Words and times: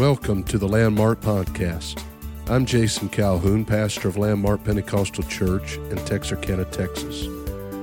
Welcome 0.00 0.42
to 0.44 0.56
the 0.56 0.66
Landmark 0.66 1.20
Podcast. 1.20 2.02
I'm 2.48 2.64
Jason 2.64 3.10
Calhoun, 3.10 3.66
pastor 3.66 4.08
of 4.08 4.16
Landmark 4.16 4.64
Pentecostal 4.64 5.24
Church 5.24 5.76
in 5.76 5.96
Texarkana, 6.06 6.64
Texas. 6.64 7.26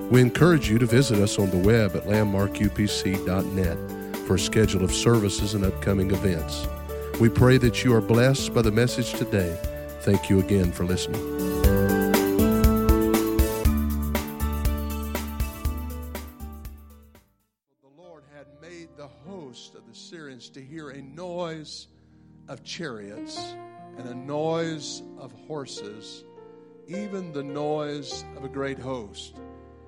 We 0.10 0.22
encourage 0.22 0.68
you 0.68 0.80
to 0.80 0.88
visit 0.88 1.20
us 1.20 1.38
on 1.38 1.52
the 1.52 1.60
web 1.60 1.96
at 1.96 2.06
landmarkupc.net 2.06 4.18
for 4.26 4.34
a 4.34 4.40
schedule 4.40 4.84
of 4.84 4.92
services 4.92 5.54
and 5.54 5.64
upcoming 5.64 6.10
events. 6.10 6.66
We 7.20 7.30
pray 7.30 7.60
that 7.60 7.84
you 7.84 7.94
are 7.94 8.02
blessed 8.02 8.52
by 8.52 8.64
the 8.64 8.72
message 8.72 9.14
today. 9.14 9.56
Thank 10.02 10.28
you 10.28 10.40
again 10.40 10.72
for 10.72 10.86
listening. 10.86 11.22
The 17.84 17.92
Lord 17.96 18.24
had 18.36 18.48
made 18.60 18.90
the 18.98 19.10
host 19.28 19.76
of 19.76 19.86
the 19.88 19.94
Syrians 19.94 20.50
to 20.50 20.64
hear 20.64 20.90
a 20.90 21.00
noise 21.00 21.86
of 22.48 22.64
chariots 22.64 23.56
and 23.98 24.08
a 24.08 24.16
noise 24.16 25.04
of 25.18 25.32
horses, 25.48 26.24
even 26.88 27.32
the 27.34 27.44
noise 27.44 28.24
of 28.36 28.44
a 28.44 28.50
great 28.50 28.80
host. 28.80 29.40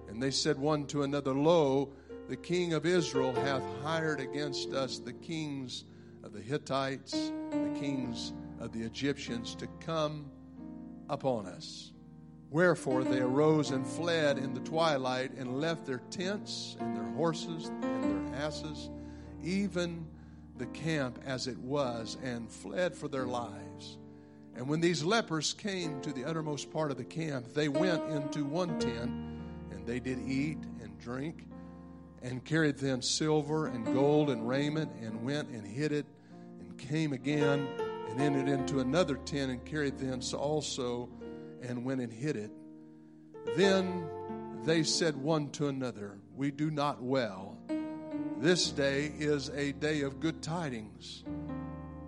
And 0.08 0.22
they 0.22 0.32
said 0.32 0.58
one 0.58 0.86
to 0.88 1.04
another, 1.04 1.34
Lo, 1.34 1.94
the 2.28 2.36
king 2.36 2.74
of 2.74 2.86
Israel 2.86 3.34
hath 3.34 3.64
hired 3.84 4.20
against 4.20 4.74
us 4.74 5.00
the 5.00 5.14
kings 5.14 5.86
of 6.24 6.34
the 6.34 6.42
Hittites, 6.42 7.32
the 7.52 7.80
kings 7.80 8.34
of 8.60 8.72
the 8.72 8.82
Egyptians 8.82 9.56
to 9.56 9.68
come 9.80 10.30
upon 11.10 11.46
us. 11.46 11.92
Wherefore 12.52 13.04
they 13.04 13.20
arose 13.20 13.70
and 13.70 13.86
fled 13.86 14.38
in 14.38 14.54
the 14.54 14.60
twilight 14.62 15.32
and 15.38 15.62
left 15.62 15.86
their 15.86 16.02
tents 16.10 16.76
and 16.80 16.96
their 16.96 17.12
horses 17.16 17.68
and 17.82 18.04
their 18.04 18.36
asses, 18.42 18.90
even 19.44 20.06
the 20.60 20.68
camp 20.68 21.20
as 21.26 21.48
it 21.48 21.58
was, 21.58 22.18
and 22.24 22.52
fled 22.52 22.94
for 22.94 23.08
their 23.08 23.26
lives. 23.26 23.98
And 24.56 24.68
when 24.68 24.82
these 24.82 25.04
lepers 25.04 25.54
came 25.54 26.02
to 26.02 26.12
the 26.12 26.26
uttermost 26.26 26.70
part 26.70 26.92
of 26.92 26.98
the 26.98 27.06
camp, 27.06 27.54
they 27.54 27.70
went 27.70 28.04
into 28.12 28.44
one 28.44 28.78
tent, 28.78 29.10
and 29.72 29.88
they 29.88 30.00
did 30.00 30.20
eat 30.28 30.58
and 30.82 31.00
drink, 31.00 31.46
and 32.22 32.44
carried 32.44 32.78
them 32.78 33.02
silver 33.02 33.68
and 33.68 33.86
gold 33.86 34.30
and 34.30 34.48
raiment, 34.48 34.92
and 35.02 35.24
went 35.24 35.48
and 35.50 35.66
hid 35.66 35.94
it, 35.94 36.06
and 36.60 36.78
came 36.78 37.14
again, 37.14 37.68
and 38.10 38.20
entered 38.20 38.50
into 38.50 38.80
another 38.80 39.16
tent, 39.16 39.50
and 39.50 39.64
carried 39.66 39.98
thence 39.98 40.34
also, 40.34 41.10
and 41.62 41.86
went 41.86 42.02
and 42.02 42.12
hid 42.12 42.36
it. 42.36 42.52
Then 43.56 44.06
they 44.66 44.84
said 44.84 45.16
one 45.16 45.52
to 45.52 45.68
another, 45.68 46.20
We 46.36 46.52
do 46.52 46.70
not 46.70 47.02
well. 47.02 47.58
This 48.40 48.72
day 48.72 49.12
is 49.20 49.50
a 49.50 49.74
day 49.74 50.00
of 50.04 50.22
good 50.22 50.42
tidings, 50.42 51.26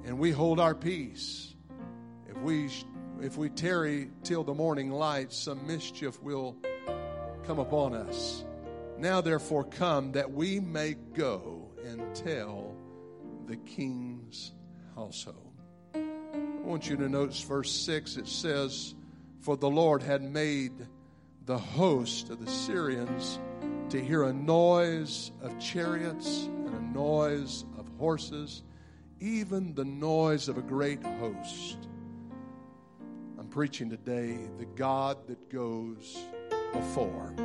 and 0.05 0.17
we 0.17 0.31
hold 0.31 0.61
our 0.61 0.73
peace. 0.73 1.53
If 2.25 2.37
we 2.37 2.69
if 3.19 3.35
we 3.35 3.49
tarry 3.49 4.09
till 4.23 4.45
the 4.45 4.53
morning 4.53 4.91
light, 4.91 5.33
some 5.33 5.67
mischief 5.67 6.23
will 6.23 6.55
come 7.45 7.59
upon 7.59 7.93
us. 7.93 8.45
Now 8.97 9.19
therefore 9.19 9.65
come 9.65 10.13
that 10.13 10.31
we 10.31 10.61
may 10.61 10.93
go 10.93 11.69
and 11.85 12.01
tell 12.15 12.77
the 13.47 13.57
king's 13.57 14.53
household. 14.95 15.51
I 15.93 15.99
want 16.63 16.89
you 16.89 16.95
to 16.95 17.09
notice 17.09 17.41
verse 17.41 17.73
6 17.73 18.15
it 18.15 18.29
says, 18.29 18.95
For 19.41 19.57
the 19.57 19.69
Lord 19.69 20.01
had 20.01 20.23
made 20.23 20.87
the 21.45 21.57
host 21.57 22.29
of 22.29 22.39
the 22.39 22.49
Syrians 22.49 23.37
to 23.91 24.01
hear 24.01 24.23
a 24.23 24.31
noise 24.31 25.33
of 25.41 25.59
chariots 25.59 26.45
and 26.45 26.73
a 26.73 26.97
noise 26.97 27.65
of 27.77 27.85
horses, 27.99 28.63
even 29.19 29.75
the 29.75 29.83
noise 29.83 30.47
of 30.47 30.57
a 30.57 30.61
great 30.61 31.03
host. 31.03 31.89
I'm 33.37 33.49
preaching 33.49 33.89
today 33.89 34.37
the 34.57 34.65
God 34.65 35.17
that 35.27 35.49
goes 35.49 36.17
before. 36.71 37.35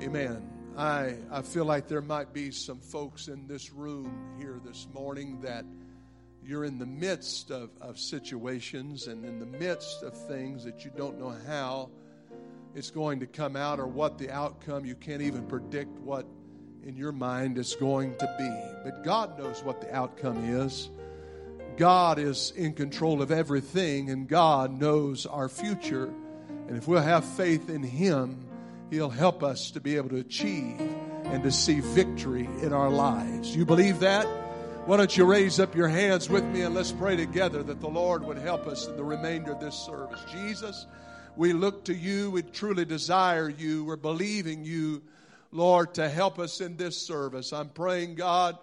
Amen. 0.00 0.48
I, 0.76 1.16
I 1.32 1.42
feel 1.42 1.64
like 1.64 1.88
there 1.88 2.00
might 2.00 2.32
be 2.32 2.52
some 2.52 2.78
folks 2.78 3.26
in 3.26 3.48
this 3.48 3.72
room 3.72 4.36
here 4.38 4.60
this 4.64 4.86
morning 4.94 5.40
that 5.40 5.64
you're 6.44 6.64
in 6.64 6.78
the 6.78 6.86
midst 6.86 7.50
of, 7.50 7.70
of 7.80 7.98
situations 7.98 9.08
and 9.08 9.24
in 9.24 9.40
the 9.40 9.58
midst 9.58 10.04
of 10.04 10.16
things 10.28 10.62
that 10.62 10.84
you 10.84 10.92
don't 10.96 11.18
know 11.18 11.34
how 11.48 11.90
it's 12.76 12.90
going 12.90 13.20
to 13.20 13.26
come 13.26 13.56
out 13.56 13.80
or 13.80 13.86
what 13.86 14.18
the 14.18 14.30
outcome, 14.30 14.84
you 14.84 14.94
can't 14.94 15.22
even 15.22 15.46
predict 15.46 15.98
what 16.00 16.26
in 16.84 16.94
your 16.94 17.10
mind 17.10 17.56
is 17.56 17.74
going 17.74 18.14
to 18.18 18.34
be. 18.38 18.84
But 18.84 19.02
God 19.02 19.38
knows 19.38 19.62
what 19.64 19.80
the 19.80 19.92
outcome 19.94 20.44
is. 20.44 20.90
God 21.78 22.18
is 22.18 22.52
in 22.54 22.74
control 22.74 23.22
of 23.22 23.32
everything, 23.32 24.10
and 24.10 24.28
God 24.28 24.78
knows 24.78 25.24
our 25.24 25.48
future. 25.48 26.12
And 26.68 26.76
if 26.76 26.86
we'll 26.86 27.00
have 27.00 27.24
faith 27.24 27.70
in 27.70 27.82
Him, 27.82 28.46
He'll 28.90 29.08
help 29.08 29.42
us 29.42 29.70
to 29.70 29.80
be 29.80 29.96
able 29.96 30.10
to 30.10 30.16
achieve 30.16 30.78
and 31.24 31.42
to 31.44 31.50
see 31.50 31.80
victory 31.80 32.46
in 32.60 32.74
our 32.74 32.90
lives. 32.90 33.56
You 33.56 33.64
believe 33.64 34.00
that? 34.00 34.26
Why 34.84 34.98
don't 34.98 35.16
you 35.16 35.24
raise 35.24 35.58
up 35.58 35.74
your 35.74 35.88
hands 35.88 36.28
with 36.28 36.44
me 36.44 36.60
and 36.60 36.74
let's 36.74 36.92
pray 36.92 37.16
together 37.16 37.62
that 37.62 37.80
the 37.80 37.88
Lord 37.88 38.22
would 38.24 38.38
help 38.38 38.66
us 38.66 38.86
in 38.86 38.96
the 38.96 39.02
remainder 39.02 39.52
of 39.52 39.60
this 39.60 39.74
service. 39.74 40.20
Jesus, 40.30 40.86
we 41.36 41.52
look 41.52 41.84
to 41.84 41.94
you. 41.94 42.30
We 42.30 42.42
truly 42.42 42.84
desire 42.84 43.48
you. 43.48 43.84
We're 43.84 43.96
believing 43.96 44.64
you, 44.64 45.02
Lord, 45.52 45.94
to 45.94 46.08
help 46.08 46.38
us 46.38 46.60
in 46.60 46.76
this 46.76 46.96
service. 46.96 47.52
I'm 47.52 47.68
praying, 47.68 48.14
God, 48.14 48.58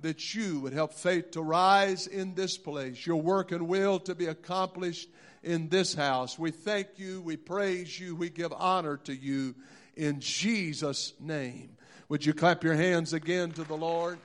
that 0.00 0.34
you 0.34 0.60
would 0.60 0.72
help 0.72 0.92
faith 0.92 1.32
to 1.32 1.42
rise 1.42 2.06
in 2.06 2.34
this 2.34 2.56
place, 2.56 3.04
your 3.06 3.20
work 3.20 3.50
and 3.52 3.66
will 3.66 3.98
to 4.00 4.14
be 4.14 4.26
accomplished 4.26 5.08
in 5.42 5.68
this 5.68 5.94
house. 5.94 6.38
We 6.38 6.50
thank 6.50 6.88
you. 6.96 7.20
We 7.22 7.36
praise 7.36 7.98
you. 7.98 8.14
We 8.14 8.30
give 8.30 8.52
honor 8.52 8.98
to 8.98 9.14
you 9.14 9.54
in 9.96 10.20
Jesus' 10.20 11.14
name. 11.18 11.76
Would 12.08 12.24
you 12.24 12.32
clap 12.32 12.64
your 12.64 12.74
hands 12.74 13.12
again 13.12 13.52
to 13.52 13.64
the 13.64 13.76
Lord? 13.76 14.18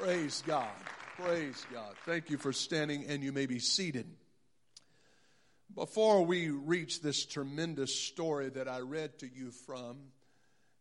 Praise 0.00 0.42
God. 0.46 0.68
Praise 1.16 1.66
God. 1.72 1.94
Thank 2.04 2.30
you 2.30 2.38
for 2.38 2.52
standing, 2.52 3.06
and 3.06 3.22
you 3.22 3.32
may 3.32 3.46
be 3.46 3.58
seated. 3.58 4.06
Before 5.78 6.26
we 6.26 6.48
reach 6.48 7.02
this 7.02 7.24
tremendous 7.24 7.94
story 7.94 8.48
that 8.48 8.66
I 8.66 8.80
read 8.80 9.16
to 9.20 9.28
you 9.28 9.52
from 9.52 9.98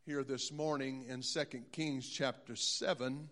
here 0.08 0.24
this 0.24 0.52
morning 0.52 1.06
in 1.08 1.22
2 1.22 1.44
Kings 1.72 2.10
chapter 2.10 2.56
7, 2.56 3.30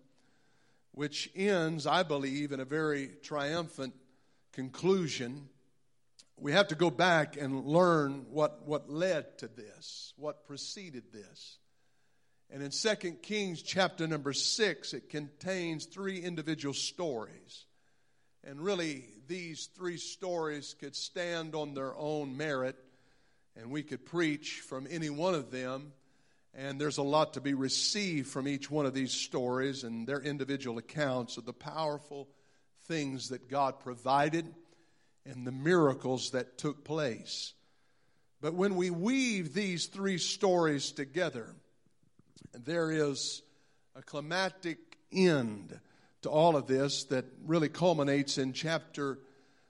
which 0.92 1.32
ends, 1.36 1.88
I 1.88 2.04
believe, 2.04 2.52
in 2.52 2.60
a 2.60 2.66
very 2.66 3.10
triumphant 3.24 3.96
conclusion, 4.52 5.50
we 6.38 6.52
have 6.52 6.68
to 6.68 6.76
go 6.76 6.92
back 6.92 7.36
and 7.36 7.66
learn 7.66 8.28
what, 8.30 8.68
what 8.68 8.88
led 8.88 9.40
to 9.40 9.48
this, 9.48 10.14
what 10.18 10.46
preceded 10.46 11.06
this. 11.12 11.58
And 12.52 12.62
in 12.62 12.70
2 12.70 13.14
Kings 13.24 13.64
chapter 13.64 14.06
number 14.06 14.34
6, 14.34 14.94
it 14.94 15.10
contains 15.10 15.86
three 15.86 16.20
individual 16.20 16.76
stories. 16.76 17.66
And 18.48 18.62
really, 18.62 19.06
these 19.28 19.70
three 19.76 19.98
stories 19.98 20.76
could 20.80 20.96
stand 20.96 21.56
on 21.56 21.74
their 21.74 21.96
own 21.96 22.38
merit, 22.38 22.76
and 23.56 23.72
we 23.72 23.82
could 23.82 24.06
preach 24.06 24.62
from 24.62 24.86
any 24.90 25.10
one 25.10 25.34
of 25.34 25.50
them. 25.50 25.94
And 26.54 26.80
there's 26.80 27.00
a 27.00 27.04
lot 27.04 27.34
to 27.34 27.42
be 27.42 27.56
received 27.56 28.30
from 28.30 28.48
each 28.48 28.70
one 28.70 28.86
of 28.86 28.94
these 28.94 29.12
stories 29.12 29.84
and 29.84 30.08
their 30.08 30.22
individual 30.22 30.78
accounts 30.78 31.38
of 31.38 31.46
the 31.46 31.54
powerful 31.54 32.28
things 32.84 33.30
that 33.30 33.50
God 33.50 33.80
provided 33.80 34.54
and 35.26 35.46
the 35.46 35.52
miracles 35.52 36.32
that 36.32 36.58
took 36.60 36.86
place. 36.86 37.54
But 38.42 38.54
when 38.54 38.76
we 38.76 38.92
weave 38.92 39.54
these 39.54 39.88
three 39.88 40.20
stories 40.20 40.92
together, 40.92 41.56
there 42.54 42.92
is 42.92 43.42
a 43.96 44.04
climatic 44.04 44.78
end 45.12 45.80
to 46.26 46.32
all 46.32 46.56
of 46.56 46.66
this 46.66 47.04
that 47.06 47.24
really 47.46 47.70
culminates 47.70 48.40
in 48.40 48.52
chapter 48.52 49.20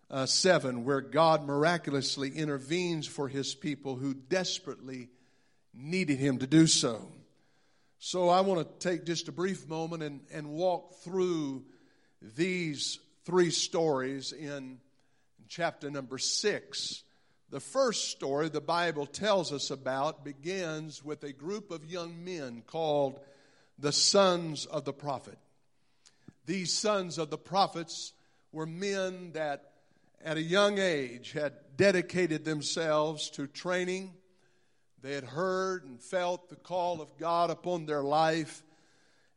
uh, 0.10 0.25
7, 0.25 0.86
where 0.86 1.02
God 1.02 1.46
miraculously 1.46 2.30
intervenes 2.30 3.06
for 3.06 3.28
his 3.28 3.54
people 3.54 3.98
who 3.98 4.13
desperately 4.13 5.10
needed 5.74 6.18
him 6.18 6.38
to 6.38 6.48
do 6.48 6.66
so. 6.66 7.12
So 8.00 8.30
I 8.30 8.40
want 8.40 8.80
to 8.80 8.90
take 8.90 9.06
just 9.06 9.28
a 9.28 9.34
brief 9.34 9.68
moment 9.68 10.02
and, 10.02 10.22
and 10.31 10.48
walk 10.48 10.94
through 11.04 11.66
these 12.22 13.00
three 13.25 13.52
stories 13.52 14.31
in 14.31 14.78
chapter 15.50 15.92
number 15.92 16.18
6. 16.18 17.04
The 17.50 17.60
first 17.60 18.12
story 18.12 18.48
the 18.48 18.62
Bible 18.62 19.06
tells 19.06 19.52
us 19.52 19.72
about 19.72 20.24
begins 20.24 21.04
with 21.04 21.22
a 21.25 21.34
group 21.34 21.69
of 21.69 21.84
young 21.84 22.24
men 22.24 22.63
called 22.66 23.19
the 23.78 23.92
sons 23.92 24.66
of 24.66 24.86
the 24.86 24.94
prophet. 24.94 25.38
These 26.45 26.74
sons 26.74 27.18
of 27.18 27.30
the 27.30 27.38
prophets 27.38 28.13
were 28.51 28.65
men 28.65 29.31
that 29.33 29.71
at 30.24 30.38
a 30.38 30.42
young 30.42 30.77
age 30.77 31.31
had 31.31 31.53
dedicated 31.75 32.45
themselves 32.45 33.30
to 33.31 33.47
training. 33.47 34.13
They 35.01 35.13
had 35.13 35.24
heard 35.24 35.86
and 35.86 36.01
felt 36.01 36.50
the 36.50 36.56
call 36.56 37.01
of 37.01 37.18
God 37.18 37.50
upon 37.50 37.86
their 37.86 38.03
life, 38.03 38.63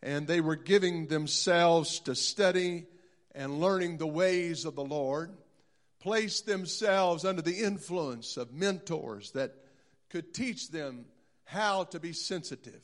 and 0.03 0.27
they 0.27 0.41
were 0.41 0.57
giving 0.57 1.07
themselves 1.07 2.01
to 2.01 2.15
study 2.15 2.87
and 3.35 3.61
learning 3.61 3.99
the 3.99 4.07
ways 4.07 4.65
of 4.65 4.75
the 4.75 4.85
Lord, 4.85 5.31
placed 6.01 6.47
themselves 6.47 7.25
under 7.25 7.43
the 7.43 7.61
influence 7.61 8.37
of 8.37 8.53
mentors 8.53 9.33
that 9.33 9.55
could 10.09 10.33
teach 10.33 10.71
them 10.71 11.07
how 11.45 11.85
to 11.85 12.01
be 12.01 12.13
sensitive, 12.13 12.81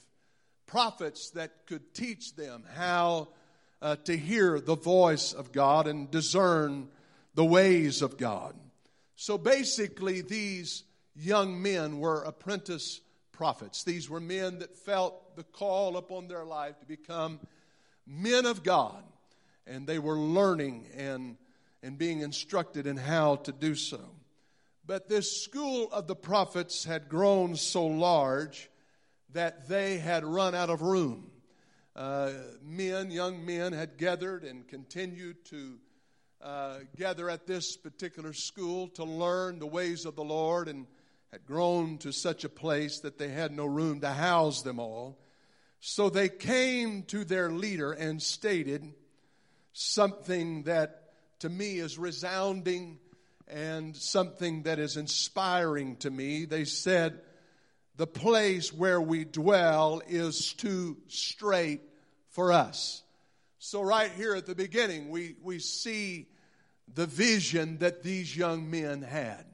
prophets 0.67 1.31
that 1.31 1.67
could 1.67 1.95
teach 1.95 2.35
them 2.35 2.65
how 2.75 3.29
uh, 3.85 3.97
to 3.97 4.17
hear 4.17 4.59
the 4.59 4.77
voice 4.77 5.35
of 5.35 5.53
God 5.53 5.87
and 5.87 6.11
discern 6.11 6.89
the 7.35 7.45
ways 7.45 8.01
of 8.01 8.17
God. 8.17 8.55
So 9.15 9.37
basically, 9.37 10.23
these 10.23 10.85
young 11.15 11.61
men 11.61 11.99
were 11.99 12.23
apprentice 12.23 13.03
prophets. 13.31 13.85
These 13.85 14.09
were 14.09 14.21
men 14.21 14.61
that 14.61 14.75
felt 14.75 15.37
the 15.37 15.43
call 15.45 15.99
upon 15.99 16.29
their 16.29 16.47
life 16.47 16.81
to 16.81 16.87
become 16.87 17.41
men 18.07 18.47
of 18.47 18.63
God, 18.63 19.05
and 19.67 19.87
they 19.87 19.99
were 19.99 20.19
learning 20.19 20.87
and, 20.97 21.37
and 21.83 21.99
being 21.99 22.21
instructed 22.21 22.87
in 22.87 22.97
how 22.97 23.37
to 23.37 23.53
do 23.53 23.75
so. 23.75 24.01
But 24.87 25.11
this 25.11 25.45
school 25.45 25.93
of 25.93 26.07
the 26.07 26.17
prophets 26.17 26.85
had 26.85 27.11
grown 27.11 27.55
so 27.55 27.85
large 27.85 28.71
that 29.35 29.69
they 29.69 29.99
had 29.99 30.25
run 30.25 30.55
out 30.55 30.71
of 30.71 30.81
room. 30.81 31.31
Uh, 31.97 32.33
men, 32.65 33.13
young 33.13 33.47
men, 33.47 33.73
had 33.73 33.99
gathered 33.99 34.43
and 34.43 34.67
continued 34.67 35.45
to 35.45 35.79
uh, 36.43 36.79
gather 36.97 37.31
at 37.31 37.47
this 37.47 37.77
particular 37.77 38.33
school 38.33 38.89
to 38.89 39.05
learn 39.05 39.61
the 39.61 39.67
ways 39.67 40.05
of 40.05 40.17
the 40.17 40.25
Lord 40.25 40.69
and 40.69 40.87
had 41.31 41.47
grown 41.47 41.99
to 41.99 42.13
such 42.13 42.43
a 42.43 42.49
place 42.49 43.01
that 43.01 43.17
they 43.17 43.29
had 43.29 43.53
no 43.53 43.65
room 43.65 44.01
to 44.01 44.11
house 44.11 44.63
them 44.63 44.81
all. 44.81 45.19
So 45.79 46.11
they 46.11 46.29
came 46.29 47.05
to 47.05 47.25
their 47.25 47.51
leader 47.51 47.93
and 47.93 48.21
stated 48.21 48.93
something 49.73 50.65
that 50.65 51.13
to 51.41 51.49
me 51.49 51.79
is 51.79 51.97
resounding 51.97 52.99
and 53.47 53.97
something 53.97 54.63
that 54.65 54.79
is 54.79 54.97
inspiring 54.97 55.97
to 55.97 56.11
me. 56.11 56.45
They 56.45 56.65
said, 56.65 57.21
The 57.97 58.07
place 58.07 58.73
where 58.73 59.01
we 59.01 59.25
dwell 59.25 60.03
is 60.09 60.53
too 60.53 60.97
strait 61.09 61.81
for 62.31 62.53
us. 62.53 63.03
So, 63.59 63.83
right 63.83 64.11
here 64.11 64.35
at 64.35 64.47
the 64.47 64.55
beginning, 64.55 65.11
we, 65.11 65.37
we 65.43 65.59
see 65.59 66.27
the 66.93 67.07
vision 67.07 67.79
that 67.79 68.03
these 68.03 68.37
young 68.37 68.71
men 68.71 69.03
had. 69.03 69.45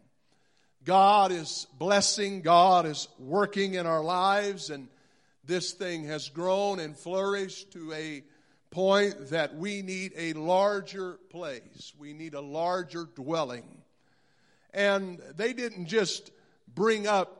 God 0.85 1.31
is 1.31 1.67
blessing, 1.79 2.41
God 2.41 2.87
is 2.87 3.09
working 3.19 3.75
in 3.75 3.87
our 3.87 4.03
lives, 4.03 4.71
and 4.71 4.89
this 5.45 5.73
thing 5.73 6.05
has 6.05 6.29
grown 6.29 6.81
and 6.81 6.97
flourished 6.97 7.73
to 7.73 7.93
a 7.93 8.23
point 8.71 9.31
that 9.31 9.55
we 9.57 9.83
need 9.83 10.13
a 10.17 10.33
larger 10.33 11.19
place. 11.31 11.93
We 11.99 12.13
need 12.13 12.35
a 12.35 12.41
larger 12.41 13.05
dwelling. 13.15 13.83
And 14.73 15.21
they 15.37 15.53
didn't 15.53 15.87
just 15.87 16.31
bring 16.73 17.07
up 17.07 17.40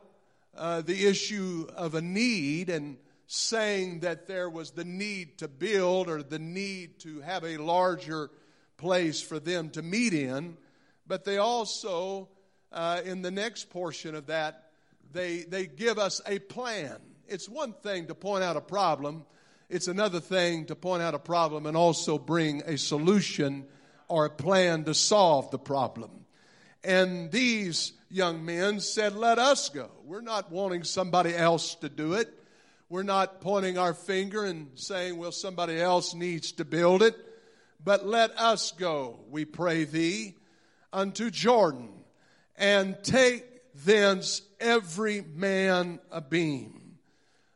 uh, 0.57 0.81
the 0.81 1.07
issue 1.07 1.67
of 1.75 1.95
a 1.95 2.01
need 2.01 2.69
and 2.69 2.97
saying 3.27 4.01
that 4.01 4.27
there 4.27 4.49
was 4.49 4.71
the 4.71 4.83
need 4.83 5.37
to 5.37 5.47
build 5.47 6.09
or 6.09 6.21
the 6.21 6.39
need 6.39 6.99
to 6.99 7.21
have 7.21 7.43
a 7.43 7.57
larger 7.57 8.29
place 8.77 9.21
for 9.21 9.39
them 9.39 9.69
to 9.69 9.81
meet 9.81 10.13
in, 10.13 10.57
but 11.07 11.23
they 11.23 11.37
also 11.37 12.27
uh, 12.71 13.01
in 13.05 13.21
the 13.21 13.31
next 13.31 13.69
portion 13.69 14.15
of 14.15 14.27
that, 14.27 14.71
they, 15.11 15.43
they 15.43 15.65
give 15.65 15.99
us 15.99 16.21
a 16.25 16.39
plan. 16.39 16.97
It's 17.27 17.49
one 17.49 17.73
thing 17.73 18.07
to 18.07 18.15
point 18.15 18.43
out 18.43 18.57
a 18.57 18.61
problem, 18.61 19.25
it's 19.69 19.87
another 19.87 20.19
thing 20.19 20.65
to 20.65 20.75
point 20.75 21.01
out 21.01 21.13
a 21.13 21.19
problem 21.19 21.65
and 21.65 21.77
also 21.77 22.17
bring 22.17 22.61
a 22.65 22.77
solution 22.77 23.65
or 24.07 24.25
a 24.25 24.29
plan 24.29 24.83
to 24.85 24.93
solve 24.93 25.51
the 25.51 25.59
problem. 25.59 26.20
And 26.83 27.31
these 27.31 27.93
young 28.09 28.43
men 28.43 28.79
said, 28.79 29.15
Let 29.15 29.39
us 29.39 29.69
go. 29.69 29.89
We're 30.03 30.21
not 30.21 30.51
wanting 30.51 30.83
somebody 30.83 31.35
else 31.35 31.75
to 31.75 31.89
do 31.89 32.13
it. 32.13 32.33
We're 32.89 33.03
not 33.03 33.39
pointing 33.41 33.77
our 33.77 33.93
finger 33.93 34.43
and 34.43 34.71
saying, 34.75 35.17
Well, 35.17 35.31
somebody 35.31 35.79
else 35.79 36.13
needs 36.13 36.51
to 36.53 36.65
build 36.65 37.03
it. 37.03 37.15
But 37.83 38.05
let 38.05 38.37
us 38.37 38.71
go, 38.71 39.19
we 39.29 39.45
pray 39.45 39.85
thee, 39.85 40.35
unto 40.93 41.31
Jordan 41.31 41.89
and 42.55 43.01
take 43.03 43.45
thence 43.73 44.41
every 44.59 45.21
man 45.21 45.99
a 46.11 46.21
beam. 46.21 46.97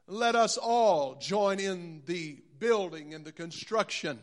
Let 0.07 0.35
us 0.35 0.57
all 0.57 1.15
join 1.15 1.59
in 1.59 2.01
the 2.05 2.37
building 2.59 3.13
and 3.13 3.25
the 3.25 3.31
construction 3.31 4.19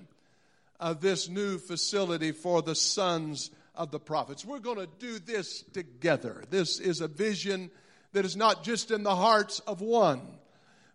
of 0.81 1.01
this 1.01 1.29
new 1.29 1.59
facility 1.59 2.33
for 2.33 2.63
the 2.63 2.75
sons 2.75 3.51
of 3.75 3.91
the 3.91 4.01
prophets. 4.01 4.45
We're 4.45 4.59
going 4.59 4.79
to 4.79 4.89
do 4.99 5.19
this 5.19 5.63
together. 5.73 6.45
This 6.51 6.79
is 6.79 7.01
a 7.01 7.09
vision 7.09 7.71
that 8.13 8.25
is 8.25 8.37
not 8.37 8.63
just 8.63 8.91
in 8.91 9.03
the 9.03 9.17
hearts 9.17 9.61
of 9.61 9.81
one, 9.81 10.21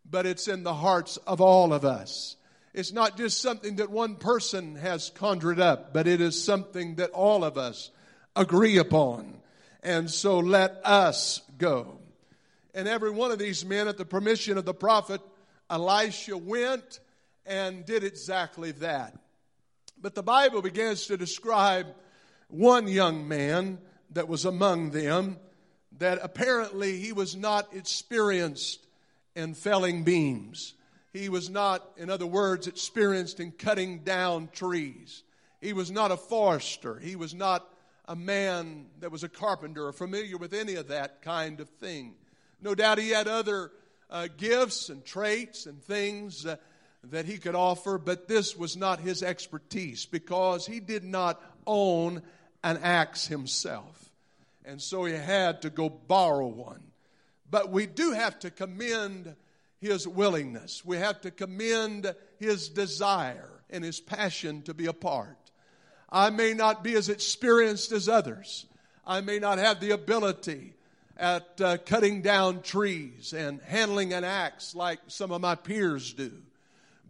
but 0.10 0.26
it's 0.26 0.48
in 0.48 0.64
the 0.64 0.74
hearts 0.74 1.18
of 1.18 1.42
all 1.42 1.74
of 1.74 1.84
us. 1.84 2.36
It's 2.74 2.94
not 2.94 3.18
just 3.18 3.42
something 3.42 3.78
that 3.78 3.90
one 3.90 4.16
person 4.16 4.76
has 4.76 5.10
conjured 5.10 5.60
up, 5.60 5.94
but 5.94 6.08
it 6.08 6.22
is 6.22 6.44
something 6.44 6.96
that 6.96 7.10
all 7.10 7.44
of 7.44 7.58
us 7.58 7.90
agree 8.36 8.78
upon. 8.78 9.42
And 9.82 10.12
so 10.12 10.40
let 10.40 10.80
us 10.84 11.42
go. 11.58 11.98
And 12.76 12.88
every 12.88 13.10
one 13.10 13.32
of 13.32 13.40
these 13.40 13.66
men, 13.66 13.88
at 13.88 13.98
the 13.98 14.06
permission 14.06 14.60
of 14.60 14.66
the 14.66 14.74
prophet, 14.74 15.22
Elisha 15.70 16.38
went 16.38 17.00
and 17.48 17.84
did 17.86 18.04
exactly 18.04 18.72
that. 18.74 19.18
But 20.00 20.14
the 20.14 20.22
Bible 20.22 20.62
begins 20.62 21.08
to 21.08 21.18
describe 21.18 21.88
one 22.48 22.88
young 22.88 23.28
man 23.28 23.80
that 24.12 24.28
was 24.28 24.46
among 24.46 24.92
them 24.92 25.38
that 26.00 26.20
apparently 26.22 26.98
he 26.98 27.12
was 27.12 27.36
not 27.36 27.74
experienced 27.74 28.86
in 29.36 29.54
felling 29.54 30.04
beams. 30.04 30.74
He 31.14 31.30
was 31.30 31.50
not, 31.50 31.88
in 31.98 32.10
other 32.10 32.28
words, 32.28 32.68
experienced 32.68 33.40
in 33.40 33.52
cutting 33.52 34.00
down 34.00 34.50
trees. 34.54 35.24
He 35.62 35.74
was 35.74 35.90
not 35.90 36.12
a 36.12 36.18
forester. 36.18 37.00
He 37.00 37.16
was 37.16 37.34
not 37.34 37.68
a 38.08 38.16
man 38.16 38.86
that 39.00 39.12
was 39.12 39.24
a 39.24 39.30
carpenter 39.30 39.86
or 39.86 39.94
familiar 39.94 40.38
with 40.38 40.54
any 40.54 40.76
of 40.76 40.90
that 40.90 41.22
kind 41.22 41.60
of 41.60 41.70
thing. 41.70 42.14
No 42.62 42.76
doubt 42.76 43.00
he 43.00 43.10
had 43.10 43.28
other 43.28 43.72
uh, 44.10 44.28
gifts 44.38 44.90
and 44.90 45.04
traits 45.04 45.66
and 45.66 45.82
things 45.84 46.46
uh, 46.46 46.56
that 47.06 47.26
he 47.26 47.38
could 47.38 47.56
offer, 47.56 47.98
but 47.98 48.28
this 48.28 48.56
was 48.56 48.78
not 48.78 49.00
his 49.00 49.24
expertise 49.24 50.06
because 50.06 50.66
he 50.66 50.80
did 50.80 51.04
not 51.04 51.42
own 51.66 52.22
an 52.64 52.78
axe 52.78 53.28
himself. 53.28 54.10
And 54.66 54.82
so 54.82 55.06
he 55.06 55.14
had 55.14 55.62
to 55.62 55.70
go 55.70 55.90
borrow 55.90 56.48
one. 56.48 56.84
But 57.50 57.72
we 57.72 57.86
do 57.86 58.12
have 58.12 58.38
to 58.40 58.52
commend 58.52 59.36
his 59.80 60.08
willingness. 60.08 60.84
We 60.84 60.98
have 60.98 61.22
to 61.22 61.32
commend 61.32 62.14
his 62.38 62.70
desire 62.70 63.50
and 63.70 63.84
his 63.84 64.00
passion 64.00 64.62
to 64.64 64.74
be 64.74 64.88
a 64.88 64.94
part. 64.94 65.38
I 66.10 66.30
may 66.30 66.54
not 66.54 66.84
be 66.84 66.96
as 66.96 67.10
experienced 67.10 67.92
as 67.92 68.10
others. 68.10 68.66
I 69.06 69.22
may 69.22 69.40
not 69.40 69.58
have 69.58 69.80
the 69.80 69.92
ability 69.92 70.74
at 71.18 71.60
uh, 71.62 71.78
cutting 71.78 72.22
down 72.22 72.62
trees 72.62 73.34
and 73.34 73.62
handling 73.62 74.14
an 74.14 74.24
axe 74.24 74.76
like 74.76 75.00
some 75.08 75.32
of 75.32 75.42
my 75.42 75.56
peers 75.56 76.14
do. 76.14 76.32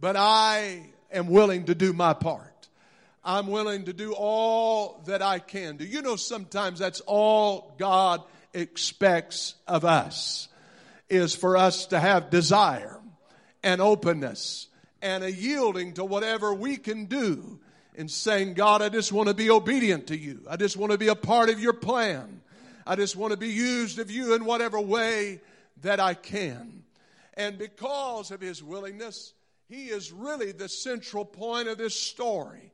But 0.00 0.16
I 0.16 0.86
am 1.12 1.28
willing 1.28 1.64
to 1.64 1.74
do 1.74 1.92
my 1.92 2.14
part. 2.14 2.57
I'm 3.24 3.48
willing 3.48 3.84
to 3.84 3.92
do 3.92 4.14
all 4.14 5.02
that 5.06 5.22
I 5.22 5.38
can 5.38 5.76
do. 5.76 5.84
You 5.84 6.02
know, 6.02 6.16
sometimes 6.16 6.78
that's 6.78 7.00
all 7.00 7.74
God 7.78 8.22
expects 8.54 9.54
of 9.66 9.84
us 9.84 10.48
is 11.08 11.34
for 11.34 11.56
us 11.56 11.86
to 11.86 12.00
have 12.00 12.30
desire 12.30 13.00
and 13.62 13.80
openness 13.80 14.68
and 15.02 15.24
a 15.24 15.32
yielding 15.32 15.94
to 15.94 16.04
whatever 16.04 16.52
we 16.54 16.76
can 16.76 17.06
do 17.06 17.60
in 17.94 18.08
saying, 18.08 18.54
God, 18.54 18.82
I 18.82 18.88
just 18.88 19.12
want 19.12 19.28
to 19.28 19.34
be 19.34 19.50
obedient 19.50 20.08
to 20.08 20.16
you. 20.16 20.44
I 20.48 20.56
just 20.56 20.76
want 20.76 20.92
to 20.92 20.98
be 20.98 21.08
a 21.08 21.14
part 21.14 21.50
of 21.50 21.60
your 21.60 21.72
plan. 21.72 22.40
I 22.86 22.96
just 22.96 23.16
want 23.16 23.32
to 23.32 23.36
be 23.36 23.48
used 23.48 23.98
of 23.98 24.10
you 24.10 24.34
in 24.34 24.44
whatever 24.44 24.80
way 24.80 25.40
that 25.82 26.00
I 26.00 26.14
can. 26.14 26.84
And 27.34 27.58
because 27.58 28.30
of 28.30 28.40
his 28.40 28.62
willingness, 28.62 29.32
he 29.68 29.86
is 29.86 30.12
really 30.12 30.52
the 30.52 30.68
central 30.68 31.24
point 31.24 31.68
of 31.68 31.78
this 31.78 31.94
story 31.94 32.72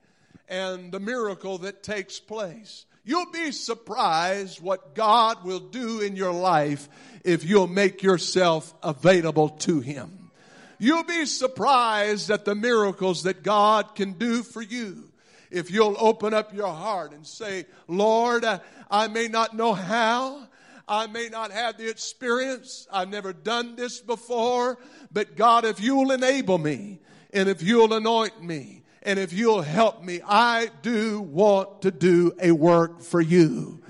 and 0.49 0.93
the 0.93 1.01
miracle 1.01 1.59
that 1.59 1.83
takes 1.83 2.21
place. 2.21 2.87
You'll 3.05 3.31
be 3.31 3.53
surprised 3.53 4.61
what 4.61 4.95
God 4.95 5.45
will 5.45 5.61
do 5.61 6.01
in 6.01 6.17
your 6.17 6.33
life 6.33 6.89
if 7.23 7.45
you'll 7.45 7.67
make 7.67 8.03
yourself 8.03 8.75
available 8.83 9.51
to 9.51 9.81
Him. 9.81 10.31
You'll 10.79 11.05
be 11.05 11.27
surprised 11.27 12.31
at 12.31 12.45
the 12.45 12.55
miracles 12.55 13.25
that 13.25 13.43
God 13.43 13.95
can 13.95 14.13
do 14.13 14.43
for 14.43 14.63
you 14.63 15.11
if 15.51 15.71
you'll 15.71 15.97
open 15.99 16.35
up 16.35 16.55
your 16.55 16.73
heart 16.73 17.13
and 17.13 17.27
say, 17.27 17.67
Lord, 17.87 18.45
I 18.91 19.09
may 19.09 19.29
not 19.29 19.55
know 19.55 19.73
how. 19.73 20.49
I 20.87 21.07
may 21.07 21.29
not 21.29 21.51
have 21.53 21.79
the 21.79 21.89
experience. 21.89 22.87
I've 22.93 23.09
never 23.09 23.33
done 23.33 23.77
this 23.77 24.01
before. 24.01 24.79
But 25.13 25.37
God, 25.37 25.65
if 25.65 25.81
you'll 25.81 26.11
enable 26.11 26.59
me, 26.59 27.01
and 27.33 27.49
if 27.49 27.63
you'll 27.63 27.95
anoint 27.95 28.43
me, 28.43 28.84
and 29.05 29.19
if 29.19 29.33
you'll 29.33 29.63
help 29.63 30.03
me, 30.03 30.21
I 30.27 30.71
do 30.83 31.21
want 31.21 31.83
to 31.83 31.91
do 31.91 32.33
a 32.41 32.53
work 32.53 33.01
for 33.01 33.21
you. 33.21 33.83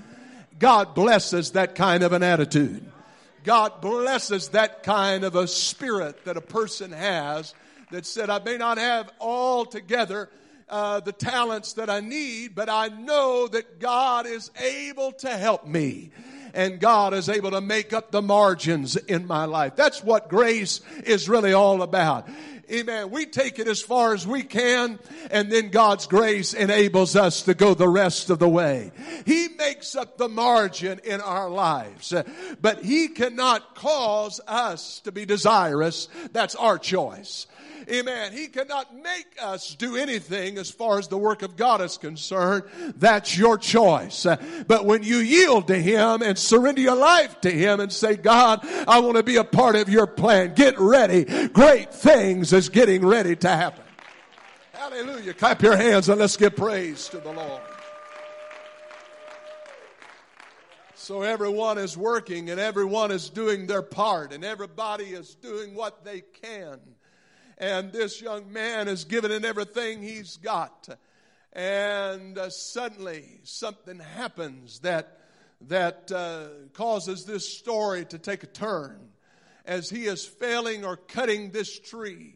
God 0.59 0.95
blesses 0.95 1.51
that 1.51 1.75
kind 1.75 2.03
of 2.03 2.13
an 2.13 2.23
attitude. 2.23 2.85
God 3.43 3.81
blesses 3.81 4.49
that 4.49 4.83
kind 4.83 5.23
of 5.23 5.35
a 5.35 5.47
spirit 5.47 6.25
that 6.25 6.37
a 6.37 6.41
person 6.41 6.91
has 6.91 7.53
that 7.91 8.05
said, 8.05 8.29
I 8.29 8.39
may 8.39 8.57
not 8.57 8.77
have 8.77 9.11
all 9.19 9.65
together 9.65 10.29
uh, 10.67 10.99
the 10.99 11.11
talents 11.11 11.73
that 11.73 11.89
I 11.89 11.99
need, 11.99 12.55
but 12.55 12.69
I 12.69 12.87
know 12.87 13.47
that 13.47 13.79
God 13.79 14.25
is 14.25 14.49
able 14.59 15.11
to 15.13 15.29
help 15.29 15.67
me. 15.67 16.09
And 16.53 16.79
God 16.79 17.13
is 17.13 17.27
able 17.27 17.51
to 17.51 17.61
make 17.61 17.91
up 17.91 18.11
the 18.11 18.21
margins 18.21 18.95
in 18.95 19.27
my 19.27 19.43
life. 19.43 19.75
That's 19.75 20.01
what 20.01 20.29
grace 20.29 20.79
is 21.03 21.27
really 21.27 21.51
all 21.51 21.81
about. 21.81 22.29
Amen. 22.71 23.11
We 23.11 23.25
take 23.25 23.59
it 23.59 23.67
as 23.67 23.81
far 23.81 24.13
as 24.13 24.25
we 24.25 24.41
can, 24.41 24.99
and 25.29 25.51
then 25.51 25.69
God's 25.69 26.07
grace 26.07 26.53
enables 26.53 27.15
us 27.15 27.43
to 27.43 27.53
go 27.53 27.73
the 27.73 27.87
rest 27.87 28.29
of 28.29 28.39
the 28.39 28.49
way. 28.49 28.91
He 29.25 29.49
makes 29.49 29.95
up 29.95 30.17
the 30.17 30.29
margin 30.29 30.99
in 31.03 31.21
our 31.21 31.49
lives, 31.49 32.13
but 32.61 32.83
He 32.83 33.09
cannot 33.09 33.75
cause 33.75 34.41
us 34.47 34.99
to 35.01 35.11
be 35.11 35.25
desirous. 35.25 36.07
That's 36.31 36.55
our 36.55 36.79
choice. 36.79 37.45
Amen. 37.89 38.33
He 38.33 38.47
cannot 38.47 38.95
make 38.95 39.27
us 39.41 39.75
do 39.75 39.95
anything 39.95 40.57
as 40.57 40.71
far 40.71 40.97
as 40.97 41.07
the 41.07 41.17
work 41.17 41.43
of 41.43 41.55
God 41.55 41.81
is 41.81 41.97
concerned. 41.97 42.63
That's 42.95 43.37
your 43.37 43.57
choice. 43.57 44.25
But 44.67 44.85
when 44.85 45.03
you 45.03 45.17
yield 45.17 45.67
to 45.67 45.75
Him 45.75 46.21
and 46.21 46.37
surrender 46.37 46.81
your 46.81 46.95
life 46.95 47.39
to 47.41 47.51
Him 47.51 47.79
and 47.79 47.91
say, 47.93 48.15
God, 48.15 48.65
I 48.87 48.99
want 48.99 49.17
to 49.17 49.23
be 49.23 49.35
a 49.35 49.43
part 49.43 49.75
of 49.75 49.87
your 49.89 50.07
plan. 50.07 50.55
Get 50.55 50.79
ready. 50.79 51.25
Great 51.49 51.93
things 51.93 52.53
is 52.53 52.69
getting 52.69 53.05
ready 53.05 53.35
to 53.35 53.49
happen. 53.49 53.83
Hallelujah. 54.73 55.33
Clap 55.33 55.61
your 55.61 55.75
hands 55.75 56.09
and 56.09 56.19
let's 56.19 56.37
give 56.37 56.55
praise 56.55 57.07
to 57.09 57.17
the 57.17 57.31
Lord. 57.31 57.61
So 60.95 61.21
everyone 61.21 61.77
is 61.77 61.95
working 61.95 62.49
and 62.49 62.59
everyone 62.59 63.11
is 63.11 63.29
doing 63.29 63.67
their 63.67 63.83
part 63.83 64.33
and 64.33 64.43
everybody 64.43 65.05
is 65.05 65.35
doing 65.35 65.75
what 65.75 66.03
they 66.03 66.21
can 66.21 66.79
and 67.57 67.91
this 67.91 68.21
young 68.21 68.51
man 68.51 68.87
has 68.87 69.05
given 69.05 69.31
it 69.31 69.45
everything 69.45 70.01
he's 70.01 70.37
got. 70.37 70.89
And 71.53 72.37
uh, 72.37 72.49
suddenly 72.49 73.39
something 73.43 73.99
happens 73.99 74.79
that, 74.79 75.19
that 75.61 76.11
uh, 76.11 76.47
causes 76.73 77.25
this 77.25 77.57
story 77.57 78.05
to 78.05 78.17
take 78.17 78.43
a 78.43 78.47
turn. 78.47 79.09
As 79.65 79.89
he 79.89 80.05
is 80.05 80.25
failing 80.25 80.85
or 80.85 80.97
cutting 80.97 81.51
this 81.51 81.79
tree, 81.79 82.35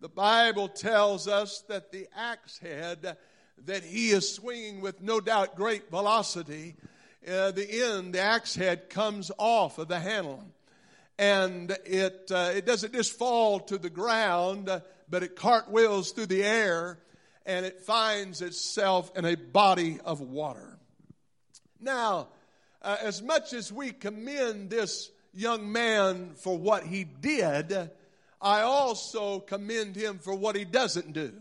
the 0.00 0.08
Bible 0.08 0.68
tells 0.68 1.26
us 1.26 1.62
that 1.68 1.90
the 1.90 2.06
axe 2.14 2.58
head 2.58 3.16
that 3.64 3.82
he 3.82 4.10
is 4.10 4.34
swinging 4.34 4.82
with 4.82 5.00
no 5.00 5.20
doubt 5.20 5.56
great 5.56 5.90
velocity, 5.90 6.76
uh, 7.26 7.50
the 7.52 7.82
end, 7.82 8.12
the 8.12 8.20
axe 8.20 8.54
head 8.54 8.90
comes 8.90 9.30
off 9.38 9.78
of 9.78 9.88
the 9.88 9.98
handle 9.98 10.44
and 11.18 11.70
it, 11.84 12.30
uh, 12.30 12.52
it 12.54 12.66
doesn't 12.66 12.92
just 12.92 13.12
fall 13.18 13.60
to 13.60 13.78
the 13.78 13.90
ground, 13.90 14.70
but 15.08 15.22
it 15.22 15.36
cartwheels 15.36 16.12
through 16.12 16.26
the 16.26 16.42
air 16.42 16.98
and 17.46 17.64
it 17.64 17.80
finds 17.80 18.42
itself 18.42 19.10
in 19.16 19.24
a 19.24 19.36
body 19.36 19.98
of 20.04 20.20
water. 20.20 20.78
Now, 21.80 22.28
uh, 22.82 22.96
as 23.00 23.22
much 23.22 23.52
as 23.52 23.72
we 23.72 23.92
commend 23.92 24.70
this 24.70 25.10
young 25.32 25.70
man 25.70 26.32
for 26.34 26.58
what 26.58 26.82
he 26.82 27.04
did, 27.04 27.90
I 28.40 28.62
also 28.62 29.40
commend 29.40 29.96
him 29.96 30.18
for 30.18 30.34
what 30.34 30.56
he 30.56 30.64
doesn't 30.64 31.12
do. 31.12 31.32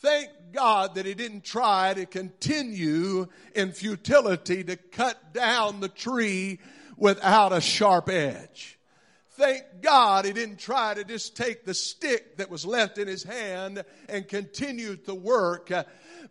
Thank 0.00 0.28
God 0.52 0.94
that 0.94 1.06
he 1.06 1.14
didn't 1.14 1.44
try 1.44 1.94
to 1.94 2.06
continue 2.06 3.26
in 3.54 3.72
futility 3.72 4.62
to 4.64 4.76
cut 4.76 5.32
down 5.32 5.80
the 5.80 5.88
tree 5.88 6.60
without 6.96 7.52
a 7.52 7.60
sharp 7.60 8.08
edge 8.08 8.75
thank 9.36 9.64
God 9.82 10.24
he 10.24 10.32
didn't 10.32 10.58
try 10.58 10.94
to 10.94 11.04
just 11.04 11.36
take 11.36 11.64
the 11.64 11.74
stick 11.74 12.38
that 12.38 12.50
was 12.50 12.64
left 12.64 12.98
in 12.98 13.06
his 13.06 13.22
hand 13.22 13.84
and 14.08 14.26
continue 14.26 14.96
to 14.96 15.14
work. 15.14 15.70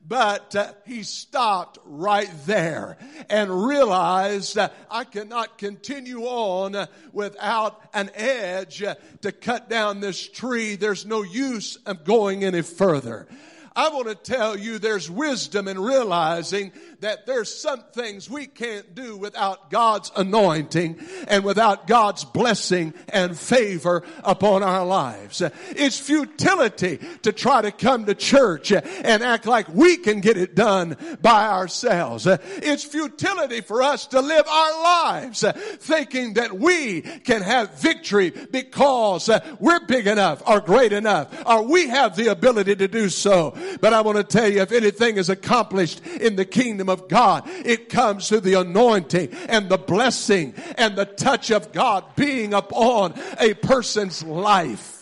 But 0.07 0.55
uh, 0.55 0.73
he 0.85 1.03
stopped 1.03 1.79
right 1.83 2.29
there 2.45 2.97
and 3.29 3.65
realized 3.67 4.57
uh, 4.57 4.69
I 4.89 5.03
cannot 5.03 5.57
continue 5.57 6.21
on 6.23 6.87
without 7.11 7.81
an 7.93 8.11
edge 8.13 8.83
to 9.21 9.31
cut 9.31 9.69
down 9.69 9.99
this 9.99 10.27
tree. 10.27 10.75
There's 10.75 11.05
no 11.05 11.23
use 11.23 11.77
of 11.85 12.03
going 12.03 12.43
any 12.43 12.61
further. 12.61 13.27
I 13.75 13.89
want 13.89 14.07
to 14.07 14.15
tell 14.15 14.57
you 14.57 14.79
there's 14.79 15.09
wisdom 15.11 15.67
in 15.67 15.77
realizing 15.79 16.71
that 17.05 17.27
there's 17.27 17.53
some 17.53 17.83
things 17.93 18.27
we 18.27 18.47
can't 18.47 18.95
do 18.95 19.15
without 19.15 19.69
God's 19.69 20.11
anointing 20.15 20.99
and 21.27 21.43
without 21.43 21.85
God's 21.85 22.25
blessing 22.25 22.95
and 23.09 23.37
favor 23.37 24.03
upon 24.23 24.63
our 24.63 24.83
lives. 24.83 25.43
It's 25.69 25.99
futility 25.99 26.99
to 27.21 27.31
try 27.31 27.61
to 27.61 27.71
come 27.71 28.05
to 28.05 28.15
church 28.15 28.71
and 28.71 29.23
act 29.23 29.45
like 29.45 29.69
we 29.69 29.97
can 29.97 30.19
get 30.19 30.35
it 30.35 30.55
done 30.55 30.97
by 31.21 31.47
ourselves. 31.47 32.25
It's 32.25 32.83
futility 32.83 33.61
for 33.61 33.83
us 33.83 34.07
to 34.07 34.19
live 34.19 34.47
our 34.47 34.83
lives 34.83 35.45
thinking 35.77 36.33
that 36.33 36.57
we 36.57 37.01
can 37.01 37.43
have 37.43 37.79
victory 37.79 38.31
because 38.31 39.29
we're 39.59 39.85
big 39.85 40.07
enough 40.07 40.41
or 40.47 40.59
great 40.59 40.91
enough 40.91 41.31
or 41.45 41.61
we 41.61 41.87
have 41.87 42.15
the 42.15 42.31
ability 42.31 42.75
to 42.77 42.87
do 42.87 43.09
so. 43.09 43.55
But 43.79 43.93
I 43.93 44.01
want 44.01 44.17
to 44.17 44.23
tell 44.23 44.51
you, 44.51 44.61
if 44.61 44.71
anything 44.71 45.17
is 45.17 45.29
accomplished 45.29 46.03
in 46.07 46.35
the 46.35 46.45
kingdom 46.45 46.89
of 46.89 46.94
God, 47.07 47.43
it 47.47 47.89
comes 47.89 48.29
through 48.29 48.41
the 48.41 48.55
anointing 48.55 49.33
and 49.49 49.69
the 49.69 49.77
blessing 49.77 50.53
and 50.77 50.95
the 50.95 51.05
touch 51.05 51.51
of 51.51 51.71
God 51.71 52.03
being 52.15 52.53
upon 52.53 53.13
a 53.39 53.53
person's 53.55 54.23
life. 54.23 54.94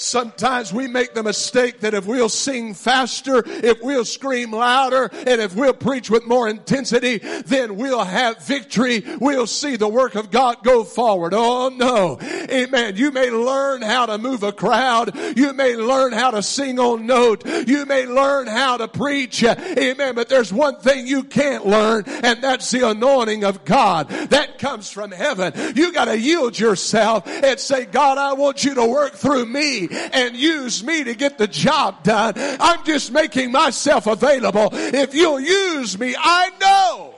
Sometimes 0.00 0.72
we 0.72 0.86
make 0.86 1.14
the 1.14 1.24
mistake 1.24 1.80
that 1.80 1.92
if 1.92 2.06
we'll 2.06 2.28
sing 2.28 2.72
faster, 2.72 3.42
if 3.44 3.82
we'll 3.82 4.04
scream 4.04 4.52
louder, 4.52 5.10
and 5.12 5.40
if 5.40 5.56
we'll 5.56 5.74
preach 5.74 6.08
with 6.08 6.24
more 6.24 6.48
intensity, 6.48 7.18
then 7.18 7.76
we'll 7.76 8.04
have 8.04 8.44
victory. 8.44 9.02
We'll 9.20 9.48
see 9.48 9.74
the 9.76 9.88
work 9.88 10.14
of 10.14 10.30
God 10.30 10.62
go 10.62 10.84
forward. 10.84 11.34
Oh 11.34 11.68
no. 11.68 12.18
Amen. 12.22 12.96
You 12.96 13.10
may 13.10 13.30
learn 13.30 13.82
how 13.82 14.06
to 14.06 14.18
move 14.18 14.44
a 14.44 14.52
crowd. 14.52 15.16
You 15.36 15.52
may 15.52 15.74
learn 15.76 16.12
how 16.12 16.30
to 16.30 16.42
sing 16.42 16.78
on 16.78 17.06
note. 17.06 17.44
You 17.46 17.84
may 17.84 18.06
learn 18.06 18.46
how 18.46 18.76
to 18.76 18.86
preach. 18.86 19.42
Amen. 19.42 20.14
But 20.14 20.28
there's 20.28 20.52
one 20.52 20.76
thing 20.76 21.08
you 21.08 21.24
can't 21.24 21.66
learn, 21.66 22.04
and 22.06 22.42
that's 22.42 22.70
the 22.70 22.88
anointing 22.88 23.42
of 23.42 23.64
God. 23.64 24.08
That 24.08 24.58
comes 24.58 24.90
from 24.90 25.10
heaven. 25.10 25.52
You 25.74 25.92
gotta 25.92 26.18
yield 26.18 26.58
yourself 26.58 27.26
and 27.26 27.58
say, 27.58 27.84
God, 27.84 28.16
I 28.16 28.34
want 28.34 28.64
you 28.64 28.74
to 28.74 28.86
work 28.86 29.14
through 29.14 29.46
me 29.46 29.87
and 29.90 30.36
use 30.36 30.82
me 30.84 31.04
to 31.04 31.14
get 31.14 31.38
the 31.38 31.46
job 31.46 32.02
done. 32.02 32.34
I'm 32.36 32.84
just 32.84 33.12
making 33.12 33.52
myself 33.52 34.06
available. 34.06 34.70
If 34.72 35.14
you'll 35.14 35.40
use 35.40 35.98
me, 35.98 36.14
I 36.18 36.50
know. 36.60 37.14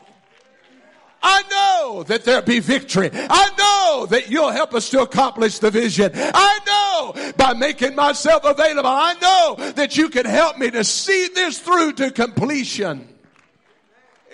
I 1.22 1.42
know 1.50 2.02
that 2.04 2.24
there'll 2.24 2.42
be 2.42 2.60
victory. 2.60 3.10
I 3.12 3.50
know 3.58 4.06
that 4.06 4.30
you'll 4.30 4.50
help 4.50 4.74
us 4.74 4.88
to 4.90 5.02
accomplish 5.02 5.58
the 5.58 5.70
vision. 5.70 6.10
I 6.14 6.60
know 6.66 7.32
by 7.36 7.52
making 7.52 7.94
myself 7.94 8.44
available, 8.44 8.88
I 8.88 9.14
know 9.20 9.72
that 9.72 9.96
you 9.96 10.08
can 10.08 10.24
help 10.24 10.56
me 10.56 10.70
to 10.70 10.82
see 10.82 11.28
this 11.34 11.58
through 11.58 11.92
to 11.94 12.10
completion. 12.10 13.06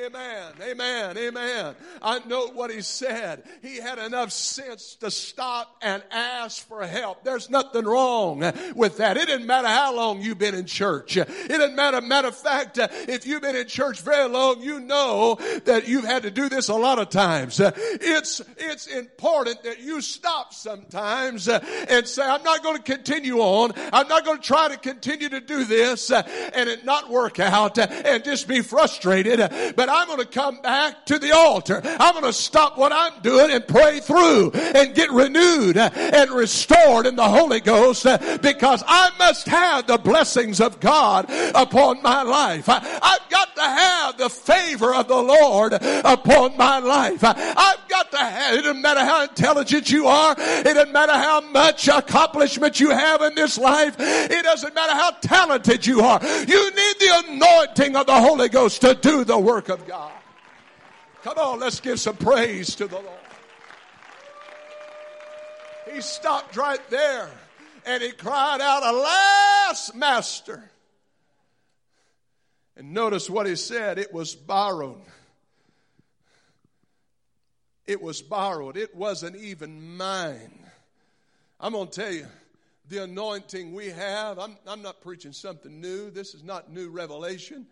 Amen. 0.04 0.52
Amen. 0.60 1.16
Amen. 1.16 1.74
I 2.02 2.18
know 2.26 2.48
what 2.48 2.70
he 2.70 2.82
said. 2.82 3.42
He 3.62 3.76
had 3.78 3.98
enough 3.98 4.30
sense 4.30 4.94
to 4.96 5.10
stop 5.10 5.74
and 5.80 6.02
ask 6.10 6.68
for 6.68 6.86
help. 6.86 7.24
There's 7.24 7.48
nothing 7.48 7.86
wrong 7.86 8.40
with 8.74 8.98
that. 8.98 9.16
It 9.16 9.26
didn't 9.26 9.46
matter 9.46 9.68
how 9.68 9.96
long 9.96 10.20
you've 10.20 10.38
been 10.38 10.54
in 10.54 10.66
church. 10.66 11.16
It 11.16 11.48
didn't 11.48 11.76
matter. 11.76 12.02
Matter 12.02 12.28
of 12.28 12.36
fact, 12.36 12.78
if 12.78 13.26
you've 13.26 13.40
been 13.40 13.56
in 13.56 13.66
church 13.68 14.02
very 14.02 14.28
long, 14.28 14.60
you 14.60 14.80
know 14.80 15.38
that 15.64 15.88
you've 15.88 16.04
had 16.04 16.24
to 16.24 16.30
do 16.30 16.50
this 16.50 16.68
a 16.68 16.74
lot 16.74 16.98
of 16.98 17.08
times. 17.08 17.58
It's, 17.58 18.42
it's 18.58 18.86
important 18.86 19.62
that 19.62 19.80
you 19.80 20.02
stop 20.02 20.52
sometimes 20.52 21.48
and 21.48 22.06
say, 22.06 22.22
I'm 22.22 22.42
not 22.42 22.62
going 22.62 22.76
to 22.76 22.82
continue 22.82 23.38
on. 23.38 23.72
I'm 23.92 24.08
not 24.08 24.26
going 24.26 24.38
to 24.38 24.46
try 24.46 24.68
to 24.68 24.76
continue 24.76 25.30
to 25.30 25.40
do 25.40 25.64
this 25.64 26.10
and 26.10 26.68
it 26.68 26.84
not 26.84 27.08
work 27.08 27.40
out 27.40 27.78
and 27.78 28.22
just 28.24 28.46
be 28.46 28.60
frustrated. 28.60 29.38
But 29.74 29.85
but 29.86 29.92
I'm 29.92 30.06
going 30.08 30.18
to 30.18 30.26
come 30.26 30.60
back 30.62 31.06
to 31.06 31.18
the 31.18 31.32
altar. 31.32 31.80
I'm 31.84 32.12
going 32.14 32.24
to 32.24 32.32
stop 32.32 32.76
what 32.76 32.92
I'm 32.92 33.20
doing 33.22 33.52
and 33.52 33.66
pray 33.66 34.00
through 34.00 34.50
and 34.50 34.94
get 34.94 35.12
renewed 35.12 35.76
and 35.76 36.30
restored 36.30 37.06
in 37.06 37.14
the 37.14 37.28
Holy 37.28 37.60
Ghost 37.60 38.04
because 38.42 38.82
I 38.86 39.10
must 39.18 39.46
have 39.46 39.86
the 39.86 39.98
blessings 39.98 40.60
of 40.60 40.80
God 40.80 41.26
upon 41.54 42.02
my 42.02 42.22
life. 42.22 42.68
I've 42.68 43.28
got 43.30 43.54
to 43.54 43.62
have 43.62 44.18
the 44.18 44.28
favor 44.28 44.92
of 44.92 45.06
the 45.06 45.22
Lord 45.22 45.72
upon 45.72 46.56
my 46.56 46.80
life. 46.80 47.20
I've 47.22 47.85
got 47.96 48.10
to 48.12 48.18
have, 48.18 48.54
it 48.54 48.62
doesn't 48.62 48.82
matter 48.82 49.00
how 49.00 49.22
intelligent 49.22 49.90
you 49.90 50.06
are. 50.06 50.34
It 50.38 50.64
doesn't 50.64 50.92
matter 50.92 51.12
how 51.12 51.40
much 51.40 51.88
accomplishment 51.88 52.78
you 52.80 52.90
have 52.90 53.22
in 53.22 53.34
this 53.34 53.58
life. 53.58 53.96
It 53.98 54.42
doesn't 54.42 54.74
matter 54.74 54.92
how 54.92 55.12
talented 55.22 55.86
you 55.86 56.00
are. 56.00 56.20
You 56.22 56.70
need 56.70 56.94
the 56.98 57.24
anointing 57.28 57.96
of 57.96 58.06
the 58.06 58.20
Holy 58.20 58.48
Ghost 58.48 58.82
to 58.82 58.94
do 58.94 59.24
the 59.24 59.38
work 59.38 59.68
of 59.68 59.86
God. 59.86 60.12
Come 61.22 61.38
on, 61.38 61.60
let's 61.60 61.80
give 61.80 61.98
some 61.98 62.16
praise 62.16 62.74
to 62.76 62.86
the 62.86 62.96
Lord. 62.96 63.10
He 65.92 66.00
stopped 66.00 66.56
right 66.56 66.80
there 66.90 67.30
and 67.84 68.02
he 68.02 68.10
cried 68.10 68.60
out, 68.60 68.82
Alas, 68.84 69.94
Master. 69.94 70.70
And 72.76 72.92
notice 72.92 73.30
what 73.30 73.46
he 73.46 73.56
said 73.56 73.98
it 73.98 74.12
was 74.12 74.34
borrowed. 74.34 75.00
It 77.86 78.02
was 78.02 78.22
borrowed, 78.22 78.76
it 78.76 78.94
wasn't 78.94 79.36
even 79.36 79.96
mine. 79.96 80.66
I'm 81.60 81.72
going 81.72 81.88
to 81.88 82.00
tell 82.00 82.12
you, 82.12 82.26
the 82.88 83.02
anointing 83.04 83.74
we 83.74 83.88
have, 83.88 84.38
I'm, 84.38 84.56
I'm 84.66 84.82
not 84.82 85.00
preaching 85.00 85.32
something 85.32 85.80
new. 85.80 86.10
This 86.10 86.34
is 86.34 86.44
not 86.44 86.70
new 86.70 86.90
revelation. 86.90 87.66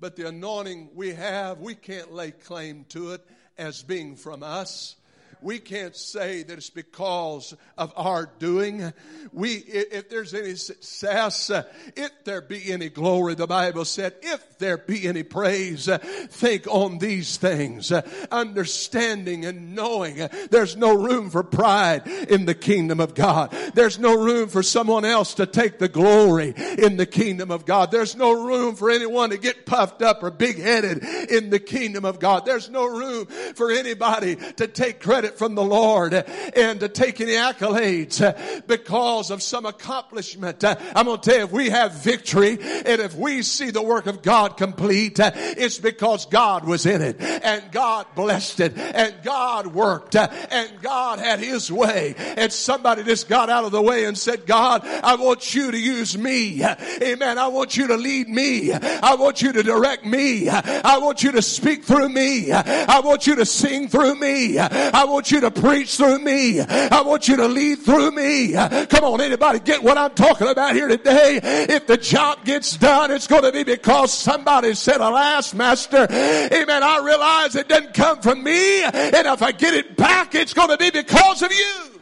But 0.00 0.16
the 0.16 0.28
anointing 0.28 0.90
we 0.94 1.14
have, 1.14 1.60
we 1.60 1.74
can't 1.74 2.12
lay 2.12 2.30
claim 2.30 2.84
to 2.90 3.12
it 3.12 3.26
as 3.56 3.82
being 3.82 4.14
from 4.16 4.42
us 4.42 4.96
we 5.40 5.58
can't 5.58 5.96
say 5.96 6.42
that 6.42 6.58
it's 6.58 6.70
because 6.70 7.54
of 7.76 7.92
our 7.96 8.30
doing. 8.38 8.92
We, 9.32 9.52
if 9.52 10.08
there's 10.08 10.34
any 10.34 10.56
success, 10.56 11.50
uh, 11.50 11.64
if 11.96 12.10
there 12.24 12.40
be 12.40 12.72
any 12.72 12.88
glory, 12.88 13.34
the 13.34 13.46
Bible 13.46 13.84
said, 13.84 14.14
if 14.22 14.58
there 14.58 14.78
be 14.78 15.06
any 15.06 15.22
praise, 15.22 15.88
uh, 15.88 15.98
think 15.98 16.66
on 16.66 16.98
these 16.98 17.36
things. 17.36 17.92
Uh, 17.92 18.02
understanding 18.30 19.44
and 19.44 19.74
knowing 19.74 20.28
there's 20.50 20.76
no 20.76 20.94
room 20.94 21.30
for 21.30 21.42
pride 21.42 22.06
in 22.06 22.46
the 22.46 22.54
kingdom 22.54 23.00
of 23.00 23.14
God. 23.14 23.50
There's 23.74 23.98
no 23.98 24.16
room 24.16 24.48
for 24.48 24.62
someone 24.62 25.04
else 25.04 25.34
to 25.34 25.46
take 25.46 25.78
the 25.78 25.88
glory 25.88 26.54
in 26.56 26.96
the 26.96 27.06
kingdom 27.06 27.50
of 27.50 27.64
God. 27.64 27.90
There's 27.90 28.16
no 28.16 28.32
room 28.46 28.74
for 28.74 28.90
anyone 28.90 29.30
to 29.30 29.38
get 29.38 29.66
puffed 29.66 30.02
up 30.02 30.22
or 30.22 30.30
big 30.30 30.58
headed 30.58 31.04
in 31.30 31.50
the 31.50 31.60
kingdom 31.60 32.04
of 32.04 32.18
God. 32.18 32.44
There's 32.44 32.70
no 32.70 32.86
room 32.86 33.26
for 33.26 33.70
anybody 33.70 34.36
to 34.36 34.66
take 34.66 35.00
credit 35.00 35.27
credit 35.28 35.38
from 35.38 35.54
the 35.54 35.64
Lord 35.64 36.14
and 36.14 36.80
to 36.80 36.88
take 36.88 37.20
any 37.20 37.32
accolades 37.32 38.66
because 38.66 39.30
of 39.30 39.42
some 39.42 39.66
accomplishment. 39.66 40.64
I'm 40.64 41.06
going 41.06 41.20
to 41.20 41.30
tell 41.30 41.38
you, 41.38 41.44
if 41.44 41.52
we 41.52 41.70
have 41.70 41.92
victory 41.92 42.58
and 42.60 43.00
if 43.00 43.14
we 43.14 43.42
see 43.42 43.70
the 43.70 43.82
work 43.82 44.06
of 44.06 44.22
God 44.22 44.56
complete, 44.56 45.18
it's 45.20 45.78
because 45.78 46.26
God 46.26 46.64
was 46.64 46.86
in 46.86 47.02
it 47.02 47.20
and 47.20 47.70
God 47.72 48.06
blessed 48.14 48.60
it 48.60 48.78
and 48.78 49.14
God 49.22 49.66
worked 49.66 50.16
and 50.16 50.80
God 50.80 51.18
had 51.18 51.40
his 51.40 51.70
way 51.70 52.14
and 52.18 52.52
somebody 52.52 53.02
just 53.04 53.28
got 53.28 53.50
out 53.50 53.64
of 53.64 53.72
the 53.72 53.82
way 53.82 54.04
and 54.04 54.16
said, 54.16 54.46
God, 54.46 54.82
I 54.84 55.16
want 55.16 55.54
you 55.54 55.70
to 55.70 55.78
use 55.78 56.16
me. 56.16 56.62
Amen. 56.64 57.38
I 57.38 57.48
want 57.48 57.76
you 57.76 57.88
to 57.88 57.96
lead 57.96 58.28
me. 58.28 58.72
I 58.72 59.14
want 59.14 59.42
you 59.42 59.52
to 59.52 59.62
direct 59.62 60.04
me. 60.04 60.48
I 60.48 60.98
want 60.98 61.22
you 61.22 61.32
to 61.32 61.42
speak 61.42 61.84
through 61.84 62.08
me. 62.08 62.52
I 62.52 63.00
want 63.00 63.26
you 63.26 63.36
to 63.36 63.46
sing 63.46 63.88
through 63.88 64.14
me. 64.16 64.58
I 64.58 65.04
want 65.04 65.17
want 65.18 65.32
you 65.32 65.40
to 65.40 65.50
preach 65.50 65.96
through 65.96 66.20
me. 66.20 66.60
I 66.60 67.02
want 67.02 67.26
you 67.26 67.34
to 67.38 67.48
lead 67.48 67.80
through 67.80 68.12
me. 68.12 68.52
Come 68.52 69.02
on, 69.02 69.20
anybody 69.20 69.58
get 69.58 69.82
what 69.82 69.98
I'm 69.98 70.14
talking 70.14 70.46
about 70.46 70.76
here 70.76 70.86
today? 70.86 71.40
If 71.42 71.88
the 71.88 71.96
job 71.96 72.44
gets 72.44 72.76
done, 72.76 73.10
it's 73.10 73.26
going 73.26 73.42
to 73.42 73.50
be 73.50 73.64
because 73.64 74.12
somebody 74.12 74.74
said, 74.74 75.00
alas, 75.00 75.52
master, 75.54 76.06
amen, 76.08 76.84
I 76.84 77.02
realize 77.04 77.56
it 77.56 77.68
doesn't 77.68 77.94
come 77.94 78.20
from 78.20 78.44
me. 78.44 78.84
And 78.84 79.26
if 79.26 79.42
I 79.42 79.50
get 79.50 79.74
it 79.74 79.96
back, 79.96 80.36
it's 80.36 80.54
going 80.54 80.68
to 80.68 80.76
be 80.76 80.92
because 80.92 81.42
of 81.42 81.50
you. 81.50 82.00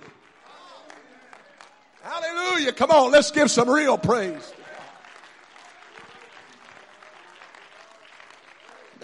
Hallelujah. 2.03 2.73
Come 2.75 2.91
on, 2.91 3.13
let's 3.13 3.31
give 3.31 3.51
some 3.51 3.71
real 3.71 3.97
praise. 3.97 4.53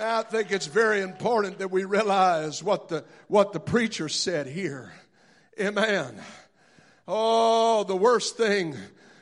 Now, 0.03 0.19
I 0.19 0.23
think 0.25 0.51
it's 0.51 0.67
very 0.67 1.01
important 1.01 1.61
that 1.61 1.71
we 1.71 1.85
realize 1.85 2.61
what 2.61 2.89
the, 2.89 3.05
what 3.29 3.53
the 3.53 3.61
preacher 3.61 4.09
said 4.09 4.49
here. 4.49 4.93
Amen. 5.61 6.21
Oh, 7.07 7.85
the 7.85 7.95
worst 7.95 8.37
thing 8.37 8.75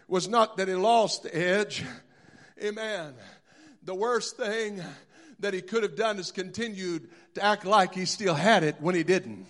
was 0.09 0.27
not 0.27 0.57
that 0.57 0.69
he 0.69 0.75
lost 0.75 1.25
the 1.25 1.37
edge. 1.37 1.85
Amen. 2.65 3.13
The 3.83 3.95
worst 3.95 4.39
thing 4.39 4.83
that 5.41 5.53
he 5.53 5.61
could 5.61 5.83
have 5.83 5.97
done 5.97 6.19
is 6.19 6.33
continued 6.33 7.11
to 7.35 7.45
act 7.45 7.67
like 7.67 7.95
he 7.95 8.07
still 8.07 8.35
had 8.35 8.63
it 8.63 8.77
when 8.81 8.95
he 8.95 9.03
didn't. 9.03 9.45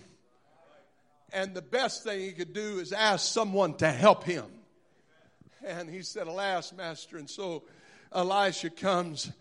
And 1.31 1.53
the 1.53 1.61
best 1.61 2.03
thing 2.03 2.19
he 2.19 2.33
could 2.33 2.51
do 2.51 2.79
is 2.79 2.91
ask 2.91 3.33
someone 3.33 3.75
to 3.75 3.89
help 3.89 4.25
him. 4.25 4.47
And 5.65 5.89
he 5.89 6.01
said, 6.01 6.27
Alas, 6.27 6.73
Master. 6.73 7.15
And 7.15 7.29
so 7.29 7.63
Elisha 8.11 8.69
comes 8.69 9.31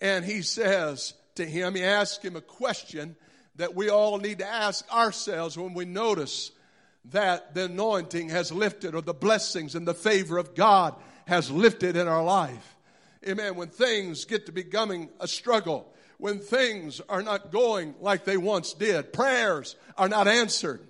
and 0.00 0.24
he 0.24 0.42
says 0.42 1.14
to 1.36 1.44
him, 1.44 1.74
he 1.74 1.82
asks 1.82 2.24
him 2.24 2.36
a 2.36 2.40
question 2.40 3.16
that 3.56 3.74
we 3.74 3.88
all 3.88 4.18
need 4.18 4.38
to 4.38 4.46
ask 4.46 4.90
ourselves 4.92 5.56
when 5.56 5.74
we 5.74 5.84
notice 5.84 6.50
that 7.06 7.54
the 7.54 7.66
anointing 7.66 8.30
has 8.30 8.50
lifted 8.50 8.94
or 8.94 9.02
the 9.02 9.14
blessings 9.14 9.74
and 9.74 9.86
the 9.86 9.94
favor 9.94 10.38
of 10.38 10.54
God 10.54 10.94
has 11.26 11.50
lifted 11.50 11.96
in 11.96 12.08
our 12.08 12.24
life. 12.24 12.76
Amen. 13.26 13.54
When 13.54 13.68
things 13.68 14.24
get 14.24 14.46
to 14.46 14.52
becoming 14.52 15.08
a 15.20 15.28
struggle, 15.28 15.94
when 16.18 16.38
things 16.38 17.00
are 17.08 17.22
not 17.22 17.50
going 17.50 17.94
like 18.00 18.24
they 18.24 18.36
once 18.36 18.72
did, 18.74 19.12
prayers 19.12 19.76
are 19.96 20.08
not 20.08 20.28
answered, 20.28 20.80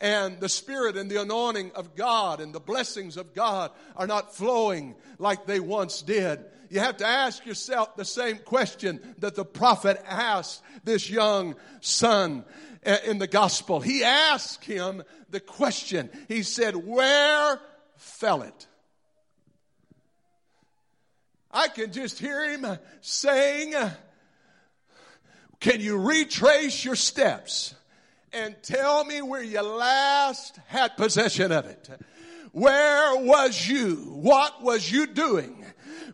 and 0.00 0.40
the 0.40 0.48
Spirit 0.48 0.96
and 0.96 1.10
the 1.10 1.20
anointing 1.20 1.72
of 1.74 1.94
God 1.94 2.40
and 2.40 2.54
the 2.54 2.60
blessings 2.60 3.16
of 3.16 3.34
God 3.34 3.70
are 3.96 4.06
not 4.06 4.34
flowing 4.34 4.94
like 5.18 5.46
they 5.46 5.60
once 5.60 6.00
did 6.02 6.40
you 6.70 6.78
have 6.78 6.98
to 6.98 7.06
ask 7.06 7.44
yourself 7.44 7.96
the 7.96 8.04
same 8.04 8.38
question 8.38 9.00
that 9.18 9.34
the 9.34 9.44
prophet 9.44 10.00
asked 10.06 10.62
this 10.84 11.10
young 11.10 11.56
son 11.80 12.44
uh, 12.86 12.96
in 13.04 13.18
the 13.18 13.26
gospel. 13.26 13.80
He 13.80 14.04
asked 14.04 14.64
him 14.64 15.02
the 15.28 15.40
question. 15.40 16.08
He 16.28 16.44
said, 16.44 16.76
Where 16.76 17.60
fell 17.96 18.42
it? 18.42 18.68
I 21.50 21.66
can 21.66 21.92
just 21.92 22.20
hear 22.20 22.48
him 22.48 22.64
saying, 23.00 23.74
Can 25.58 25.80
you 25.80 25.98
retrace 25.98 26.84
your 26.84 26.94
steps 26.94 27.74
and 28.32 28.54
tell 28.62 29.04
me 29.04 29.22
where 29.22 29.42
you 29.42 29.60
last 29.60 30.60
had 30.68 30.96
possession 30.96 31.50
of 31.50 31.66
it? 31.66 31.90
Where 32.52 33.16
was 33.24 33.68
you? 33.68 33.96
What 34.12 34.62
was 34.62 34.90
you 34.90 35.08
doing? 35.08 35.59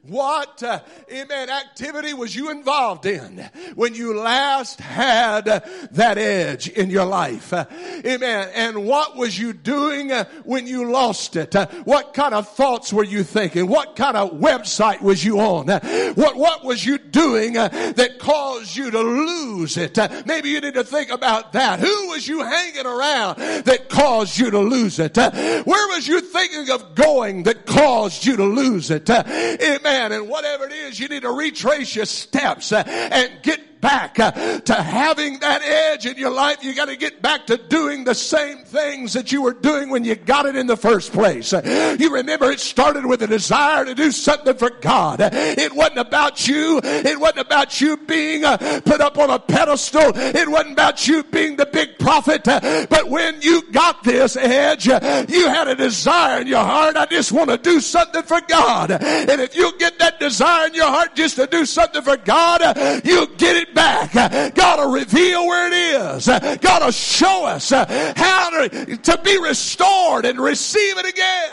What, 0.08 0.62
uh, 0.62 0.80
amen, 1.12 1.50
activity 1.50 2.14
was 2.14 2.34
you 2.34 2.50
involved 2.50 3.06
in 3.06 3.38
when 3.74 3.94
you 3.94 4.16
last 4.16 4.80
had 4.80 5.46
that 5.46 6.18
edge 6.18 6.68
in 6.68 6.90
your 6.90 7.06
life? 7.06 7.52
Uh, 7.52 7.64
amen. 8.04 8.50
And 8.54 8.84
what 8.84 9.16
was 9.16 9.36
you 9.36 9.52
doing 9.52 10.12
uh, 10.12 10.26
when 10.44 10.68
you 10.68 10.92
lost 10.92 11.34
it? 11.34 11.56
Uh, 11.56 11.66
what 11.84 12.14
kind 12.14 12.34
of 12.34 12.48
thoughts 12.48 12.92
were 12.92 13.04
you 13.04 13.24
thinking? 13.24 13.66
What 13.66 13.96
kind 13.96 14.16
of 14.16 14.32
website 14.32 15.00
was 15.00 15.24
you 15.24 15.40
on? 15.40 15.66
What, 15.66 16.36
what 16.36 16.64
was 16.64 16.84
you 16.84 16.98
doing 16.98 17.54
that 17.54 18.18
caused 18.20 18.76
you 18.76 18.92
to 18.92 19.00
lose 19.00 19.76
it? 19.76 19.98
maybe 20.24 20.50
you 20.50 20.60
need 20.60 20.74
to 20.74 20.84
think 20.84 21.10
about 21.10 21.52
that. 21.54 21.80
Who 21.80 22.08
was 22.08 22.28
you 22.28 22.44
hanging 22.44 22.86
around 22.86 23.38
that 23.64 23.88
caused 23.88 24.38
you 24.38 24.50
to 24.50 24.60
lose 24.60 25.00
it? 25.00 25.16
where 25.16 25.88
was 25.88 26.06
you 26.06 26.20
thinking 26.20 26.70
of 26.70 26.94
going 26.94 27.42
that 27.44 27.66
caused 27.66 28.24
you 28.24 28.36
to 28.36 28.44
lose 28.44 28.90
it? 28.90 29.10
amen. 29.10 29.95
And 29.96 30.28
whatever 30.28 30.66
it 30.66 30.72
is, 30.72 31.00
you 31.00 31.08
need 31.08 31.22
to 31.22 31.30
retrace 31.30 31.96
your 31.96 32.04
steps 32.04 32.72
uh, 32.72 32.82
and 32.86 33.30
get 33.42 33.75
back 33.80 34.18
uh, 34.18 34.32
to 34.60 34.74
having 34.74 35.38
that 35.40 35.62
edge 35.62 36.06
in 36.06 36.16
your 36.16 36.30
life. 36.30 36.62
You 36.62 36.74
got 36.74 36.86
to 36.86 36.96
get 36.96 37.22
back 37.22 37.46
to 37.46 37.56
doing 37.56 38.04
the 38.04 38.14
same 38.14 38.58
things 38.64 39.12
that 39.12 39.32
you 39.32 39.42
were 39.42 39.52
doing 39.52 39.90
when 39.90 40.04
you 40.04 40.14
got 40.14 40.46
it 40.46 40.56
in 40.56 40.66
the 40.66 40.76
first 40.76 41.12
place. 41.12 41.52
Uh, 41.52 41.96
you 41.98 42.12
remember 42.12 42.50
it 42.50 42.60
started 42.60 43.06
with 43.06 43.22
a 43.22 43.26
desire 43.26 43.84
to 43.84 43.94
do 43.94 44.10
something 44.10 44.56
for 44.56 44.70
God. 44.70 45.20
Uh, 45.20 45.30
it 45.32 45.72
wasn't 45.74 45.98
about 45.98 46.48
you. 46.48 46.80
It 46.82 47.18
wasn't 47.18 47.46
about 47.46 47.80
you 47.80 47.96
being 47.96 48.44
uh, 48.44 48.80
put 48.84 49.00
up 49.00 49.18
on 49.18 49.30
a 49.30 49.38
pedestal. 49.38 50.12
It 50.14 50.48
wasn't 50.48 50.72
about 50.72 51.06
you 51.06 51.22
being 51.24 51.56
the 51.56 51.66
big 51.66 51.98
prophet. 51.98 52.46
Uh, 52.48 52.86
but 52.88 53.08
when 53.08 53.40
you 53.42 53.70
got 53.72 54.02
this 54.02 54.36
edge, 54.36 54.86
you 54.86 55.48
had 55.48 55.68
a 55.68 55.74
desire 55.74 56.40
in 56.40 56.46
your 56.46 56.64
heart. 56.64 56.96
I 56.96 57.06
just 57.06 57.32
want 57.32 57.50
to 57.50 57.58
do 57.58 57.80
something 57.80 58.22
for 58.22 58.40
God. 58.48 58.90
And 58.90 59.40
if 59.40 59.54
you 59.56 59.76
get 59.78 59.98
that 59.98 60.18
desire 60.18 60.66
in 60.66 60.74
your 60.74 60.88
heart 60.88 61.14
just 61.14 61.36
to 61.36 61.46
do 61.46 61.64
something 61.64 62.02
for 62.02 62.16
God, 62.16 62.60
you 63.04 63.26
get 63.36 63.56
it 63.56 63.75
back. 63.76 64.54
God 64.54 64.80
will 64.80 64.92
reveal 64.92 65.46
where 65.46 65.68
it 65.68 65.72
is. 65.72 66.26
Got 66.26 66.84
to 66.84 66.90
show 66.90 67.44
us 67.44 67.70
how 67.70 68.50
to, 68.50 68.96
to 68.96 69.20
be 69.22 69.38
restored 69.38 70.24
and 70.24 70.40
receive 70.40 70.98
it 70.98 71.06
again. 71.06 71.50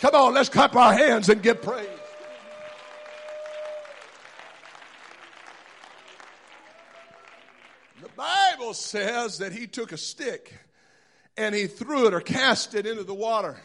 Come 0.00 0.14
on, 0.14 0.34
let's 0.34 0.48
clap 0.48 0.74
our 0.74 0.92
hands 0.92 1.28
and 1.28 1.42
give 1.42 1.60
praise. 1.62 1.86
The 8.00 8.08
Bible 8.16 8.74
says 8.74 9.38
that 9.38 9.52
he 9.52 9.66
took 9.66 9.92
a 9.92 9.96
stick 9.96 10.54
and 11.36 11.54
he 11.54 11.66
threw 11.66 12.06
it 12.06 12.14
or 12.14 12.20
cast 12.20 12.74
it 12.74 12.86
into 12.86 13.04
the 13.04 13.14
water. 13.14 13.60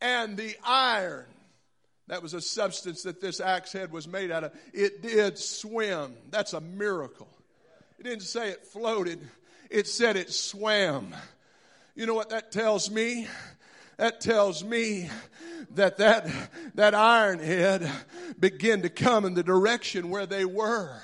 And 0.00 0.36
the 0.36 0.56
iron, 0.64 1.26
that 2.08 2.22
was 2.22 2.34
a 2.34 2.40
substance 2.40 3.02
that 3.02 3.20
this 3.20 3.40
axe 3.40 3.72
head 3.72 3.90
was 3.90 4.06
made 4.06 4.30
out 4.30 4.44
of, 4.44 4.52
it 4.72 5.02
did 5.02 5.38
swim. 5.38 6.14
That's 6.30 6.52
a 6.52 6.60
miracle. 6.60 7.28
It 7.98 8.04
didn't 8.04 8.22
say 8.22 8.50
it 8.50 8.66
floated, 8.66 9.20
it 9.70 9.86
said 9.86 10.16
it 10.16 10.32
swam. 10.32 11.14
You 11.94 12.06
know 12.06 12.14
what 12.14 12.30
that 12.30 12.52
tells 12.52 12.90
me? 12.90 13.26
That 13.96 14.20
tells 14.20 14.62
me 14.62 15.08
that 15.70 15.96
that, 15.96 16.28
that 16.74 16.94
iron 16.94 17.38
head 17.38 17.90
began 18.38 18.82
to 18.82 18.90
come 18.90 19.24
in 19.24 19.32
the 19.32 19.42
direction 19.42 20.10
where 20.10 20.26
they 20.26 20.44
were 20.44 20.94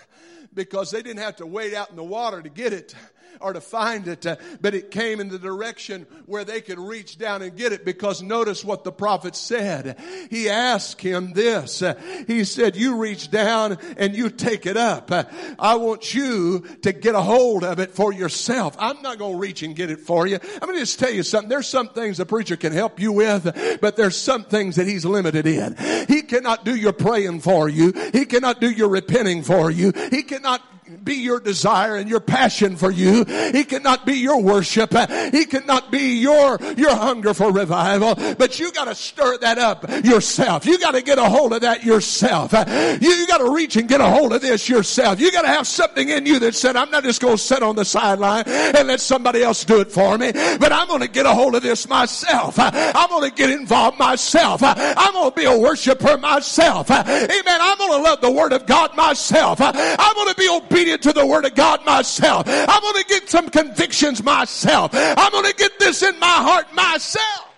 because 0.54 0.90
they 0.90 1.00
didn't 1.00 1.22
have 1.22 1.36
to 1.36 1.46
wait 1.46 1.72
out 1.72 1.88
in 1.88 1.96
the 1.96 2.04
water 2.04 2.42
to 2.42 2.50
get 2.50 2.74
it 2.74 2.94
or 3.40 3.52
to 3.52 3.60
find 3.60 4.08
it, 4.08 4.26
uh, 4.26 4.36
but 4.60 4.74
it 4.74 4.90
came 4.90 5.20
in 5.20 5.28
the 5.28 5.38
direction 5.38 6.06
where 6.26 6.44
they 6.44 6.60
could 6.60 6.78
reach 6.78 7.18
down 7.18 7.42
and 7.42 7.56
get 7.56 7.72
it 7.72 7.84
because 7.84 8.22
notice 8.22 8.64
what 8.64 8.84
the 8.84 8.92
prophet 8.92 9.36
said. 9.36 9.98
He 10.30 10.48
asked 10.48 11.00
him 11.00 11.32
this. 11.32 11.82
Uh, 11.82 11.94
he 12.26 12.44
said, 12.44 12.76
you 12.76 12.96
reach 12.96 13.30
down 13.30 13.78
and 13.96 14.14
you 14.14 14.30
take 14.30 14.66
it 14.66 14.76
up. 14.76 15.10
Uh, 15.10 15.24
I 15.58 15.76
want 15.76 16.14
you 16.14 16.60
to 16.82 16.92
get 16.92 17.14
a 17.14 17.20
hold 17.20 17.64
of 17.64 17.78
it 17.78 17.90
for 17.90 18.12
yourself. 18.12 18.76
I'm 18.78 19.02
not 19.02 19.18
going 19.18 19.34
to 19.34 19.38
reach 19.38 19.62
and 19.62 19.74
get 19.74 19.90
it 19.90 20.00
for 20.00 20.26
you. 20.26 20.38
I'm 20.54 20.60
going 20.60 20.74
to 20.74 20.80
just 20.80 20.98
tell 20.98 21.12
you 21.12 21.22
something. 21.22 21.48
There's 21.48 21.66
some 21.66 21.88
things 21.88 22.20
a 22.20 22.26
preacher 22.26 22.56
can 22.56 22.72
help 22.72 23.00
you 23.00 23.12
with, 23.12 23.78
but 23.80 23.96
there's 23.96 24.16
some 24.16 24.44
things 24.44 24.76
that 24.76 24.86
he's 24.86 25.04
limited 25.04 25.46
in. 25.46 25.76
He 26.08 26.22
cannot 26.22 26.64
do 26.64 26.74
your 26.74 26.92
praying 26.92 27.40
for 27.40 27.68
you. 27.68 27.92
He 28.12 28.24
cannot 28.24 28.60
do 28.60 28.70
your 28.70 28.88
repenting 28.88 29.42
for 29.42 29.70
you. 29.70 29.92
He 30.10 30.22
cannot 30.22 30.62
be 30.98 31.14
your 31.14 31.40
desire 31.40 31.96
and 31.96 32.08
your 32.08 32.20
passion 32.20 32.76
for 32.76 32.90
you. 32.90 33.24
He 33.24 33.64
cannot 33.64 34.04
be 34.06 34.14
your 34.14 34.40
worship. 34.42 34.92
He 35.32 35.44
cannot 35.46 35.90
be 35.90 36.18
your, 36.18 36.58
your 36.76 36.94
hunger 36.94 37.34
for 37.34 37.50
revival. 37.50 38.14
But 38.34 38.58
you 38.58 38.72
gotta 38.72 38.94
stir 38.94 39.38
that 39.38 39.58
up 39.58 39.88
yourself. 40.04 40.66
You 40.66 40.78
gotta 40.78 41.02
get 41.02 41.18
a 41.18 41.24
hold 41.24 41.52
of 41.52 41.62
that 41.62 41.84
yourself. 41.84 42.52
You, 42.52 43.10
you 43.10 43.26
gotta 43.26 43.50
reach 43.50 43.76
and 43.76 43.88
get 43.88 44.00
a 44.00 44.08
hold 44.08 44.32
of 44.32 44.42
this 44.42 44.68
yourself. 44.68 45.20
You 45.20 45.32
gotta 45.32 45.48
have 45.48 45.66
something 45.66 46.08
in 46.08 46.26
you 46.26 46.38
that 46.40 46.54
said, 46.54 46.76
I'm 46.76 46.90
not 46.90 47.04
just 47.04 47.20
gonna 47.20 47.38
sit 47.38 47.62
on 47.62 47.76
the 47.76 47.84
sideline 47.84 48.44
and 48.46 48.88
let 48.88 49.00
somebody 49.00 49.42
else 49.42 49.64
do 49.64 49.80
it 49.80 49.90
for 49.90 50.18
me, 50.18 50.32
but 50.32 50.72
I'm 50.72 50.88
gonna 50.88 51.08
get 51.08 51.26
a 51.26 51.32
hold 51.32 51.54
of 51.54 51.62
this 51.62 51.88
myself. 51.88 52.58
I'm 52.58 53.08
gonna 53.08 53.30
get 53.30 53.50
involved 53.50 53.98
myself. 53.98 54.62
I'm 54.62 55.12
gonna 55.12 55.30
be 55.30 55.44
a 55.44 55.58
worshiper 55.58 56.18
myself. 56.18 56.90
Amen. 56.90 57.30
I'm 57.60 57.78
gonna 57.78 58.02
love 58.02 58.20
the 58.20 58.30
word 58.30 58.52
of 58.52 58.66
God 58.66 58.94
myself. 58.96 59.60
I'm 59.60 60.14
gonna 60.14 60.34
be 60.34 60.48
obedient 60.48 60.81
obedient 60.82 61.02
to 61.02 61.12
the 61.12 61.26
word 61.26 61.44
of 61.44 61.54
God 61.54 61.84
myself. 61.84 62.44
I'm 62.46 62.80
going 62.80 63.02
to 63.02 63.08
get 63.08 63.28
some 63.28 63.48
convictions 63.48 64.22
myself. 64.22 64.90
I'm 64.92 65.30
going 65.30 65.50
to 65.50 65.54
get 65.56 65.78
this 65.78 66.02
in 66.02 66.18
my 66.18 66.26
heart 66.26 66.74
myself. 66.74 67.48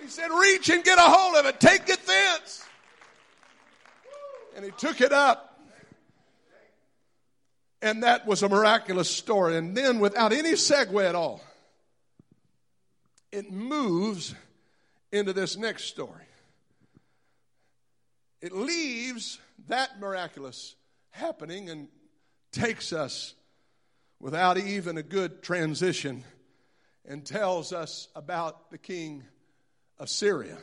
He 0.00 0.08
said, 0.08 0.28
reach 0.28 0.68
and 0.70 0.84
get 0.84 0.98
a 0.98 1.02
hold 1.02 1.36
of 1.36 1.46
it. 1.46 1.58
Take 1.58 1.88
it 1.88 2.04
thence. 2.06 2.64
And 4.54 4.64
he 4.64 4.70
took 4.70 5.00
it 5.00 5.12
up. 5.12 5.58
And 7.82 8.02
that 8.04 8.26
was 8.26 8.42
a 8.42 8.48
miraculous 8.48 9.10
story. 9.10 9.56
And 9.56 9.76
then, 9.76 10.00
without 10.00 10.32
any 10.32 10.52
segue 10.52 11.06
at 11.06 11.14
all, 11.14 11.42
it 13.30 13.52
moves 13.52 14.34
into 15.12 15.32
this 15.32 15.56
next 15.56 15.84
story. 15.84 16.24
It 18.40 18.52
leaves 18.52 19.38
that 19.68 20.00
miraculous 20.00 20.74
happening 21.16 21.70
and 21.70 21.88
takes 22.52 22.92
us 22.92 23.34
without 24.20 24.58
even 24.58 24.98
a 24.98 25.02
good 25.02 25.42
transition 25.42 26.24
and 27.06 27.24
tells 27.24 27.72
us 27.72 28.08
about 28.14 28.70
the 28.70 28.78
king 28.78 29.24
of 29.98 30.08
Syria 30.08 30.58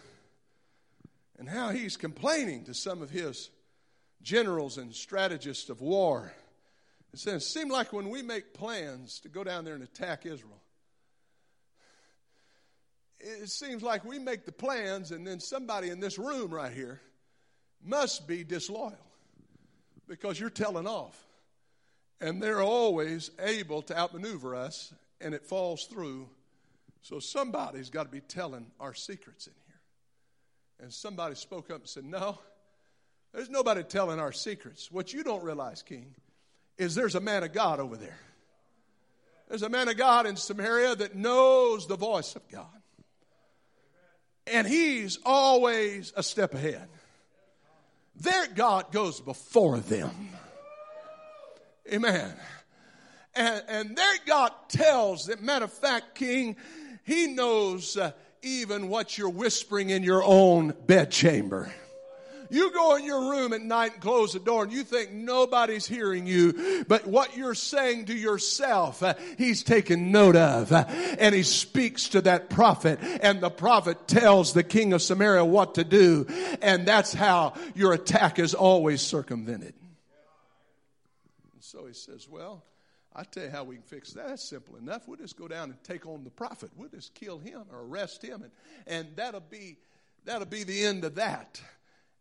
and 1.37 1.49
how 1.49 1.69
he's 1.69 1.97
complaining 1.97 2.65
to 2.65 2.73
some 2.73 3.01
of 3.01 3.09
his 3.09 3.49
generals 4.21 4.77
and 4.77 4.93
strategists 4.93 5.69
of 5.69 5.81
war. 5.81 6.33
It 7.13 7.19
says, 7.19 7.43
it 7.43 7.47
seems 7.47 7.71
like 7.71 7.93
when 7.93 8.09
we 8.09 8.21
make 8.21 8.53
plans 8.53 9.19
to 9.21 9.29
go 9.29 9.43
down 9.43 9.65
there 9.65 9.75
and 9.75 9.83
attack 9.83 10.25
Israel, 10.25 10.61
it 13.19 13.49
seems 13.49 13.81
like 13.81 14.03
we 14.03 14.19
make 14.19 14.45
the 14.45 14.51
plans 14.51 15.11
and 15.11 15.25
then 15.25 15.39
somebody 15.39 15.89
in 15.89 15.99
this 15.99 16.19
room 16.19 16.53
right 16.53 16.73
here 16.73 17.01
must 17.83 18.27
be 18.27 18.43
disloyal 18.43 18.97
because 20.13 20.39
you're 20.39 20.52
telling 20.52 20.86
off. 20.86 21.19
And 22.21 22.41
they're 22.41 22.62
always 22.62 23.32
able 23.39 23.82
to 23.84 23.97
outmaneuver 23.97 24.56
us, 24.56 24.93
and 25.19 25.34
it 25.34 25.43
falls 25.43 25.88
through. 25.88 26.30
So 27.02 27.19
somebody's 27.19 27.89
got 27.89 28.04
to 28.04 28.10
be 28.10 28.21
telling 28.21 28.67
our 28.80 28.93
secrets 28.93 29.47
in 29.47 29.54
here. 29.65 29.80
And 30.82 30.93
somebody 30.93 31.34
spoke 31.34 31.71
up 31.71 31.80
and 31.80 31.89
said, 31.89 32.06
No, 32.06 32.38
there's 33.34 33.49
nobody 33.49 33.82
telling 33.82 34.19
our 34.19 34.32
secrets. 34.32 34.91
What 34.91 35.12
you 35.12 35.23
don't 35.23 35.43
realize, 35.43 35.82
King, 35.82 36.13
is 36.78 36.93
there's 36.93 37.15
a 37.15 37.19
man 37.19 37.41
of 37.41 37.52
God 37.52 37.80
over 37.80 37.97
there. 37.97 38.19
There's 39.49 39.63
a 39.63 39.69
man 39.69 39.89
of 39.89 39.97
God 39.97 40.28
in 40.28 40.36
Samaria 40.36 40.95
that 40.95 41.15
knows 41.15 41.88
the 41.88 41.97
voice 41.97 42.36
of 42.36 42.47
God. 42.52 42.67
And 44.45 44.67
he's 44.67 45.17
always 45.26 46.13
a 46.15 46.21
step 46.21 46.54
ahead. 46.54 46.88
Their 48.15 48.47
God 48.47 48.91
goes 48.91 49.19
before 49.19 49.80
them. 49.80 50.30
Amen. 51.91 52.34
And, 53.36 53.63
and 53.67 53.97
their 53.97 54.15
God 54.26 54.52
tells 54.69 55.26
that, 55.26 55.41
matter 55.41 55.65
of 55.65 55.73
fact, 55.73 56.15
King, 56.15 56.56
He 57.04 57.28
knows 57.28 57.97
uh, 57.97 58.12
even 58.41 58.89
what 58.89 59.17
you're 59.17 59.30
whispering 59.30 59.89
in 59.89 60.04
your 60.04 60.23
own 60.23 60.73
bedchamber. 60.86 61.73
You 62.53 62.71
go 62.71 62.95
in 62.97 63.03
your 63.03 63.31
room 63.31 63.51
at 63.51 63.63
night 63.63 63.93
and 63.93 64.01
close 64.01 64.33
the 64.33 64.39
door 64.39 64.61
and 64.61 64.71
you 64.71 64.83
think 64.83 65.11
nobody's 65.11 65.87
hearing 65.87 66.27
you, 66.27 66.85
but 66.87 67.07
what 67.07 67.35
you're 67.35 67.55
saying 67.55 68.05
to 68.05 68.13
yourself, 68.13 69.01
uh, 69.01 69.15
he's 69.39 69.63
taken 69.63 70.11
note 70.11 70.35
of. 70.35 70.71
Uh, 70.71 70.85
and 71.17 71.33
he 71.33 71.41
speaks 71.41 72.09
to 72.09 72.21
that 72.21 72.51
prophet 72.51 72.99
and 73.01 73.41
the 73.41 73.49
prophet 73.49 74.07
tells 74.07 74.53
the 74.53 74.61
king 74.61 74.93
of 74.93 75.01
Samaria 75.01 75.43
what 75.43 75.73
to 75.75 75.83
do. 75.83 76.27
And 76.61 76.85
that's 76.85 77.11
how 77.11 77.55
your 77.73 77.93
attack 77.93 78.37
is 78.37 78.53
always 78.53 79.01
circumvented. 79.01 79.73
And 81.53 81.63
so 81.63 81.87
he 81.87 81.93
says, 81.93 82.29
well, 82.29 82.63
I 83.15 83.23
tell 83.23 83.45
you 83.45 83.49
how 83.49 83.63
we 83.63 83.77
can 83.77 83.83
fix 83.83 84.13
that. 84.13 84.27
That's 84.27 84.43
simple 84.47 84.75
enough. 84.75 85.07
We'll 85.07 85.17
just 85.17 85.37
go 85.37 85.47
down 85.47 85.71
and 85.71 85.83
take 85.83 86.05
on 86.05 86.23
the 86.23 86.29
prophet. 86.29 86.69
We'll 86.75 86.89
just 86.89 87.15
kill 87.15 87.39
him 87.39 87.63
or 87.71 87.79
arrest 87.79 88.23
him, 88.23 88.43
and, 88.43 88.51
and 88.85 89.15
that'll 89.15 89.39
be 89.39 89.77
that'll 90.25 90.45
be 90.45 90.63
the 90.63 90.85
end 90.85 91.03
of 91.03 91.15
that. 91.15 91.59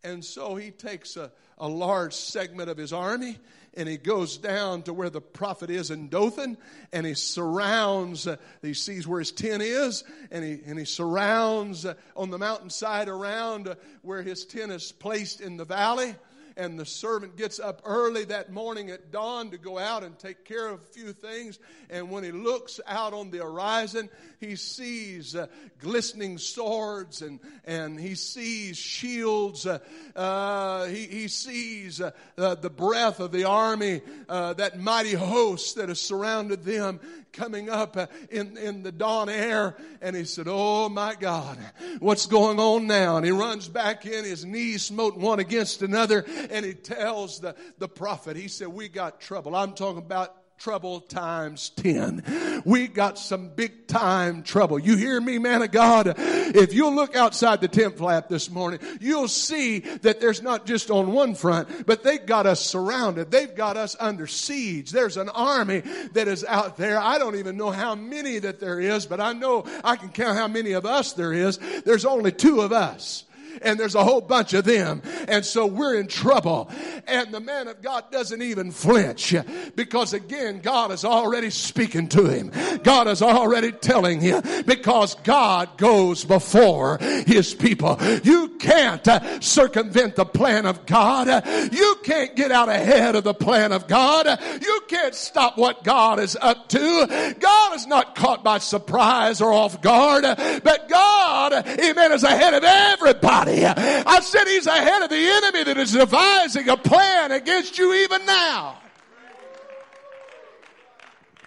And 0.05 0.25
so 0.25 0.57
he 0.57 0.71
takes 0.71 1.17
a, 1.17 1.31
a 1.59 1.69
large 1.69 2.15
segment 2.15 2.69
of 2.69 2.77
his 2.77 2.93
army 2.93 3.38
and 3.75 3.88
he 3.88 3.97
goes 3.97 4.37
down 4.37 4.83
to 4.83 4.93
where 4.93 5.11
the 5.11 5.21
prophet 5.21 5.71
is 5.71 5.91
in 5.91 6.09
Dothan 6.09 6.59
and 6.93 7.07
he 7.07 7.15
surrounds, 7.15 8.27
uh, 8.27 8.37
he 8.61 8.75
sees 8.75 9.07
where 9.07 9.21
his 9.21 9.33
tent 9.33 9.62
is 9.62 10.05
and 10.31 10.45
he, 10.45 10.61
and 10.67 10.79
he 10.79 10.85
surrounds 10.85 11.87
uh, 11.87 11.95
on 12.17 12.31
the 12.31 12.38
mountainside 12.38 13.09
around 13.09 13.69
uh, 13.69 13.77
where 14.03 14.23
his 14.23 14.45
tent 14.45 14.73
is 14.73 14.93
placed 14.93 15.41
in 15.41 15.57
the 15.57 15.65
valley 15.65 16.15
and 16.57 16.79
the 16.79 16.87
servant 16.87 17.37
gets 17.37 17.59
up 17.59 17.83
early 17.85 18.25
that 18.27 18.53
morning 18.53 18.91
at 18.91 19.11
dawn 19.11 19.51
to 19.51 19.59
go 19.59 19.79
out 19.79 20.03
and 20.05 20.19
take 20.19 20.45
care 20.45 20.69
of 20.69 20.81
a 20.81 20.85
few 20.85 21.12
things. 21.12 21.59
And 21.91 22.11
when 22.11 22.25
he 22.25 22.33
looks 22.33 22.81
out 22.87 23.12
on 23.12 23.31
the 23.31 23.38
horizon, 23.38 24.09
he 24.41 24.57
sees 24.57 25.37
uh, 25.37 25.47
glistening 25.81 26.38
swords 26.38 27.23
and, 27.23 27.41
and 27.65 27.99
he 27.99 28.15
sees 28.15 28.77
shields. 28.77 29.67
Uh, 29.67 29.79
uh, 30.17 30.87
he, 30.87 31.07
he 31.07 31.29
sees 31.29 32.01
uh, 32.01 32.11
the 32.37 32.71
breath 32.71 33.21
of 33.21 33.33
the 33.33 33.45
army, 33.45 34.03
uh, 34.29 34.55
that 34.55 34.79
mighty 34.79 35.15
host 35.15 35.77
that 35.77 35.88
has 35.88 36.01
surrounded 36.01 36.65
them 36.65 37.01
coming 37.33 37.71
up 37.71 37.97
uh, 37.97 38.07
in, 38.31 38.57
in 38.57 38.83
the 38.83 38.92
dawn 38.92 39.29
air. 39.29 39.77
And 40.01 40.14
he 40.14 40.25
said, 40.25 40.47
Oh 40.49 40.88
my 40.88 41.14
God, 41.18 41.59
what's 41.99 42.27
going 42.27 42.59
on 42.59 42.87
now? 42.87 43.16
And 43.16 43.27
he 43.27 43.33
runs 43.33 43.68
back 43.68 44.07
in, 44.07 44.25
his 44.25 44.45
knees 44.45 44.83
smote 44.83 45.16
one 45.16 45.40
against 45.40 45.83
another, 45.83 46.25
and 46.51 46.64
he 46.64 46.75
tells 46.75 47.40
the, 47.40 47.55
the 47.79 47.88
prophet, 47.88 48.37
he 48.37 48.49
said, 48.49 48.68
We 48.68 48.88
got 48.88 49.21
trouble. 49.21 49.57
I'm 49.57 49.73
talking 49.73 49.99
about 49.99 50.37
trouble 50.62 51.01
times 51.01 51.70
10. 51.70 52.62
We 52.64 52.87
got 52.87 53.18
some 53.18 53.48
big 53.48 53.88
time 53.88 54.44
trouble. 54.44 54.79
You 54.79 54.96
hear 54.96 55.20
me, 55.20 55.38
man 55.38 55.61
of 55.61 55.72
God? 55.72 56.14
If 56.16 56.72
you'll 56.72 56.94
look 56.94 57.16
outside 57.16 57.61
the 57.61 57.66
tent 57.66 57.98
flap 57.98 58.29
this 58.29 58.48
morning, 58.48 58.79
you'll 59.01 59.27
see 59.27 59.81
that 59.81 60.20
there's 60.20 60.40
not 60.40 60.64
just 60.64 60.88
on 60.88 61.11
one 61.11 61.35
front, 61.35 61.85
but 61.85 62.05
they've 62.05 62.25
got 62.25 62.46
us 62.46 62.61
surrounded. 62.61 63.33
They've 63.33 63.53
got 63.53 63.77
us 63.77 63.96
under 63.98 64.29
siege. 64.29 64.92
There's 64.92 65.16
an 65.16 65.31
army 65.31 65.81
that 66.12 66.29
is 66.29 66.44
out 66.44 66.77
there. 66.77 66.96
I 66.96 67.18
don't 67.18 67.35
even 67.35 67.57
know 67.57 67.72
how 67.72 67.96
many 67.96 68.38
that 68.38 68.61
there 68.61 68.79
is, 68.79 69.05
but 69.05 69.20
I 69.20 69.33
know 69.33 69.64
I 69.83 69.96
can 69.96 70.11
count 70.11 70.38
how 70.38 70.46
many 70.46 70.72
of 70.72 70.87
us 70.87 71.12
there 71.14 71.33
is. 71.33 71.59
There's 71.85 72.05
only 72.05 72.31
two 72.31 72.61
of 72.61 72.72
us 72.72 73.25
and 73.61 73.79
there's 73.79 73.95
a 73.95 74.05
whole 74.05 74.21
bunch 74.21 74.55
of 74.55 74.65
them. 74.65 75.03
And 75.29 75.45
so 75.45 75.67
we're 75.67 75.99
in 75.99 76.07
trouble. 76.07 76.71
And 77.07 77.33
the 77.33 77.41
man 77.41 77.69
of 77.69 77.83
God 77.83 78.11
doesn't 78.11 78.41
even 78.41 78.71
flinch 78.71 79.35
because 79.77 80.12
again, 80.12 80.61
God 80.61 80.91
is 80.93 81.05
already 81.05 81.51
speaking 81.51 82.09
to 82.09 82.27
him. 82.27 82.53
God 82.83 83.09
is 83.09 83.23
already 83.23 83.73
telling 83.73 84.21
him 84.21 84.43
because 84.67 85.15
God 85.17 85.77
goes 85.77 86.25
before 86.25 86.99
his 86.99 87.55
people. 87.55 87.99
You 88.23 88.57
can't 88.59 89.07
circumvent 89.43 90.17
the 90.17 90.25
plan 90.25 90.67
of 90.67 90.87
God. 90.87 91.47
You 91.73 91.97
can't 92.03 92.35
get 92.37 92.51
out 92.51 92.69
ahead 92.69 93.17
of 93.17 93.25
the 93.25 93.35
plan 93.35 93.73
of 93.73 93.87
God. 93.88 94.27
You 94.62 94.83
can't 94.88 95.15
stop 95.15 95.59
what 95.59 95.85
God 95.85 96.21
is 96.21 96.37
up 96.41 96.69
to. 96.69 97.35
God 97.38 97.75
is 97.75 97.87
not 97.87 98.15
caught 98.15 98.45
by 98.45 98.59
surprise 98.59 99.41
or 99.41 99.53
off 99.53 99.81
guard, 99.83 100.23
but 100.23 100.88
God, 100.88 101.53
amen, 101.53 102.12
is 102.12 102.25
ahead 102.25 102.55
of 102.55 102.65
everybody. 102.65 103.42
I 103.49 104.21
said 104.21 104.47
he's 104.47 104.67
ahead 104.67 105.03
of 105.03 105.11
the 105.11 105.17
enemy 105.17 105.65
that 105.65 105.77
is 105.77 105.93
devising 105.93 106.69
a 106.69 106.77
plan 106.77 107.33
against 107.33 107.79
you 107.79 107.93
even 107.95 108.25
now. 108.27 108.79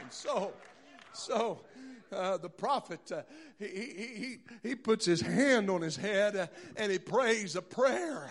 And 0.02 0.12
so, 0.12 0.54
so, 1.14 1.62
uh, 2.12 2.38
the 2.38 2.50
prophet, 2.50 3.12
uh, 3.12 3.22
he, 3.58 3.68
he, 3.68 4.08
he, 4.16 4.38
he 4.70 4.76
puts 4.76 5.06
his 5.06 5.22
hand 5.22 5.70
on 5.70 5.82
his 5.82 5.96
head 5.96 6.36
uh, 6.36 6.48
and 6.76 6.92
he 6.92 7.00
prays 7.00 7.56
a 7.56 7.62
prayer. 7.62 8.30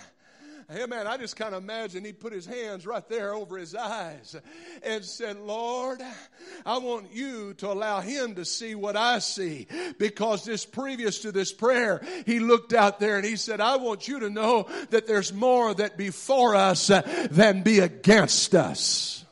Hey 0.70 0.86
man, 0.86 1.06
I 1.06 1.18
just 1.18 1.36
kind 1.36 1.54
of 1.54 1.62
imagine 1.62 2.04
he 2.04 2.12
put 2.12 2.32
his 2.32 2.46
hands 2.46 2.86
right 2.86 3.06
there 3.08 3.34
over 3.34 3.58
his 3.58 3.74
eyes 3.74 4.34
and 4.82 5.04
said, 5.04 5.36
Lord, 5.36 6.00
I 6.64 6.78
want 6.78 7.12
you 7.12 7.52
to 7.54 7.70
allow 7.70 8.00
him 8.00 8.36
to 8.36 8.46
see 8.46 8.74
what 8.74 8.96
I 8.96 9.18
see. 9.18 9.66
Because 9.98 10.44
this 10.44 10.64
previous 10.64 11.20
to 11.20 11.32
this 11.32 11.52
prayer, 11.52 12.02
he 12.24 12.40
looked 12.40 12.72
out 12.72 12.98
there 12.98 13.16
and 13.16 13.26
he 13.26 13.36
said, 13.36 13.60
I 13.60 13.76
want 13.76 14.08
you 14.08 14.20
to 14.20 14.30
know 14.30 14.66
that 14.88 15.06
there's 15.06 15.34
more 15.34 15.74
that 15.74 15.98
be 15.98 16.08
for 16.08 16.54
us 16.54 16.86
than 17.30 17.62
be 17.62 17.80
against 17.80 18.54
us. 18.54 19.24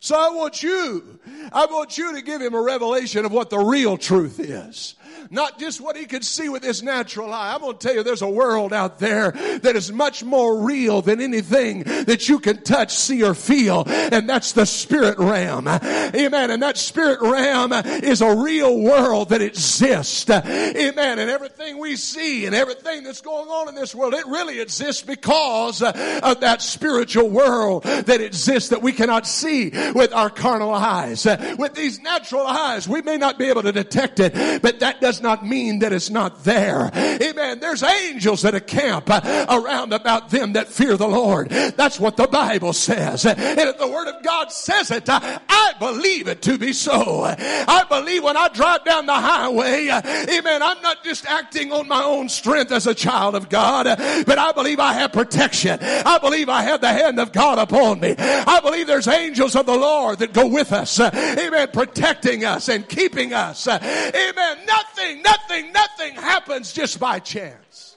So 0.00 0.16
I 0.16 0.34
want 0.34 0.62
you, 0.62 1.20
I 1.52 1.66
want 1.66 1.98
you 1.98 2.14
to 2.14 2.22
give 2.22 2.40
him 2.40 2.54
a 2.54 2.60
revelation 2.60 3.24
of 3.26 3.32
what 3.32 3.50
the 3.50 3.58
real 3.58 3.96
truth 3.96 4.40
is 4.40 4.96
not 5.30 5.58
just 5.58 5.80
what 5.80 5.96
he 5.96 6.06
could 6.06 6.24
see 6.24 6.48
with 6.48 6.62
his 6.62 6.82
natural 6.82 7.32
eye. 7.32 7.54
I'm 7.54 7.60
going 7.60 7.76
to 7.76 7.86
tell 7.86 7.94
you, 7.94 8.02
there's 8.02 8.22
a 8.22 8.28
world 8.28 8.72
out 8.72 8.98
there 8.98 9.32
that 9.32 9.76
is 9.76 9.92
much 9.92 10.24
more 10.24 10.64
real 10.64 11.02
than 11.02 11.20
anything 11.20 11.82
that 11.82 12.28
you 12.28 12.38
can 12.38 12.62
touch, 12.62 12.94
see, 12.94 13.22
or 13.22 13.34
feel, 13.34 13.84
and 13.86 14.28
that's 14.28 14.52
the 14.52 14.64
spirit 14.64 15.18
realm. 15.18 15.66
Amen. 15.68 16.50
And 16.50 16.62
that 16.62 16.76
spirit 16.76 17.20
realm 17.20 17.72
is 17.72 18.20
a 18.20 18.34
real 18.34 18.80
world 18.80 19.30
that 19.30 19.42
exists. 19.42 20.30
Amen. 20.30 21.18
And 21.18 21.30
everything 21.30 21.78
we 21.78 21.96
see 21.96 22.46
and 22.46 22.54
everything 22.54 23.02
that's 23.02 23.20
going 23.20 23.48
on 23.48 23.68
in 23.68 23.74
this 23.74 23.94
world, 23.94 24.14
it 24.14 24.26
really 24.26 24.60
exists 24.60 25.02
because 25.02 25.82
of 25.82 26.40
that 26.40 26.62
spiritual 26.62 27.28
world 27.28 27.82
that 27.82 28.20
exists 28.20 28.70
that 28.70 28.82
we 28.82 28.92
cannot 28.92 29.26
see 29.26 29.70
with 29.94 30.12
our 30.12 30.30
carnal 30.30 30.72
eyes. 30.72 31.26
With 31.58 31.74
these 31.74 32.00
natural 32.00 32.46
eyes, 32.46 32.88
we 32.88 33.02
may 33.02 33.16
not 33.16 33.38
be 33.38 33.46
able 33.46 33.62
to 33.62 33.72
detect 33.72 34.20
it, 34.20 34.62
but 34.62 34.80
that 34.80 35.00
does 35.10 35.20
not 35.20 35.44
mean 35.44 35.80
that 35.80 35.92
it's 35.92 36.08
not 36.08 36.44
there. 36.44 36.88
Amen. 36.94 37.58
There's 37.58 37.82
angels 37.82 38.42
that 38.42 38.54
camp 38.68 39.08
around 39.08 39.92
about 39.92 40.30
them 40.30 40.52
that 40.52 40.68
fear 40.68 40.96
the 40.96 41.08
Lord. 41.08 41.48
That's 41.50 41.98
what 41.98 42.16
the 42.16 42.28
Bible 42.28 42.72
says. 42.72 43.26
And 43.26 43.58
if 43.58 43.76
the 43.76 43.88
Word 43.88 44.06
of 44.06 44.22
God 44.22 44.52
says 44.52 44.92
it, 44.92 45.08
I 45.08 45.72
believe 45.80 46.28
it 46.28 46.42
to 46.42 46.58
be 46.58 46.72
so. 46.72 47.24
I 47.24 47.84
believe 47.88 48.22
when 48.22 48.36
I 48.36 48.50
drive 48.50 48.84
down 48.84 49.06
the 49.06 49.14
highway, 49.14 49.88
amen, 49.88 50.62
I'm 50.62 50.80
not 50.80 51.02
just 51.02 51.26
acting 51.26 51.72
on 51.72 51.88
my 51.88 52.04
own 52.04 52.28
strength 52.28 52.70
as 52.70 52.86
a 52.86 52.94
child 52.94 53.34
of 53.34 53.48
God, 53.48 53.86
but 54.26 54.38
I 54.38 54.52
believe 54.52 54.78
I 54.78 54.92
have 54.92 55.12
protection. 55.12 55.80
I 55.82 56.18
believe 56.18 56.48
I 56.48 56.62
have 56.62 56.82
the 56.82 56.92
hand 56.92 57.18
of 57.18 57.32
God 57.32 57.58
upon 57.58 57.98
me. 57.98 58.14
I 58.16 58.60
believe 58.60 58.86
there's 58.86 59.08
angels 59.08 59.56
of 59.56 59.66
the 59.66 59.76
Lord 59.76 60.20
that 60.20 60.32
go 60.32 60.46
with 60.46 60.72
us. 60.72 61.00
Amen. 61.00 61.68
Protecting 61.72 62.44
us 62.44 62.68
and 62.68 62.88
keeping 62.88 63.32
us. 63.32 63.66
Amen. 63.66 64.58
Nothing 64.66 64.99
Nothing, 65.00 65.22
nothing, 65.22 65.72
nothing 65.72 66.14
happens 66.14 66.72
just 66.72 67.00
by 67.00 67.20
chance. 67.20 67.96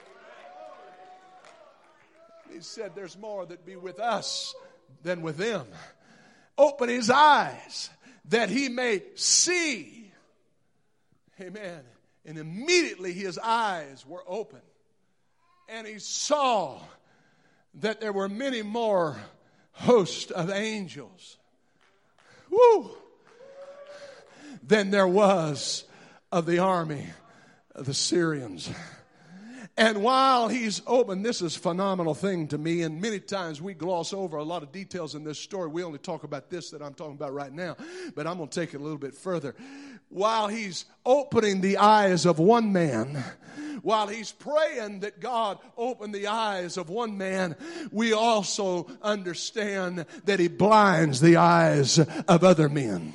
He 2.50 2.60
said, 2.60 2.92
There's 2.94 3.18
more 3.18 3.44
that 3.44 3.66
be 3.66 3.76
with 3.76 4.00
us 4.00 4.54
than 5.02 5.20
with 5.20 5.36
them. 5.36 5.66
Open 6.56 6.88
his 6.88 7.10
eyes 7.10 7.90
that 8.30 8.48
he 8.48 8.68
may 8.68 9.02
see. 9.16 10.12
Amen. 11.40 11.82
And 12.24 12.38
immediately 12.38 13.12
his 13.12 13.38
eyes 13.38 14.06
were 14.06 14.22
open. 14.26 14.62
And 15.68 15.86
he 15.86 15.98
saw 15.98 16.80
that 17.80 18.00
there 18.00 18.12
were 18.12 18.28
many 18.28 18.62
more 18.62 19.18
hosts 19.72 20.30
of 20.30 20.48
angels. 20.50 21.36
Woo! 22.48 22.92
Than 24.62 24.90
there 24.90 25.08
was 25.08 25.84
of 26.34 26.46
the 26.46 26.58
army 26.58 27.06
of 27.76 27.86
the 27.86 27.94
Syrians. 27.94 28.68
And 29.76 30.02
while 30.02 30.48
he's 30.48 30.82
open, 30.84 31.22
this 31.22 31.40
is 31.40 31.54
phenomenal 31.54 32.12
thing 32.12 32.48
to 32.48 32.58
me. 32.58 32.82
And 32.82 33.00
many 33.00 33.20
times 33.20 33.62
we 33.62 33.72
gloss 33.72 34.12
over 34.12 34.36
a 34.36 34.42
lot 34.42 34.64
of 34.64 34.72
details 34.72 35.14
in 35.14 35.22
this 35.22 35.38
story. 35.38 35.68
We 35.68 35.84
only 35.84 36.00
talk 36.00 36.24
about 36.24 36.50
this 36.50 36.70
that 36.70 36.82
I'm 36.82 36.92
talking 36.92 37.14
about 37.14 37.32
right 37.34 37.52
now, 37.52 37.76
but 38.16 38.26
I'm 38.26 38.38
going 38.38 38.48
to 38.48 38.60
take 38.60 38.74
it 38.74 38.78
a 38.78 38.82
little 38.82 38.98
bit 38.98 39.14
further. 39.14 39.54
While 40.08 40.48
he's 40.48 40.86
opening 41.06 41.60
the 41.60 41.76
eyes 41.76 42.26
of 42.26 42.40
one 42.40 42.72
man, 42.72 43.22
while 43.82 44.08
he's 44.08 44.32
praying 44.32 45.00
that 45.00 45.20
God 45.20 45.58
open 45.76 46.10
the 46.10 46.26
eyes 46.26 46.76
of 46.76 46.90
one 46.90 47.16
man, 47.16 47.54
we 47.92 48.12
also 48.12 48.88
understand 49.02 50.04
that 50.24 50.40
he 50.40 50.48
blinds 50.48 51.20
the 51.20 51.36
eyes 51.36 52.00
of 52.00 52.42
other 52.42 52.68
men. 52.68 53.12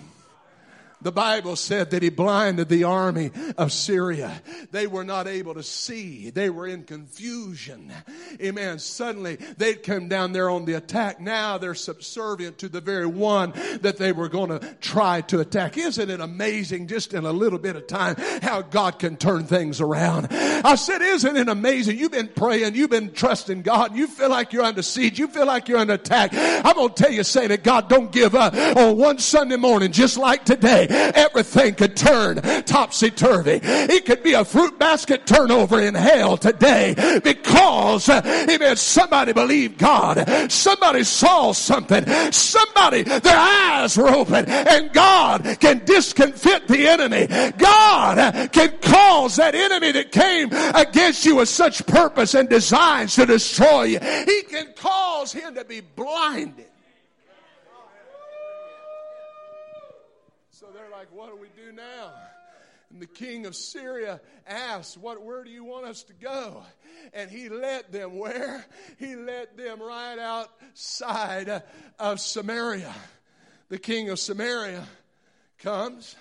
The 1.01 1.11
Bible 1.13 1.55
said 1.55 1.91
that 1.91 2.03
he 2.03 2.09
blinded 2.09 2.67
the 2.67 2.83
army 2.83 3.31
of 3.57 3.71
Syria. 3.71 4.41
They 4.71 4.85
were 4.85 5.05
not 5.05 5.27
able 5.27 5.53
to 5.53 5.63
see. 5.63 6.29
They 6.29 6.49
were 6.49 6.67
in 6.67 6.83
confusion. 6.83 7.93
Amen. 8.41 8.79
Suddenly 8.79 9.37
they'd 9.57 9.81
come 9.81 10.09
down 10.09 10.33
there 10.33 10.49
on 10.49 10.65
the 10.65 10.73
attack. 10.73 11.21
Now 11.21 11.57
they're 11.57 11.73
subservient 11.73 12.57
to 12.59 12.67
the 12.67 12.81
very 12.81 13.05
one 13.05 13.53
that 13.81 13.95
they 13.95 14.11
were 14.11 14.27
going 14.27 14.49
to 14.49 14.59
try 14.81 15.21
to 15.21 15.39
attack. 15.39 15.77
Isn't 15.77 16.09
it 16.09 16.19
amazing 16.19 16.87
just 16.87 17.13
in 17.13 17.25
a 17.25 17.31
little 17.31 17.59
bit 17.59 17.77
of 17.77 17.87
time 17.87 18.15
how 18.41 18.61
God 18.61 18.99
can 18.99 19.15
turn 19.15 19.45
things 19.45 19.79
around? 19.79 20.27
I 20.31 20.75
said, 20.75 21.01
isn't 21.01 21.37
it 21.37 21.47
amazing? 21.47 21.97
You've 21.97 22.11
been 22.11 22.27
praying. 22.27 22.75
You've 22.75 22.89
been 22.89 23.13
trusting 23.13 23.61
God. 23.61 23.95
You 23.95 24.07
feel 24.07 24.29
like 24.29 24.51
you're 24.51 24.63
under 24.63 24.81
siege. 24.81 25.17
You 25.17 25.27
feel 25.27 25.45
like 25.45 25.69
you're 25.69 25.79
under 25.79 25.93
attack. 25.93 26.31
I'm 26.33 26.75
going 26.75 26.89
to 26.89 27.03
tell 27.03 27.11
you, 27.11 27.23
say 27.23 27.47
to 27.47 27.55
God, 27.55 27.87
don't 27.87 28.11
give 28.11 28.35
up 28.35 28.53
on 28.53 28.97
one 28.97 29.19
Sunday 29.19 29.55
morning 29.55 29.93
just 29.93 30.17
like 30.17 30.43
today 30.43 30.87
everything 30.89 31.75
could 31.75 31.95
turn 31.95 32.41
topsy 32.63 33.11
turvy. 33.11 33.59
It 33.63 34.05
could 34.05 34.23
be 34.23 34.33
a 34.33 34.45
fruit 34.45 34.77
basket 34.79 35.25
turnover 35.25 35.79
in 35.81 35.95
hell 35.95 36.37
today 36.37 36.95
because, 37.23 38.09
uh, 38.09 38.21
amen, 38.49 38.77
somebody 38.77 39.33
believed 39.33 39.77
God. 39.77 40.51
Somebody 40.51 41.03
saw 41.03 41.51
something. 41.51 42.05
Somebody, 42.31 43.03
their 43.03 43.37
eyes 43.37 43.97
were 43.97 44.09
open 44.09 44.45
and 44.47 44.91
God 44.93 45.57
can 45.59 45.83
discomfit 45.85 46.67
the 46.67 46.87
enemy. 46.87 47.27
God 47.57 48.17
uh, 48.17 48.47
can 48.47 48.77
cause 48.79 49.35
that 49.37 49.55
enemy 49.55 49.91
that 49.91 50.11
came 50.11 50.49
against 50.75 51.25
you 51.25 51.35
with 51.35 51.49
such 51.49 51.85
purpose 51.85 52.33
and 52.33 52.49
designs 52.49 53.15
to 53.15 53.25
destroy 53.25 53.83
you. 53.83 53.99
He 53.99 54.43
can 54.43 54.73
cause 54.75 55.31
him 55.31 55.55
to 55.55 55.65
be 55.65 55.81
blinded. 55.81 56.68
Like, 60.99 61.13
what 61.13 61.29
do 61.29 61.37
we 61.37 61.47
do 61.55 61.71
now? 61.71 62.11
And 62.91 63.01
the 63.01 63.07
king 63.07 63.45
of 63.45 63.55
Syria 63.55 64.19
asked, 64.45 64.97
what, 64.97 65.23
where 65.23 65.45
do 65.45 65.49
you 65.49 65.63
want 65.63 65.85
us 65.85 66.03
to 66.03 66.13
go? 66.13 66.61
And 67.13 67.31
he 67.31 67.47
led 67.47 67.89
them 67.93 68.17
where? 68.17 68.65
He 68.97 69.15
led 69.15 69.55
them 69.55 69.81
right 69.81 70.19
outside 70.19 71.63
of 71.99 72.19
Samaria. 72.19 72.93
The 73.69 73.77
king 73.77 74.09
of 74.09 74.19
Samaria 74.19 74.85
comes 75.59 76.17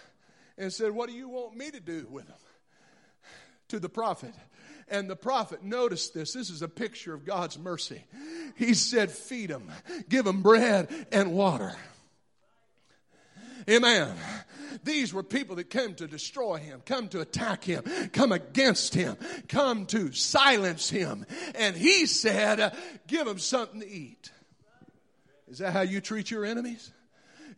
and 0.57 0.73
said, 0.73 0.93
what 0.93 1.09
do 1.09 1.17
you 1.17 1.29
want 1.29 1.57
me 1.57 1.73
to 1.73 1.81
do 1.81 2.07
with 2.09 2.29
them? 2.29 2.37
To 3.71 3.81
the 3.81 3.89
prophet. 3.89 4.35
And 4.89 5.11
the 5.11 5.17
prophet 5.17 5.65
noticed 5.65 6.15
this. 6.15 6.35
This 6.35 6.51
is 6.51 6.63
a 6.63 6.69
picture 6.69 7.13
of 7.15 7.27
God's 7.27 7.59
mercy. 7.59 8.05
He 8.55 8.75
said, 8.75 9.11
feed 9.11 9.51
them, 9.51 9.73
give 10.09 10.25
them 10.25 10.43
bread 10.43 10.89
and 11.11 11.33
water. 11.33 11.75
Amen. 13.69 14.15
These 14.85 15.13
were 15.13 15.23
people 15.23 15.57
that 15.57 15.71
came 15.71 15.95
to 15.97 16.07
destroy 16.07 16.59
him, 16.59 16.83
come 16.87 17.09
to 17.09 17.21
attack 17.21 17.65
him, 17.65 17.83
come 18.13 18.33
against 18.33 18.95
him, 18.95 19.17
come 19.49 19.87
to 19.87 20.13
silence 20.13 20.89
him. 20.89 21.27
And 21.55 21.77
he 21.77 22.07
said, 22.07 22.75
give 23.07 23.27
them 23.27 23.39
something 23.39 23.81
to 23.81 23.89
eat. 23.89 24.31
Is 25.49 25.59
that 25.59 25.73
how 25.73 25.81
you 25.81 26.01
treat 26.01 26.31
your 26.31 26.45
enemies? 26.45 26.91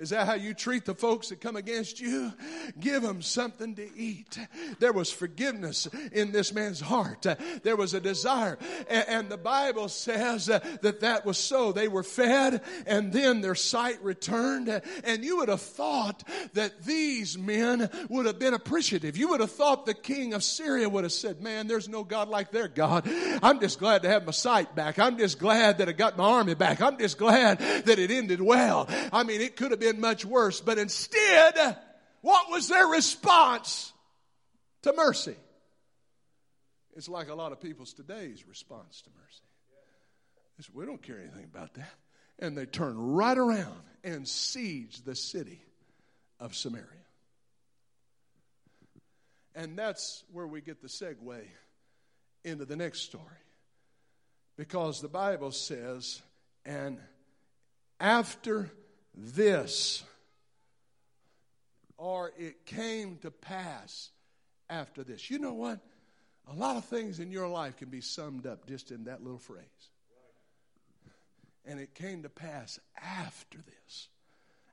Is 0.01 0.11
that 0.11 0.27
how 0.27 0.35
you 0.35 0.55
treat 0.55 0.87
the 0.87 0.95
folks 0.95 1.29
that 1.29 1.43
come 1.43 1.57
against 1.57 2.01
you? 2.01 2.33
Give 2.81 3.03
them 3.03 3.21
something 3.21 3.75
to 3.75 3.97
eat. 3.97 4.39
There 4.79 4.95
was 4.95 5.13
forgiveness 5.13 5.89
in 6.13 6.33
this 6.33 6.55
man's 6.55 6.81
heart. 6.81 7.27
There 7.63 7.77
was 7.77 7.93
a 7.93 8.01
desire. 8.01 8.57
And 8.89 9.29
the 9.29 9.37
Bible 9.37 9.89
says 9.89 10.47
that 10.47 11.01
that 11.01 11.27
was 11.27 11.37
so. 11.37 11.73
They 11.73 11.87
were 11.87 12.03
fed 12.03 12.63
and 12.87 13.13
then 13.13 13.43
their 13.43 13.55
sight 13.55 14.03
returned. 14.03 14.81
And 15.05 15.23
you 15.23 15.37
would 15.37 15.51
have 15.51 15.61
thought 15.61 16.25
that 16.55 16.83
these 16.85 17.37
men 17.37 17.91
would 18.09 18.25
have 18.25 18.39
been 18.39 18.55
appreciative. 18.55 19.19
You 19.19 19.29
would 19.29 19.41
have 19.41 19.53
thought 19.53 19.85
the 19.85 19.93
king 19.93 20.33
of 20.33 20.43
Syria 20.43 20.89
would 20.89 21.05
have 21.05 21.13
said, 21.13 21.43
Man, 21.43 21.67
there's 21.67 21.91
no 21.91 22.05
God 22.05 22.29
like 22.29 22.53
their 22.53 22.69
God. 22.69 23.07
I'm 23.43 23.61
just 23.61 23.79
glad 23.79 24.03
to 24.03 24.09
have 24.09 24.25
my 24.25 24.33
sight 24.33 24.75
back. 24.75 24.99
I'm 24.99 25.19
just 25.19 25.39
glad 25.39 25.77
that 25.79 25.91
I 25.91 25.93
got 25.93 26.17
my 26.17 26.25
army 26.25 26.55
back. 26.55 26.81
I'm 26.81 26.99
just 26.99 27.19
glad 27.19 27.59
that 27.59 27.99
it 27.99 28.11
ended 28.11 28.41
well. 28.41 28.89
I 29.13 29.25
mean, 29.25 29.43
it 29.43 29.57
could 29.57 29.73
have 29.73 29.81
been 29.81 29.90
much 29.99 30.25
worse, 30.25 30.61
but 30.61 30.79
instead, 30.79 31.77
what 32.21 32.51
was 32.51 32.69
their 32.69 32.87
response 32.87 33.93
to 34.83 34.93
mercy? 34.93 35.37
It's 36.97 37.09
like 37.09 37.29
a 37.29 37.35
lot 37.35 37.53
of 37.53 37.61
people's 37.61 37.93
today's 37.93 38.47
response 38.47 39.03
to 39.03 39.11
mercy. 39.11 39.43
It's, 40.59 40.73
we 40.73 40.85
don't 40.85 41.03
care 41.03 41.19
anything 41.19 41.45
about 41.45 41.75
that. 41.75 41.95
And 42.39 42.57
they 42.57 42.67
turn 42.67 42.99
right 42.99 43.37
around 43.37 43.81
and 44.05 44.27
siege 44.27 45.03
the 45.03 45.15
city 45.15 45.63
of 46.39 46.55
Samaria. 46.55 46.87
And 49.55 49.79
that's 49.79 50.25
where 50.33 50.47
we 50.47 50.61
get 50.61 50.81
the 50.81 50.89
segue 50.89 51.43
into 52.45 52.65
the 52.65 52.77
next 52.77 53.01
story. 53.01 53.25
Because 54.57 55.01
the 55.01 55.09
Bible 55.09 55.53
says, 55.53 56.21
and 56.65 56.99
after 57.99 58.71
this, 59.15 60.03
or 61.97 62.33
it 62.39 62.65
came 62.65 63.17
to 63.19 63.31
pass 63.31 64.11
after 64.69 65.03
this. 65.05 65.31
You 65.31 65.39
know 65.39 65.55
what? 65.55 65.81
A 66.51 66.55
lot 66.55 66.77
of 66.77 66.85
things 66.85 67.21
in 67.21 67.31
your 67.31 67.49
life 67.49 67.77
can 67.77 67.89
be 67.89 68.01
summed 68.01 68.47
up 68.47 68.67
just 68.67 68.91
in 68.91 69.05
that 69.05 69.23
little 69.23 69.39
phrase. 69.39 69.65
And 71.67 71.79
it 71.79 71.95
came 71.95 72.23
to 72.23 72.29
pass 72.29 72.81
after 73.01 73.59
this, 73.59 74.09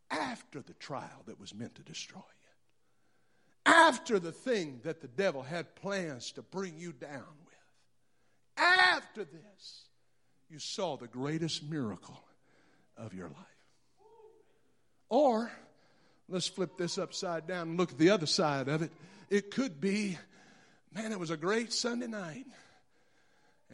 after 0.10 0.62
the 0.62 0.74
trial 0.74 1.24
that 1.26 1.40
was 1.40 1.54
meant 1.54 1.76
to 1.76 1.82
destroy 1.84 2.20
you, 2.20 3.72
after 3.72 4.20
the 4.20 4.32
thing 4.32 4.80
that 4.84 5.02
the 5.02 5.10
devil 5.10 5.44
had 5.44 5.76
plans 5.76 6.32
to 6.32 6.42
bring 6.42 6.78
you 6.78 6.94
down 6.94 7.26
with. 7.46 7.56
After 8.58 9.26
this, 9.26 9.84
you 10.50 10.60
saw 10.60 10.96
the 10.96 11.08
greatest 11.08 11.70
miracle 11.70 12.24
of 12.96 13.14
your 13.14 13.28
life. 13.28 13.57
Or, 15.10 15.52
let's 16.30 16.48
flip 16.48 16.78
this 16.78 16.98
upside 16.98 17.48
down 17.48 17.70
and 17.70 17.78
look 17.78 17.92
at 17.92 17.98
the 17.98 18.10
other 18.10 18.26
side 18.26 18.68
of 18.68 18.82
it. 18.82 18.92
It 19.30 19.52
could 19.52 19.80
be, 19.80 20.18
man, 20.94 21.12
it 21.12 21.20
was 21.20 21.32
a 21.32 21.38
great 21.38 21.74
Sunday 21.74 22.08
night. 22.08 22.46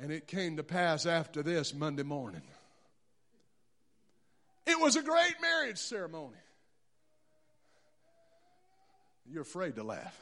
And 0.02 0.12
it 0.12 0.28
came 0.28 0.58
to 0.58 0.64
pass 0.64 1.06
after 1.06 1.44
this 1.44 1.74
Monday 1.74 2.04
morning. 2.04 2.42
It 4.66 4.80
was 4.80 4.96
a 4.96 5.04
great 5.04 5.36
marriage 5.42 5.78
ceremony. 5.78 6.38
You're 9.32 9.44
afraid 9.44 9.76
to 9.76 9.84
laugh. 9.84 10.20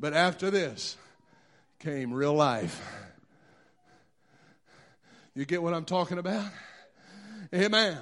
But 0.00 0.14
after 0.14 0.50
this 0.50 0.96
came 1.78 2.12
real 2.12 2.34
life. 2.34 2.82
You 5.34 5.44
get 5.44 5.62
what 5.62 5.74
I'm 5.74 5.84
talking 5.84 6.18
about? 6.18 6.50
Amen. 7.54 7.98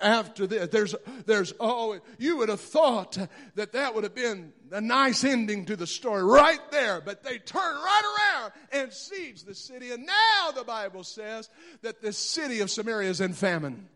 After 0.00 0.46
this, 0.46 0.68
there's, 0.68 0.94
there's, 1.26 1.52
oh, 1.60 1.98
you 2.18 2.38
would 2.38 2.48
have 2.48 2.60
thought 2.60 3.18
that 3.54 3.72
that 3.72 3.94
would 3.94 4.04
have 4.04 4.14
been 4.14 4.52
a 4.70 4.80
nice 4.80 5.24
ending 5.24 5.66
to 5.66 5.76
the 5.76 5.86
story 5.86 6.22
right 6.22 6.60
there, 6.70 7.00
but 7.00 7.22
they 7.22 7.38
turn 7.38 7.74
right 7.74 8.16
around 8.18 8.52
and 8.72 8.92
siege 8.92 9.44
the 9.44 9.54
city. 9.54 9.92
And 9.92 10.06
now 10.06 10.50
the 10.54 10.64
Bible 10.64 11.04
says 11.04 11.48
that 11.82 12.02
the 12.02 12.12
city 12.12 12.60
of 12.60 12.70
Samaria 12.70 13.10
is 13.10 13.20
in 13.20 13.32
famine. 13.32 13.88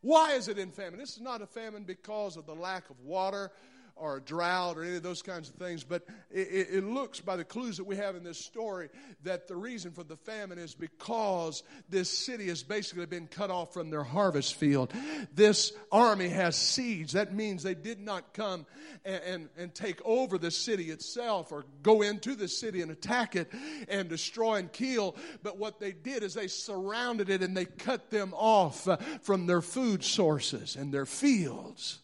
Why 0.00 0.32
is 0.32 0.48
it 0.48 0.58
in 0.58 0.70
famine? 0.70 0.98
This 0.98 1.16
is 1.16 1.22
not 1.22 1.40
a 1.40 1.46
famine 1.46 1.84
because 1.84 2.36
of 2.36 2.44
the 2.44 2.54
lack 2.54 2.90
of 2.90 3.00
water 3.00 3.50
or 3.96 4.16
a 4.16 4.20
drought 4.20 4.76
or 4.76 4.82
any 4.82 4.96
of 4.96 5.02
those 5.02 5.22
kinds 5.22 5.48
of 5.48 5.54
things. 5.54 5.84
But 5.84 6.04
it, 6.30 6.68
it, 6.72 6.84
looks 6.84 7.20
by 7.20 7.36
the 7.36 7.44
clues 7.44 7.76
that 7.76 7.84
we 7.84 7.96
have 7.96 8.16
in 8.16 8.24
this 8.24 8.38
story 8.38 8.88
that 9.22 9.46
the 9.46 9.56
reason 9.56 9.92
for 9.92 10.02
the 10.02 10.16
famine 10.16 10.58
is 10.58 10.74
because 10.74 11.62
this 11.88 12.10
city 12.10 12.48
has 12.48 12.62
basically 12.62 13.06
been 13.06 13.26
cut 13.26 13.50
off 13.50 13.72
from 13.72 13.90
their 13.90 14.02
harvest 14.02 14.54
field. 14.54 14.92
This 15.34 15.72
army 15.92 16.28
has 16.28 16.56
siege. 16.56 17.12
That 17.12 17.34
means 17.34 17.62
they 17.62 17.74
did 17.74 18.00
not 18.00 18.34
come 18.34 18.66
and, 19.04 19.22
and, 19.22 19.48
and 19.56 19.74
take 19.74 20.00
over 20.04 20.38
the 20.38 20.50
city 20.50 20.90
itself 20.90 21.52
or 21.52 21.64
go 21.82 22.02
into 22.02 22.34
the 22.34 22.48
city 22.48 22.82
and 22.82 22.90
attack 22.90 23.36
it 23.36 23.50
and 23.88 24.08
destroy 24.08 24.56
and 24.56 24.72
kill. 24.72 25.16
But 25.42 25.58
what 25.58 25.78
they 25.78 25.92
did 25.92 26.22
is 26.22 26.34
they 26.34 26.48
surrounded 26.48 27.30
it 27.30 27.42
and 27.42 27.56
they 27.56 27.66
cut 27.66 28.10
them 28.10 28.34
off 28.34 28.88
uh, 28.88 28.96
from 29.22 29.46
their 29.46 29.62
food 29.62 30.04
sources 30.04 30.76
and 30.76 30.92
their 30.92 31.06
fields. 31.06 32.00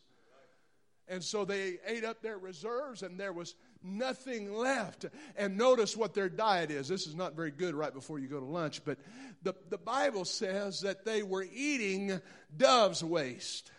And 1.10 1.24
so 1.24 1.44
they 1.44 1.78
ate 1.84 2.04
up 2.04 2.22
their 2.22 2.38
reserves 2.38 3.02
and 3.02 3.18
there 3.18 3.32
was 3.32 3.56
nothing 3.82 4.54
left. 4.54 5.06
And 5.36 5.58
notice 5.58 5.96
what 5.96 6.14
their 6.14 6.28
diet 6.28 6.70
is. 6.70 6.86
This 6.86 7.08
is 7.08 7.16
not 7.16 7.34
very 7.34 7.50
good 7.50 7.74
right 7.74 7.92
before 7.92 8.20
you 8.20 8.28
go 8.28 8.38
to 8.38 8.46
lunch, 8.46 8.84
but 8.84 8.96
the, 9.42 9.54
the 9.70 9.76
Bible 9.76 10.24
says 10.24 10.82
that 10.82 11.04
they 11.04 11.24
were 11.24 11.44
eating 11.52 12.20
dove's 12.56 13.02
waste 13.02 13.72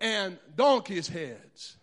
and 0.00 0.38
donkey's 0.54 1.08
heads. 1.08 1.76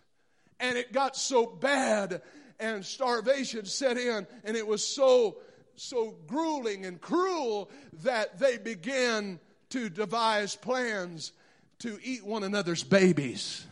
And 0.58 0.78
it 0.78 0.94
got 0.94 1.14
so 1.14 1.44
bad 1.44 2.22
and 2.58 2.86
starvation 2.86 3.66
set 3.66 3.98
in 3.98 4.26
and 4.44 4.56
it 4.56 4.66
was 4.66 4.84
so 4.86 5.36
so 5.76 6.14
grueling 6.28 6.86
and 6.86 7.00
cruel 7.00 7.68
that 8.04 8.38
they 8.38 8.56
began 8.56 9.40
to 9.70 9.88
devise 9.90 10.54
plans 10.54 11.32
to 11.80 11.98
eat 12.04 12.24
one 12.24 12.44
another's 12.44 12.84
babies 12.84 13.66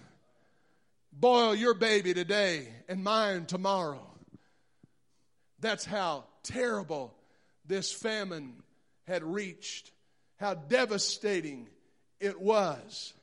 boil 1.22 1.54
your 1.54 1.72
baby 1.72 2.12
today 2.12 2.66
and 2.88 3.02
mine 3.02 3.46
tomorrow. 3.46 4.04
That's 5.60 5.84
how 5.84 6.24
terrible 6.42 7.14
this 7.64 7.92
famine 7.92 8.54
had 9.06 9.22
reached, 9.22 9.92
how 10.38 10.54
devastating 10.54 11.68
it 12.18 12.40
was. 12.40 13.14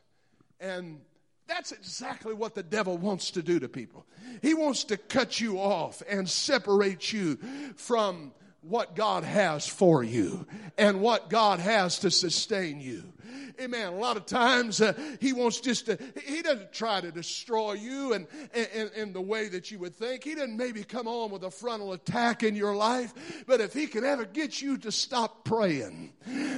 And 0.61 1.01
that's 1.45 1.73
exactly 1.73 2.33
what 2.33 2.55
the 2.55 2.63
devil 2.63 2.97
wants 2.97 3.31
to 3.31 3.43
do 3.43 3.59
to 3.59 3.67
people. 3.67 4.05
He 4.41 4.53
wants 4.53 4.85
to 4.85 4.97
cut 4.97 5.41
you 5.41 5.59
off 5.59 6.01
and 6.09 6.29
separate 6.29 7.11
you 7.11 7.37
from 7.75 8.31
what 8.61 8.95
God 8.95 9.25
has 9.25 9.67
for 9.67 10.03
you 10.03 10.47
and 10.77 11.01
what 11.01 11.29
God 11.29 11.59
has 11.59 11.99
to 11.99 12.11
sustain 12.11 12.79
you. 12.79 13.11
Amen. 13.61 13.93
A 13.93 13.95
lot 13.95 14.17
of 14.17 14.25
times 14.25 14.81
uh, 14.81 14.93
he 15.19 15.33
wants 15.33 15.59
just 15.59 15.87
to, 15.87 15.97
he 16.25 16.41
doesn't 16.41 16.71
try 16.73 17.01
to 17.01 17.11
destroy 17.11 17.73
you 17.73 18.13
and 18.13 18.27
in 18.95 19.13
the 19.13 19.21
way 19.21 19.49
that 19.49 19.71
you 19.71 19.79
would 19.79 19.95
think. 19.95 20.23
He 20.23 20.35
doesn't 20.35 20.57
maybe 20.57 20.83
come 20.83 21.07
on 21.07 21.31
with 21.31 21.43
a 21.43 21.51
frontal 21.51 21.93
attack 21.93 22.43
in 22.43 22.55
your 22.55 22.75
life, 22.75 23.13
but 23.47 23.61
if 23.61 23.73
he 23.73 23.87
can 23.87 24.03
ever 24.03 24.25
get 24.25 24.61
you 24.61 24.77
to 24.79 24.91
stop 24.91 25.43
praying, 25.43 26.13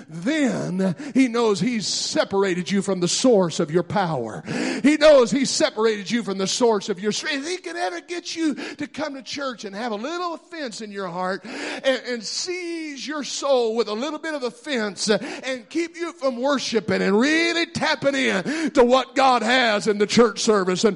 then 0.08 0.96
he 1.14 1.28
knows 1.28 1.60
he's 1.60 1.88
separated 1.88 2.70
you 2.70 2.82
from 2.82 3.00
the 3.00 3.08
source 3.08 3.60
of 3.60 3.72
your 3.72 3.84
power. 3.84 4.44
He 4.84 4.98
knows 4.98 5.32
he's 5.32 5.50
separated 5.50 6.10
you 6.10 6.24
from 6.24 6.38
the 6.38 6.48
source 6.48 6.90
of 6.90 7.00
your 7.00 7.12
strength. 7.12 7.46
If 7.46 7.52
he 7.52 7.58
can 7.58 7.78
ever 7.78 8.02
get 8.02 8.36
you 8.36 8.56
to 8.56 8.88
come 8.88 9.16
to 9.16 9.22
church 9.22 9.66
and 9.66 9.76
have 9.76 9.92
a 9.92 9.96
little 9.96 10.34
offense 10.34 10.82
in 10.82 10.92
your 10.92 11.08
heart 11.08 11.44
and, 11.46 12.02
and 12.08 12.24
seize 12.24 13.06
your 13.06 13.24
soul 13.24 13.76
with 13.76 13.88
a 13.88 13.94
little 13.94 14.20
bit 14.20 14.34
of 14.34 14.44
offense 14.44 15.10
and 15.10 15.70
keep 15.70 15.96
you 15.96 16.14
from 16.14 16.40
worship 16.62 16.91
and 16.91 17.19
really 17.19 17.65
tapping 17.65 18.13
in 18.13 18.69
to 18.71 18.84
what 18.84 19.15
God 19.15 19.41
has 19.41 19.88
in 19.88 19.97
the 19.97 20.06
church 20.06 20.39
service. 20.39 20.84
And 20.84 20.95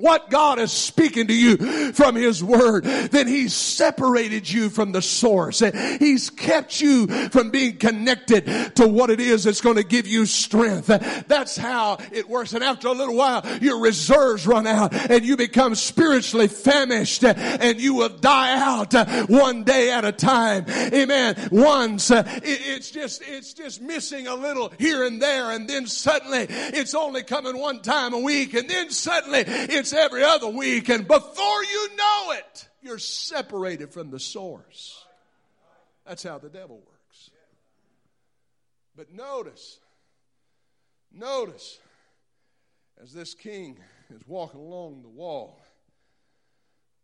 what 0.00 0.30
God 0.30 0.58
is 0.58 0.72
speaking 0.72 1.26
to 1.26 1.34
you 1.34 1.92
from 1.92 2.16
His 2.16 2.42
Word, 2.42 2.84
then 2.84 3.26
He's 3.26 3.54
separated 3.54 4.50
you 4.50 4.70
from 4.70 4.92
the 4.92 5.02
source. 5.02 5.60
He's 5.98 6.30
kept 6.30 6.80
you 6.80 7.06
from 7.28 7.50
being 7.50 7.76
connected 7.76 8.76
to 8.76 8.88
what 8.88 9.10
it 9.10 9.20
is 9.20 9.44
that's 9.44 9.60
going 9.60 9.76
to 9.76 9.84
give 9.84 10.06
you 10.06 10.26
strength. 10.26 10.86
That's 11.28 11.56
how 11.56 11.98
it 12.12 12.28
works. 12.28 12.52
And 12.52 12.64
after 12.64 12.88
a 12.88 12.92
little 12.92 13.16
while, 13.16 13.46
your 13.60 13.80
reserves 13.80 14.46
run 14.46 14.66
out 14.66 14.94
and 14.94 15.24
you 15.24 15.36
become 15.36 15.74
spiritually 15.74 16.48
famished 16.48 17.24
and 17.24 17.80
you 17.80 17.94
will 17.94 18.08
die 18.08 18.58
out 18.58 18.94
one 19.28 19.64
day 19.64 19.92
at 19.92 20.04
a 20.04 20.12
time. 20.12 20.64
Amen. 20.68 21.48
Once 21.50 22.10
it's 22.10 22.90
just, 22.90 23.22
it's 23.26 23.52
just 23.52 23.80
missing 23.80 24.26
a 24.26 24.34
little 24.34 24.72
here 24.78 25.04
and 25.04 25.20
there 25.20 25.50
and 25.50 25.68
then 25.68 25.86
suddenly 25.86 26.46
it's 26.48 26.94
only 26.94 27.22
coming 27.22 27.58
one 27.58 27.80
time 27.80 28.14
a 28.14 28.18
week 28.18 28.54
and 28.54 28.68
then 28.68 28.90
suddenly 28.90 29.44
it's 29.46 29.89
every 29.92 30.22
other 30.22 30.48
week, 30.48 30.88
and 30.88 31.06
before 31.06 31.64
you 31.64 31.96
know 31.96 32.32
it, 32.32 32.68
you're 32.82 32.98
separated 32.98 33.92
from 33.92 34.10
the 34.10 34.20
source. 34.20 35.04
That's 36.06 36.22
how 36.22 36.38
the 36.38 36.48
devil 36.48 36.76
works. 36.76 37.30
But 38.96 39.12
notice, 39.12 39.78
Notice 41.12 41.78
as 43.02 43.12
this 43.12 43.34
king 43.34 43.78
is 44.14 44.22
walking 44.26 44.60
along 44.60 45.02
the 45.02 45.08
wall, 45.08 45.60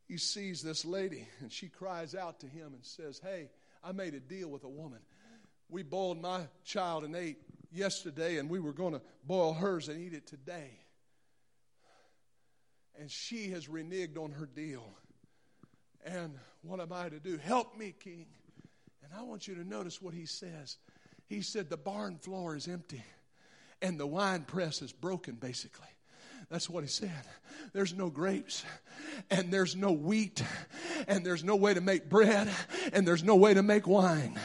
he 0.06 0.16
sees 0.16 0.62
this 0.62 0.84
lady 0.84 1.26
and 1.40 1.50
she 1.50 1.68
cries 1.68 2.14
out 2.14 2.40
to 2.40 2.46
him 2.46 2.74
and 2.74 2.84
says, 2.84 3.20
Hey, 3.22 3.50
I 3.82 3.92
made 3.92 4.14
a 4.14 4.20
deal 4.20 4.48
with 4.48 4.64
a 4.64 4.68
woman. 4.68 5.00
We 5.68 5.82
boiled 5.82 6.20
my 6.20 6.42
child 6.64 7.02
and 7.02 7.16
ate 7.16 7.38
yesterday, 7.72 8.38
and 8.38 8.48
we 8.48 8.60
were 8.60 8.72
going 8.72 8.92
to 8.92 9.02
boil 9.24 9.52
hers 9.52 9.88
and 9.88 10.00
eat 10.00 10.12
it 10.14 10.26
today. 10.26 10.78
And 12.98 13.10
she 13.10 13.50
has 13.50 13.66
reneged 13.66 14.16
on 14.18 14.32
her 14.32 14.46
deal. 14.46 14.84
And 16.04 16.38
what 16.62 16.80
am 16.80 16.92
I 16.92 17.08
to 17.08 17.18
do? 17.18 17.36
Help 17.36 17.76
me, 17.76 17.94
king. 17.98 18.26
And 19.02 19.12
I 19.16 19.22
want 19.22 19.46
you 19.46 19.54
to 19.56 19.64
notice 19.64 20.00
what 20.00 20.14
he 20.14 20.26
says. 20.26 20.78
He 21.26 21.42
said, 21.42 21.68
The 21.68 21.76
barn 21.76 22.16
floor 22.16 22.56
is 22.56 22.68
empty, 22.68 23.02
and 23.82 23.98
the 23.98 24.06
wine 24.06 24.42
press 24.42 24.82
is 24.82 24.92
broken, 24.92 25.34
basically. 25.34 25.88
That's 26.50 26.70
what 26.70 26.84
he 26.84 26.88
said. 26.88 27.10
There's 27.72 27.94
no 27.94 28.08
grapes, 28.08 28.64
and 29.30 29.52
there's 29.52 29.74
no 29.74 29.92
wheat, 29.92 30.42
and 31.08 31.26
there's 31.26 31.42
no 31.42 31.56
way 31.56 31.74
to 31.74 31.80
make 31.80 32.08
bread, 32.08 32.48
and 32.92 33.06
there's 33.06 33.24
no 33.24 33.36
way 33.36 33.54
to 33.54 33.62
make 33.62 33.86
wine. 33.86 34.38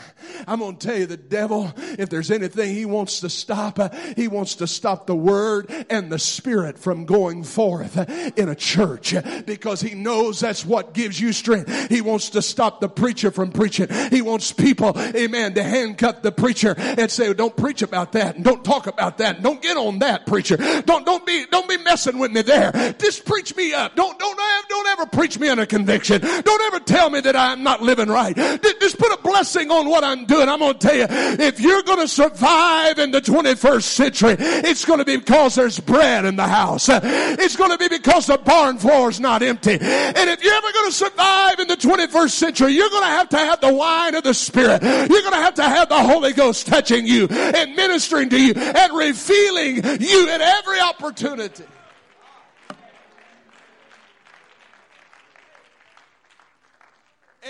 I'm 0.48 0.60
going 0.60 0.78
to 0.78 0.88
tell 0.88 0.98
you, 0.98 1.06
the 1.06 1.18
devil, 1.18 1.72
if 1.78 2.10
there's 2.10 2.32
anything 2.32 2.76
he 2.76 2.86
wants 2.86 3.20
to 3.22 3.30
stop, 3.30 3.80
he 4.18 4.28
wants 4.28 4.56
to 4.56 4.68
stop 4.68 5.08
the 5.08 5.16
word 5.16 5.72
and 5.90 6.12
the 6.12 6.20
spirit 6.20 6.80
from 6.80 7.06
going 7.06 7.44
forth 7.44 7.98
in 8.38 8.50
a 8.50 8.56
church 8.56 9.14
because 9.46 9.82
he 9.82 9.94
knows 9.94 10.40
that's 10.40 10.66
what 10.66 10.94
gives 10.94 11.20
you 11.20 11.32
strength. 11.32 11.90
He 11.90 12.02
wants 12.02 12.32
to 12.32 12.42
stop 12.42 12.82
the 12.82 12.90
preacher 12.90 13.30
from 13.30 13.52
preaching. 13.52 13.88
He 14.10 14.22
wants 14.22 14.52
people, 14.52 14.94
amen, 14.98 15.54
to 15.54 15.64
handcuff 15.64 16.22
the 16.22 16.32
preacher 16.32 16.74
and 16.78 17.10
say, 17.12 17.34
don't 17.34 17.56
preach 17.56 17.82
about 17.82 18.14
that 18.14 18.36
and 18.36 18.44
don't 18.44 18.66
talk 18.66 18.88
about 18.88 19.20
that 19.20 19.36
and 19.36 19.44
don't 19.44 19.62
get 19.62 19.78
on 19.78 20.00
that 20.00 20.26
preacher. 20.26 20.58
Don't, 20.58 21.06
don't 21.06 21.26
be, 21.26 21.46
don't 21.52 21.70
be 21.70 21.78
messing 21.92 22.20
with 22.20 22.32
me 22.32 22.42
there. 22.42 22.72
Just 23.00 23.26
preach 23.26 23.54
me 23.58 23.74
up. 23.74 23.98
Don't, 23.98 24.18
don't, 24.18 24.40
don't 24.70 24.88
ever 24.88 25.06
preach 25.08 25.38
me 25.38 25.50
under 25.50 25.66
conviction. 25.66 26.22
Don't 26.22 26.62
ever 26.62 26.80
tell 26.80 27.10
me 27.10 27.20
that 27.20 27.36
I'm 27.36 27.64
not 27.64 27.82
living 27.82 28.08
right. 28.08 28.34
Just 28.80 28.98
put 28.98 29.12
a 29.12 29.22
blessing 29.22 29.70
on 29.70 29.90
what 29.90 30.02
I'm 30.02 30.24
doing. 30.26 30.48
I'm 30.48 30.60
going 30.60 30.78
to 30.78 30.80
tell 30.80 30.96
you, 30.96 31.06
if 31.10 31.60
you're 31.60 31.84
going 31.84 32.00
to 32.00 32.08
survive 32.08 32.98
in 32.98 33.12
the 33.12 33.20
21st 33.20 33.84
century, 33.84 34.36
it's 34.40 34.86
going 34.86 35.00
to 35.00 35.06
be 35.06 35.18
because 35.18 35.56
there's 35.56 35.82
bread 35.82 36.24
in 36.24 36.38
the 36.38 36.48
house. 36.48 36.88
It's 36.90 37.58
going 37.58 37.72
to 37.72 37.78
be 37.78 37.90
because 37.90 38.28
the 38.28 38.38
barn 38.38 38.78
floor 38.78 39.10
is 39.10 39.20
not 39.20 39.44
empty. 39.44 39.78
And 39.82 40.30
if 40.30 40.42
you're 40.42 40.54
ever 40.54 40.72
going 40.72 40.90
to 40.92 40.96
survive 40.96 41.60
in 41.60 41.68
the 41.68 41.76
21st 41.76 42.30
century, 42.32 42.72
you're 42.72 42.90
going 42.90 43.04
to 43.04 43.10
have 43.10 43.28
to 43.30 43.38
have 43.38 43.60
the 43.60 43.74
wine 43.74 44.16
of 44.16 44.24
the 44.24 44.34
Spirit. 44.34 44.82
You're 44.82 45.22
going 45.22 45.34
to 45.34 45.44
have 45.44 45.56
to 45.56 45.64
have 45.64 45.90
the 45.90 46.02
Holy 46.02 46.32
Ghost 46.32 46.68
touching 46.68 47.06
you 47.06 47.28
and 47.28 47.76
ministering 47.76 48.30
to 48.30 48.42
you 48.42 48.54
and 48.54 48.98
revealing 48.98 49.76
you 50.00 50.30
at 50.30 50.40
every 50.40 50.80
opportunity. 50.80 51.66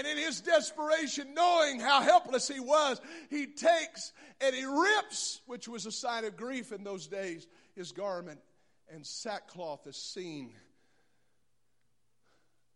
And 0.01 0.17
in 0.17 0.17
his 0.17 0.41
desperation, 0.41 1.35
knowing 1.35 1.79
how 1.79 2.01
helpless 2.01 2.47
he 2.47 2.59
was, 2.59 2.99
he 3.29 3.45
takes 3.45 4.13
and 4.43 4.55
he 4.55 4.65
rips, 4.65 5.41
which 5.45 5.67
was 5.67 5.85
a 5.85 5.91
sign 5.91 6.25
of 6.25 6.35
grief 6.35 6.71
in 6.71 6.83
those 6.83 7.05
days, 7.05 7.45
his 7.75 7.91
garment, 7.91 8.39
and 8.91 9.05
sackcloth 9.05 9.85
is 9.85 9.95
seen 9.95 10.53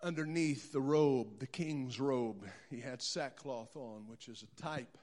underneath 0.03 0.71
the 0.71 0.79
robe, 0.79 1.39
the 1.39 1.47
king's 1.47 1.99
robe. 1.99 2.45
He 2.69 2.79
had 2.79 3.01
sackcloth 3.01 3.75
on, 3.75 4.07
which 4.07 4.27
is 4.27 4.43
a 4.43 4.61
type 4.61 4.95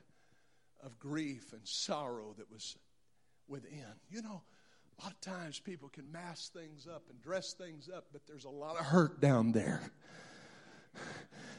of 0.80 1.00
grief 1.00 1.52
and 1.52 1.62
sorrow 1.64 2.36
that 2.38 2.52
was 2.52 2.76
within. 3.48 3.82
You 4.12 4.22
know, 4.22 4.42
a 4.96 5.02
lot 5.02 5.12
of 5.12 5.20
times 5.20 5.58
people 5.58 5.88
can 5.88 6.12
mask 6.12 6.52
things 6.52 6.86
up 6.86 7.02
and 7.10 7.20
dress 7.20 7.52
things 7.54 7.90
up, 7.92 8.04
but 8.12 8.28
there's 8.28 8.44
a 8.44 8.48
lot 8.48 8.78
of 8.78 8.86
hurt 8.86 9.20
down 9.20 9.50
there. 9.50 9.90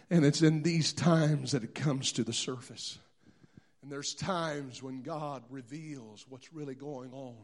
And 0.09 0.25
it's 0.25 0.43
in 0.43 0.61
these 0.61 0.93
times 0.93 1.53
that 1.53 1.63
it 1.63 1.73
comes 1.73 2.11
to 2.11 2.23
the 2.23 2.33
surface. 2.33 2.99
And 3.81 3.91
there's 3.91 4.13
times 4.13 4.83
when 4.83 5.01
God 5.01 5.43
reveals 5.49 6.25
what's 6.29 6.53
really 6.53 6.75
going 6.75 7.11
on 7.13 7.35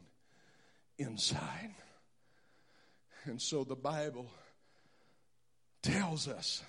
inside. 1.00 1.74
And 3.26 3.42
so 3.42 3.64
the 3.64 3.76
Bible 3.76 4.30
tells 5.82 6.28
us 6.28 6.64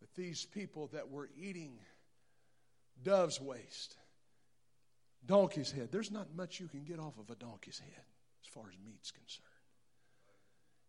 that 0.00 0.14
these 0.14 0.44
people 0.46 0.88
that 0.92 1.10
were 1.10 1.28
eating 1.38 1.78
dove's 3.02 3.40
waste, 3.40 3.96
donkey's 5.26 5.70
head, 5.70 5.90
there's 5.92 6.10
not 6.10 6.34
much 6.34 6.60
you 6.60 6.68
can 6.68 6.84
get 6.84 6.98
off 6.98 7.18
of 7.18 7.30
a 7.30 7.34
donkey's 7.34 7.78
head 7.78 8.04
as 8.42 8.48
far 8.48 8.64
as 8.68 8.74
meat's 8.84 9.10
concerned. 9.10 9.48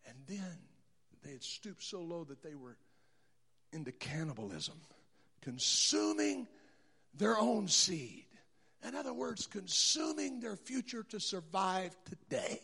And 0.08 0.18
then 0.28 0.58
they 1.24 1.32
had 1.32 1.44
stooped 1.44 1.84
so 1.84 2.02
low 2.02 2.24
that 2.26 2.44
they 2.44 2.56
were 2.56 2.78
into 3.76 3.92
cannibalism, 3.92 4.80
consuming 5.42 6.48
their 7.14 7.38
own 7.38 7.68
seed. 7.68 8.26
In 8.88 8.96
other 8.96 9.14
words, 9.14 9.46
consuming 9.48 10.40
their 10.40 10.56
future 10.56 11.04
to 11.10 11.20
survive 11.20 11.96
today. 12.06 12.62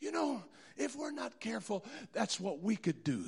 You 0.00 0.12
know, 0.12 0.42
if 0.76 0.94
we're 0.94 1.10
not 1.10 1.40
careful, 1.40 1.86
that's 2.12 2.38
what 2.38 2.62
we 2.62 2.76
could 2.76 3.02
do. 3.02 3.24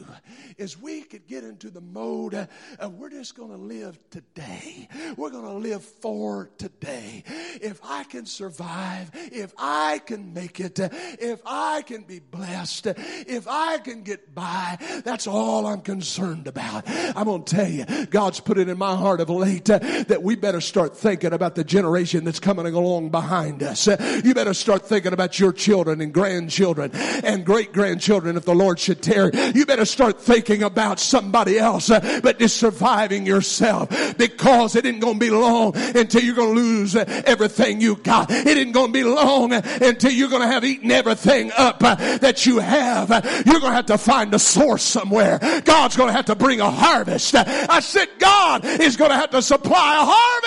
Is 0.58 0.78
we 0.78 1.00
could 1.00 1.26
get 1.26 1.44
into 1.44 1.70
the 1.70 1.80
mode 1.80 2.34
of 2.78 2.94
we're 2.94 3.08
just 3.08 3.34
going 3.34 3.50
to 3.50 3.56
live 3.56 3.98
today. 4.10 4.86
We're 5.16 5.30
going 5.30 5.46
to 5.46 5.54
live 5.54 5.82
for 5.82 6.50
today. 6.58 7.24
If 7.62 7.80
I 7.82 8.04
can 8.04 8.26
survive, 8.26 9.10
if 9.32 9.54
I 9.56 10.00
can 10.04 10.34
make 10.34 10.60
it, 10.60 10.78
if 10.78 11.40
I 11.46 11.80
can 11.82 12.02
be 12.02 12.18
blessed, 12.18 12.88
if 12.88 13.48
I 13.48 13.78
can 13.78 14.02
get 14.02 14.34
by, 14.34 14.76
that's 15.02 15.26
all 15.26 15.66
I'm 15.66 15.80
concerned 15.80 16.48
about. 16.48 16.84
I'm 16.86 17.24
going 17.24 17.44
to 17.44 17.56
tell 17.56 17.70
you, 17.70 18.06
God's 18.06 18.40
put 18.40 18.58
it 18.58 18.68
in 18.68 18.76
my 18.76 18.94
heart 18.94 19.22
of 19.22 19.30
late 19.30 19.64
that 19.64 20.20
we 20.22 20.36
better 20.36 20.60
start 20.60 20.98
thinking 20.98 21.32
about 21.32 21.54
the 21.54 21.64
generation 21.64 22.24
that's 22.24 22.40
coming 22.40 22.66
along 22.66 23.08
behind 23.08 23.62
us. 23.62 23.86
You 23.86 24.34
better 24.34 24.52
start 24.52 24.86
thinking 24.86 25.14
about 25.14 25.38
your 25.38 25.54
children 25.54 26.02
and 26.02 26.12
grandchildren 26.12 26.57
and 26.58 26.94
and 27.24 27.44
great 27.44 27.72
grandchildren 27.72 28.36
if 28.36 28.44
the 28.44 28.54
Lord 28.54 28.78
should 28.78 29.02
tarry. 29.02 29.30
You 29.54 29.64
better 29.64 29.84
start 29.84 30.20
thinking 30.20 30.62
about 30.62 30.98
somebody 30.98 31.58
else, 31.58 31.90
uh, 31.90 32.20
but 32.22 32.38
just 32.38 32.56
surviving 32.56 33.26
yourself 33.26 33.88
because 34.16 34.74
it 34.74 34.84
isn't 34.84 35.00
going 35.00 35.14
to 35.14 35.20
be 35.20 35.30
long 35.30 35.76
until 35.76 36.22
you're 36.22 36.34
going 36.34 36.54
to 36.54 36.60
lose 36.60 36.96
uh, 36.96 37.04
everything 37.26 37.80
you 37.80 37.96
got. 37.96 38.30
It 38.30 38.56
isn't 38.56 38.72
going 38.72 38.88
to 38.88 38.92
be 38.92 39.04
long 39.04 39.52
until 39.52 40.10
you're 40.10 40.28
going 40.28 40.42
to 40.42 40.48
have 40.48 40.64
eaten 40.64 40.90
everything 40.90 41.52
up 41.56 41.82
uh, 41.82 41.94
that 42.18 42.46
you 42.46 42.58
have. 42.58 43.10
You're 43.46 43.60
going 43.60 43.72
to 43.72 43.76
have 43.76 43.86
to 43.86 43.98
find 43.98 44.34
a 44.34 44.38
source 44.38 44.82
somewhere. 44.82 45.38
God's 45.64 45.96
going 45.96 46.08
to 46.08 46.14
have 46.14 46.26
to 46.26 46.34
bring 46.34 46.60
a 46.60 46.70
harvest. 46.70 47.34
I 47.36 47.80
said 47.80 48.08
God 48.18 48.64
is 48.64 48.96
going 48.96 49.10
to 49.10 49.16
have 49.16 49.30
to 49.30 49.42
supply 49.42 49.94
a 49.94 50.04
harvest. 50.04 50.37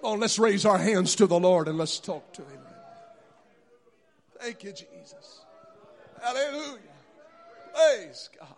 Come 0.00 0.12
on, 0.12 0.20
let's 0.20 0.38
raise 0.38 0.64
our 0.64 0.78
hands 0.78 1.14
to 1.16 1.26
the 1.26 1.38
Lord 1.38 1.68
and 1.68 1.76
let's 1.76 1.98
talk 1.98 2.32
to 2.32 2.42
Him. 2.42 2.60
Thank 4.38 4.64
you, 4.64 4.72
Jesus. 4.72 5.44
Hallelujah. 6.22 6.78
Praise 7.74 8.30
God. 8.38 8.48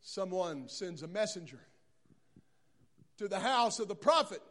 Someone 0.00 0.68
sends 0.68 1.02
a 1.02 1.08
messenger 1.08 1.60
to 3.18 3.28
the 3.28 3.38
house 3.38 3.80
of 3.80 3.88
the 3.88 3.94
prophet. 3.94 4.42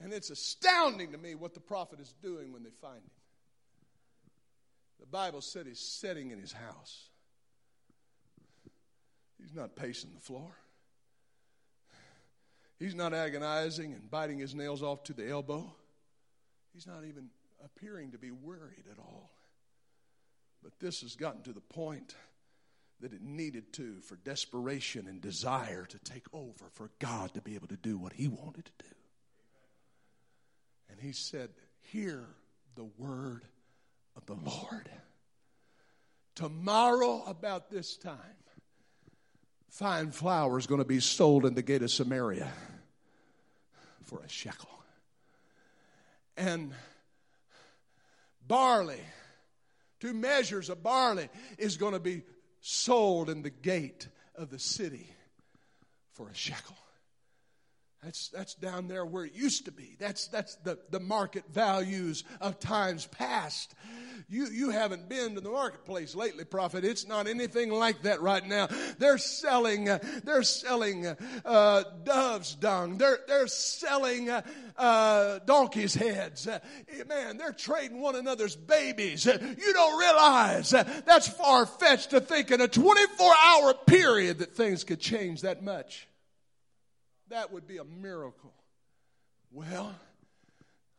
And 0.00 0.12
it's 0.12 0.30
astounding 0.30 1.12
to 1.12 1.18
me 1.18 1.34
what 1.34 1.54
the 1.54 1.60
prophet 1.60 2.00
is 2.00 2.14
doing 2.22 2.52
when 2.52 2.62
they 2.62 2.70
find 2.80 2.98
him. 2.98 3.13
The 5.00 5.06
Bible 5.06 5.40
said 5.40 5.66
he's 5.66 5.80
sitting 5.80 6.30
in 6.30 6.38
his 6.38 6.52
house. 6.52 7.08
He's 9.40 9.54
not 9.54 9.76
pacing 9.76 10.12
the 10.14 10.20
floor. 10.20 10.56
He's 12.78 12.94
not 12.94 13.14
agonizing 13.14 13.92
and 13.92 14.10
biting 14.10 14.38
his 14.38 14.54
nails 14.54 14.82
off 14.82 15.04
to 15.04 15.12
the 15.12 15.28
elbow. 15.28 15.72
He's 16.72 16.86
not 16.86 17.04
even 17.04 17.28
appearing 17.64 18.12
to 18.12 18.18
be 18.18 18.30
worried 18.30 18.84
at 18.90 18.98
all. 18.98 19.30
But 20.62 20.80
this 20.80 21.02
has 21.02 21.14
gotten 21.14 21.42
to 21.42 21.52
the 21.52 21.60
point 21.60 22.14
that 23.00 23.12
it 23.12 23.22
needed 23.22 23.72
to 23.74 24.00
for 24.00 24.16
desperation 24.16 25.06
and 25.06 25.20
desire 25.20 25.84
to 25.86 25.98
take 25.98 26.24
over 26.32 26.64
for 26.72 26.90
God 26.98 27.34
to 27.34 27.42
be 27.42 27.54
able 27.54 27.68
to 27.68 27.76
do 27.76 27.98
what 27.98 28.14
he 28.14 28.28
wanted 28.28 28.64
to 28.64 28.72
do. 28.78 28.94
And 30.90 30.98
he 31.00 31.12
said, 31.12 31.50
Hear 31.80 32.24
the 32.76 32.88
word 32.98 33.44
of 34.16 34.26
the 34.26 34.34
Lord. 34.34 34.88
Tomorrow, 36.34 37.24
about 37.26 37.70
this 37.70 37.96
time, 37.96 38.18
fine 39.68 40.10
flour 40.10 40.58
is 40.58 40.66
going 40.66 40.80
to 40.80 40.84
be 40.84 41.00
sold 41.00 41.44
in 41.46 41.54
the 41.54 41.62
gate 41.62 41.82
of 41.82 41.90
Samaria 41.90 42.50
for 44.02 44.20
a 44.20 44.28
shekel. 44.28 44.68
And 46.36 46.72
barley 48.46 49.00
Two 50.04 50.12
measures 50.12 50.68
of 50.68 50.82
barley 50.82 51.30
is 51.56 51.78
going 51.78 51.94
to 51.94 51.98
be 51.98 52.24
sold 52.60 53.30
in 53.30 53.40
the 53.40 53.48
gate 53.48 54.06
of 54.34 54.50
the 54.50 54.58
city 54.58 55.08
for 56.12 56.28
a 56.28 56.34
shekel. 56.34 56.76
That's, 58.04 58.28
that's 58.28 58.54
down 58.54 58.86
there 58.86 59.06
where 59.06 59.24
it 59.24 59.34
used 59.34 59.64
to 59.64 59.72
be. 59.72 59.96
That's, 59.98 60.26
that's 60.28 60.56
the, 60.56 60.78
the 60.90 61.00
market 61.00 61.44
values 61.50 62.22
of 62.38 62.60
times 62.60 63.06
past. 63.06 63.74
You, 64.28 64.46
you 64.46 64.70
haven't 64.70 65.08
been 65.08 65.34
to 65.36 65.40
the 65.40 65.48
marketplace 65.48 66.14
lately, 66.14 66.44
prophet. 66.44 66.84
It's 66.84 67.08
not 67.08 67.26
anything 67.26 67.70
like 67.70 68.02
that 68.02 68.20
right 68.20 68.46
now. 68.46 68.68
They're 68.98 69.16
selling, 69.16 69.88
uh, 69.88 70.00
they're 70.22 70.42
selling 70.42 71.06
uh, 71.46 71.84
dove's 72.04 72.54
dung. 72.56 72.98
They're, 72.98 73.20
they're 73.26 73.46
selling 73.46 74.28
uh, 74.28 74.42
uh, 74.76 75.38
donkey's 75.46 75.94
heads. 75.94 76.46
Uh, 76.46 76.58
man, 77.08 77.38
they're 77.38 77.52
trading 77.52 78.02
one 78.02 78.16
another's 78.16 78.54
babies. 78.54 79.26
Uh, 79.26 79.38
you 79.40 79.72
don't 79.72 79.98
realize 79.98 80.70
that's 80.70 81.28
far 81.28 81.64
fetched 81.64 82.10
to 82.10 82.20
think 82.20 82.50
in 82.50 82.60
a 82.60 82.68
24 82.68 83.32
hour 83.46 83.74
period 83.86 84.40
that 84.40 84.54
things 84.54 84.84
could 84.84 85.00
change 85.00 85.40
that 85.40 85.62
much. 85.62 86.06
That 87.30 87.52
would 87.52 87.66
be 87.66 87.78
a 87.78 87.84
miracle. 87.84 88.52
Well, 89.50 89.94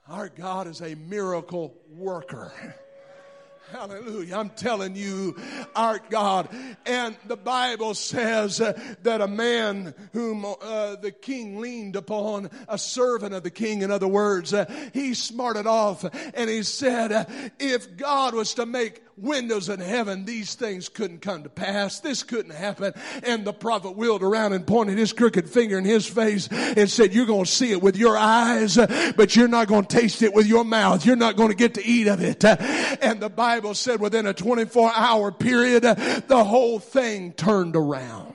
our 0.07 0.29
God 0.29 0.67
is 0.67 0.81
a 0.81 0.95
miracle 0.95 1.75
worker. 1.89 2.51
Hallelujah. 3.71 4.37
I'm 4.37 4.49
telling 4.49 4.95
you, 4.95 5.35
our 5.75 5.99
God. 6.09 6.49
And 6.85 7.15
the 7.25 7.37
Bible 7.37 7.95
says 7.95 8.57
that 8.57 9.21
a 9.21 9.27
man 9.27 9.93
whom 10.13 10.45
uh, 10.45 10.95
the 10.95 11.11
king 11.11 11.59
leaned 11.59 11.95
upon, 11.95 12.49
a 12.67 12.77
servant 12.77 13.33
of 13.33 13.43
the 13.43 13.51
king, 13.51 13.81
in 13.81 13.89
other 13.89 14.07
words, 14.07 14.53
uh, 14.53 14.65
he 14.93 15.13
smarted 15.15 15.65
off 15.65 16.03
and 16.35 16.49
he 16.49 16.63
said, 16.63 17.53
if 17.59 17.97
God 17.97 18.35
was 18.35 18.53
to 18.55 18.65
make 18.65 19.01
windows 19.17 19.69
in 19.69 19.79
heaven, 19.79 20.25
these 20.25 20.55
things 20.55 20.89
couldn't 20.89 21.21
come 21.21 21.43
to 21.43 21.49
pass. 21.49 21.99
This 21.99 22.23
couldn't 22.23 22.53
happen. 22.53 22.93
And 23.23 23.45
the 23.45 23.53
prophet 23.53 23.91
wheeled 23.91 24.23
around 24.23 24.53
and 24.53 24.65
pointed 24.65 24.97
his 24.97 25.13
crooked 25.13 25.49
finger 25.49 25.77
in 25.77 25.85
his 25.85 26.05
face 26.05 26.47
and 26.49 26.89
said, 26.89 27.13
You're 27.13 27.25
going 27.25 27.45
to 27.45 27.51
see 27.51 27.71
it 27.71 27.81
with 27.81 27.97
your 27.97 28.17
eyes, 28.17 28.75
but 29.15 29.35
you're 29.35 29.47
not 29.47 29.67
going 29.67 29.85
to 29.85 29.95
taste 29.95 30.21
it 30.21 30.33
with 30.33 30.47
your 30.47 30.63
mouth. 30.63 31.05
You're 31.05 31.15
not 31.15 31.35
going 31.35 31.49
to 31.49 31.55
get 31.55 31.75
to 31.75 31.85
eat 31.85 32.07
of 32.07 32.21
it. 32.21 32.43
And 32.43 33.19
the 33.19 33.29
Bible 33.29 33.73
said 33.73 33.99
within 33.99 34.25
a 34.27 34.33
24 34.33 34.91
hour 34.95 35.31
period, 35.31 35.83
the 35.83 36.43
whole 36.43 36.79
thing 36.79 37.33
turned 37.33 37.75
around. 37.75 38.33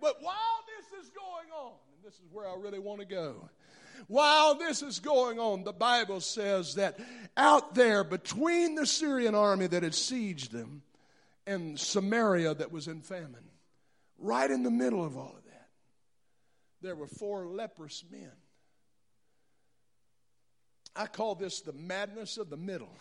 But 0.00 0.22
while 0.22 0.34
this 0.66 1.02
is 1.02 1.10
going 1.10 1.48
on, 1.56 1.72
and 1.96 2.04
this 2.04 2.14
is 2.14 2.32
where 2.32 2.46
I 2.46 2.56
really 2.56 2.78
want 2.78 3.00
to 3.00 3.06
go. 3.06 3.48
While 4.06 4.56
this 4.56 4.82
is 4.82 4.98
going 4.98 5.38
on, 5.38 5.64
the 5.64 5.72
Bible 5.72 6.20
says 6.20 6.74
that 6.74 6.98
out 7.36 7.74
there 7.74 8.04
between 8.04 8.74
the 8.74 8.86
Syrian 8.86 9.34
army 9.34 9.66
that 9.66 9.82
had 9.82 9.92
sieged 9.92 10.50
them 10.50 10.82
and 11.46 11.78
Samaria 11.78 12.54
that 12.54 12.72
was 12.72 12.88
in 12.88 13.00
famine, 13.00 13.50
right 14.18 14.50
in 14.50 14.62
the 14.62 14.70
middle 14.70 15.04
of 15.04 15.16
all 15.16 15.34
of 15.36 15.44
that, 15.44 15.68
there 16.80 16.94
were 16.94 17.06
four 17.06 17.46
leprous 17.46 18.04
men. 18.10 18.32
I 20.96 21.06
call 21.06 21.34
this 21.34 21.60
the 21.60 21.72
madness 21.72 22.38
of 22.38 22.50
the 22.50 22.56
middle. 22.56 22.96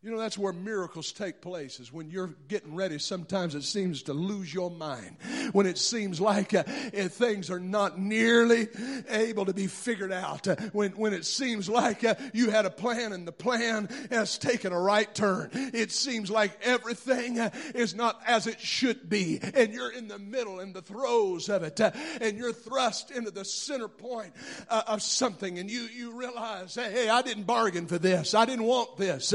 You 0.00 0.12
know, 0.12 0.18
that's 0.18 0.38
where 0.38 0.52
miracles 0.52 1.10
take 1.10 1.40
place, 1.40 1.80
is 1.80 1.92
when 1.92 2.08
you're 2.08 2.32
getting 2.46 2.76
ready. 2.76 3.00
Sometimes 3.00 3.56
it 3.56 3.64
seems 3.64 4.04
to 4.04 4.12
lose 4.12 4.54
your 4.54 4.70
mind. 4.70 5.16
When 5.50 5.66
it 5.66 5.76
seems 5.76 6.20
like 6.20 6.54
uh, 6.54 6.62
eh, 6.92 7.08
things 7.08 7.50
are 7.50 7.58
not 7.58 7.98
nearly 7.98 8.68
able 9.08 9.46
to 9.46 9.52
be 9.52 9.66
figured 9.66 10.12
out. 10.12 10.46
Uh, 10.46 10.54
when, 10.72 10.92
when 10.92 11.12
it 11.12 11.24
seems 11.24 11.68
like 11.68 12.04
uh, 12.04 12.14
you 12.32 12.48
had 12.48 12.64
a 12.64 12.70
plan 12.70 13.12
and 13.12 13.26
the 13.26 13.32
plan 13.32 13.88
has 14.10 14.38
taken 14.38 14.72
a 14.72 14.78
right 14.78 15.12
turn. 15.12 15.50
It 15.52 15.90
seems 15.90 16.30
like 16.30 16.56
everything 16.62 17.40
uh, 17.40 17.50
is 17.74 17.96
not 17.96 18.20
as 18.24 18.46
it 18.46 18.60
should 18.60 19.08
be. 19.08 19.40
And 19.42 19.72
you're 19.72 19.90
in 19.90 20.06
the 20.06 20.20
middle, 20.20 20.60
in 20.60 20.72
the 20.74 20.82
throes 20.82 21.48
of 21.48 21.64
it. 21.64 21.80
Uh, 21.80 21.90
and 22.20 22.38
you're 22.38 22.52
thrust 22.52 23.10
into 23.10 23.32
the 23.32 23.44
center 23.44 23.88
point 23.88 24.32
of 24.68 25.02
something. 25.02 25.58
And 25.58 25.68
you, 25.68 25.88
you 25.92 26.12
realize, 26.12 26.76
hey, 26.76 27.08
I 27.08 27.22
didn't 27.22 27.48
bargain 27.48 27.88
for 27.88 27.98
this. 27.98 28.32
I 28.32 28.44
didn't 28.44 28.66
want 28.66 28.96
this 28.96 29.34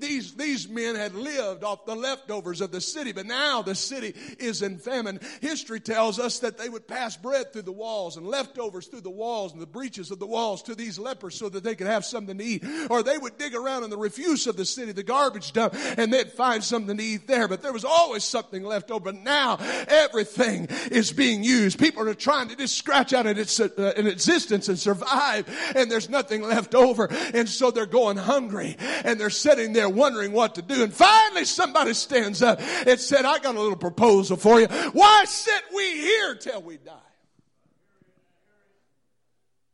these, 0.00 0.34
these 0.34 0.68
men 0.68 0.94
had 0.94 1.14
lived 1.14 1.64
off 1.64 1.86
the 1.86 1.94
leftovers 1.94 2.60
of 2.60 2.70
the 2.70 2.80
city, 2.80 3.12
but 3.12 3.26
now 3.26 3.62
the 3.62 3.74
city 3.74 4.14
is 4.38 4.62
in 4.62 4.78
famine. 4.78 5.20
History 5.40 5.80
tells 5.80 6.18
us 6.18 6.40
that 6.40 6.58
they 6.58 6.68
would 6.68 6.88
pass 6.88 7.16
bread 7.16 7.52
through 7.52 7.62
the 7.62 7.72
walls 7.72 8.16
and 8.16 8.26
leftovers 8.26 8.86
through 8.86 9.02
the 9.02 9.10
walls 9.10 9.52
and 9.52 9.60
the 9.60 9.66
breaches 9.66 10.10
of 10.10 10.18
the 10.18 10.26
walls 10.26 10.62
to 10.64 10.74
these 10.74 10.98
lepers 10.98 11.34
so 11.34 11.48
that 11.48 11.62
they 11.62 11.74
could 11.74 11.86
have 11.86 12.04
something 12.04 12.38
to 12.38 12.44
eat. 12.44 12.64
Or 12.88 13.02
they 13.02 13.18
would 13.18 13.38
dig 13.38 13.54
around 13.54 13.84
in 13.84 13.90
the 13.90 13.98
refuse 13.98 14.46
of 14.46 14.56
the 14.56 14.64
city, 14.64 14.92
the 14.92 15.02
garbage 15.02 15.52
dump, 15.52 15.74
and 15.96 16.12
they'd 16.12 16.32
find 16.32 16.64
something 16.64 16.96
to 16.96 17.02
eat 17.02 17.26
there. 17.26 17.48
But 17.48 17.62
there 17.62 17.72
was 17.72 17.84
always 17.84 18.24
something 18.24 18.64
left 18.64 18.90
over. 18.90 19.12
But 19.12 19.22
now 19.22 19.58
everything 19.88 20.68
is 20.90 21.12
being 21.12 21.44
used. 21.44 21.78
People 21.78 22.08
are 22.08 22.14
trying 22.14 22.48
to 22.48 22.56
just 22.56 22.76
scratch 22.76 23.12
out 23.12 23.26
an, 23.26 23.38
uh, 23.38 23.92
an 23.96 24.06
existence 24.06 24.68
and 24.68 24.78
survive, 24.78 25.46
and 25.74 25.90
there's 25.90 26.08
nothing 26.08 26.42
left 26.42 26.74
over. 26.74 27.08
And 27.34 27.48
so 27.48 27.70
they're 27.70 27.86
going 27.86 28.16
hungry, 28.16 28.76
and 29.04 29.20
they're 29.20 29.30
sitting 29.30 29.72
there 29.72 29.88
wondering 29.90 30.32
what 30.32 30.54
to 30.56 30.62
do. 30.62 30.82
And 30.82 30.92
finally 30.92 31.44
somebody 31.44 31.94
stands 31.94 32.42
up 32.42 32.60
and 32.60 32.98
said, 32.98 33.24
I 33.24 33.38
got 33.38 33.54
a 33.54 33.60
little 33.60 33.76
proposal 33.76 34.36
for 34.36 34.60
you. 34.60 34.66
Why 34.66 35.24
sit 35.26 35.62
we 35.74 35.92
here 35.92 36.34
till 36.36 36.62
we 36.62 36.76
die? 36.76 36.92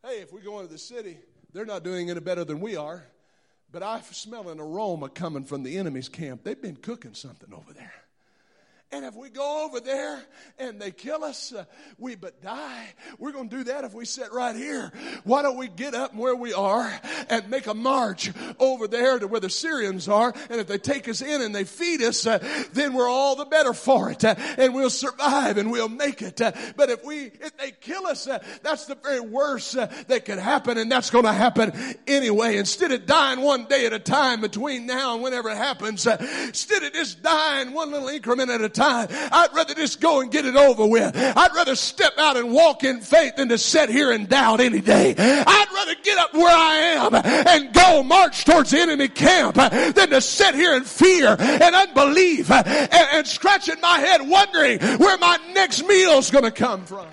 Hey, 0.05 0.21
if 0.21 0.33
we 0.33 0.41
go 0.41 0.61
into 0.61 0.73
the 0.73 0.79
city, 0.79 1.19
they're 1.53 1.65
not 1.65 1.83
doing 1.83 2.11
any 2.11 2.21
better 2.21 2.45
than 2.45 2.61
we 2.61 2.77
are. 2.77 3.05
But 3.73 3.83
I 3.83 4.01
smell 4.01 4.49
an 4.49 4.61
aroma 4.61 5.09
coming 5.09 5.45
from 5.45 5.63
the 5.63 5.77
enemy's 5.79 6.09
camp. 6.09 6.45
They've 6.45 6.61
been 6.61 6.77
cooking 6.77 7.15
something 7.15 7.53
over 7.53 7.73
there. 7.73 7.93
And 8.97 9.05
if 9.05 9.15
we 9.15 9.29
go 9.29 9.67
over 9.67 9.79
there 9.79 10.23
and 10.59 10.81
they 10.81 10.91
kill 10.91 11.23
us, 11.23 11.53
uh, 11.53 11.67
we 11.99 12.15
but 12.15 12.41
die. 12.41 12.95
We're 13.19 13.33
going 13.33 13.51
to 13.51 13.57
do 13.59 13.65
that 13.65 13.85
if 13.85 13.93
we 13.93 14.07
sit 14.07 14.33
right 14.33 14.57
here. 14.57 14.91
Why 15.25 15.43
don't 15.43 15.59
we 15.59 15.69
get 15.69 15.95
up 15.95 16.15
where 16.15 16.35
we 16.35 16.55
are 16.55 16.91
and 17.29 17.51
make 17.51 17.67
a 17.67 17.75
march 17.75 18.33
over 18.59 18.89
there 18.89 19.19
to 19.19 19.27
where 19.27 19.41
the 19.41 19.51
Syrians 19.51 20.09
are? 20.09 20.33
And 20.49 20.63
if 20.63 20.67
they 20.67 20.79
take 20.79 21.11
us 21.11 21.21
in 21.21 21.43
and 21.43 21.55
they 21.55 21.65
feed 21.65 22.01
us, 22.01 22.27
uh, 22.27 22.39
then 22.73 22.95
we're 22.95 23.07
all 23.07 23.37
the 23.37 23.45
better 23.45 23.75
for 23.75 24.11
it, 24.11 24.25
uh, 24.25 24.35
and 24.57 24.75
we'll 24.75 24.89
survive 24.89 25.59
and 25.59 25.71
we'll 25.71 25.91
make 25.91 26.23
it. 26.23 26.41
Uh, 26.41 26.53
but 26.75 26.89
if 26.89 27.05
we 27.05 27.27
if 27.27 27.55
they 27.59 27.73
kill 27.73 28.07
us, 28.07 28.27
uh, 28.27 28.39
that's 28.63 28.87
the 28.87 28.95
very 28.95 29.21
worst 29.21 29.77
uh, 29.77 29.89
that 30.09 30.25
could 30.25 30.39
happen, 30.39 30.79
and 30.79 30.91
that's 30.91 31.11
going 31.11 31.27
to 31.27 31.35
happen 31.35 31.71
anyway. 32.07 32.57
Instead 32.57 32.93
of 32.93 33.05
dying 33.05 33.43
one 33.43 33.67
day 33.67 33.85
at 33.85 33.93
a 33.93 33.99
time 33.99 34.41
between 34.41 34.87
now 34.87 35.13
and 35.13 35.23
whenever 35.23 35.51
it 35.51 35.59
happens, 35.59 36.07
instead 36.07 36.83
of 36.83 36.95
just 36.95 37.23
dying 37.23 37.75
one 37.75 37.93
little 37.93 38.09
increment 38.09 38.49
at 38.51 38.63
a 38.63 38.71
time. 38.71 38.86
I'd 38.87 39.49
rather 39.55 39.75
just 39.75 40.01
go 40.01 40.21
and 40.21 40.31
get 40.31 40.45
it 40.45 40.57
over 40.57 40.87
with. 40.87 41.17
I'd 41.17 41.55
rather 41.55 41.75
step 41.75 42.13
out 42.19 42.37
and 42.37 42.53
walk 42.53 42.85
in 42.85 43.01
faith 43.01 43.37
than 43.37 43.49
to 43.49 43.59
sit 43.59 43.89
here 43.89 44.13
and 44.13 44.29
doubt 44.29 44.61
any 44.61 44.81
day. 44.81 45.15
I'd 45.19 45.67
rather 45.75 45.95
get 46.03 46.19
up 46.19 46.35
where 46.35 46.55
I 46.55 46.77
am 46.77 47.15
and 47.15 47.73
go 47.73 48.03
march 48.03 48.45
towards 48.45 48.71
the 48.71 48.81
enemy 48.81 49.09
camp 49.09 49.57
than 49.57 50.11
to 50.11 50.21
sit 50.21 50.55
here 50.55 50.75
in 50.75 50.85
fear 50.85 51.37
and 51.39 51.75
unbelief 51.75 52.51
and, 52.51 52.67
and 52.67 53.27
scratching 53.27 53.81
my 53.81 53.99
head 53.99 54.29
wondering 54.29 54.79
where 54.99 55.19
my 55.19 55.39
next 55.53 55.87
meal's 55.87 56.31
going 56.31 56.45
to 56.45 56.51
come 56.51 56.85
from. 56.85 57.07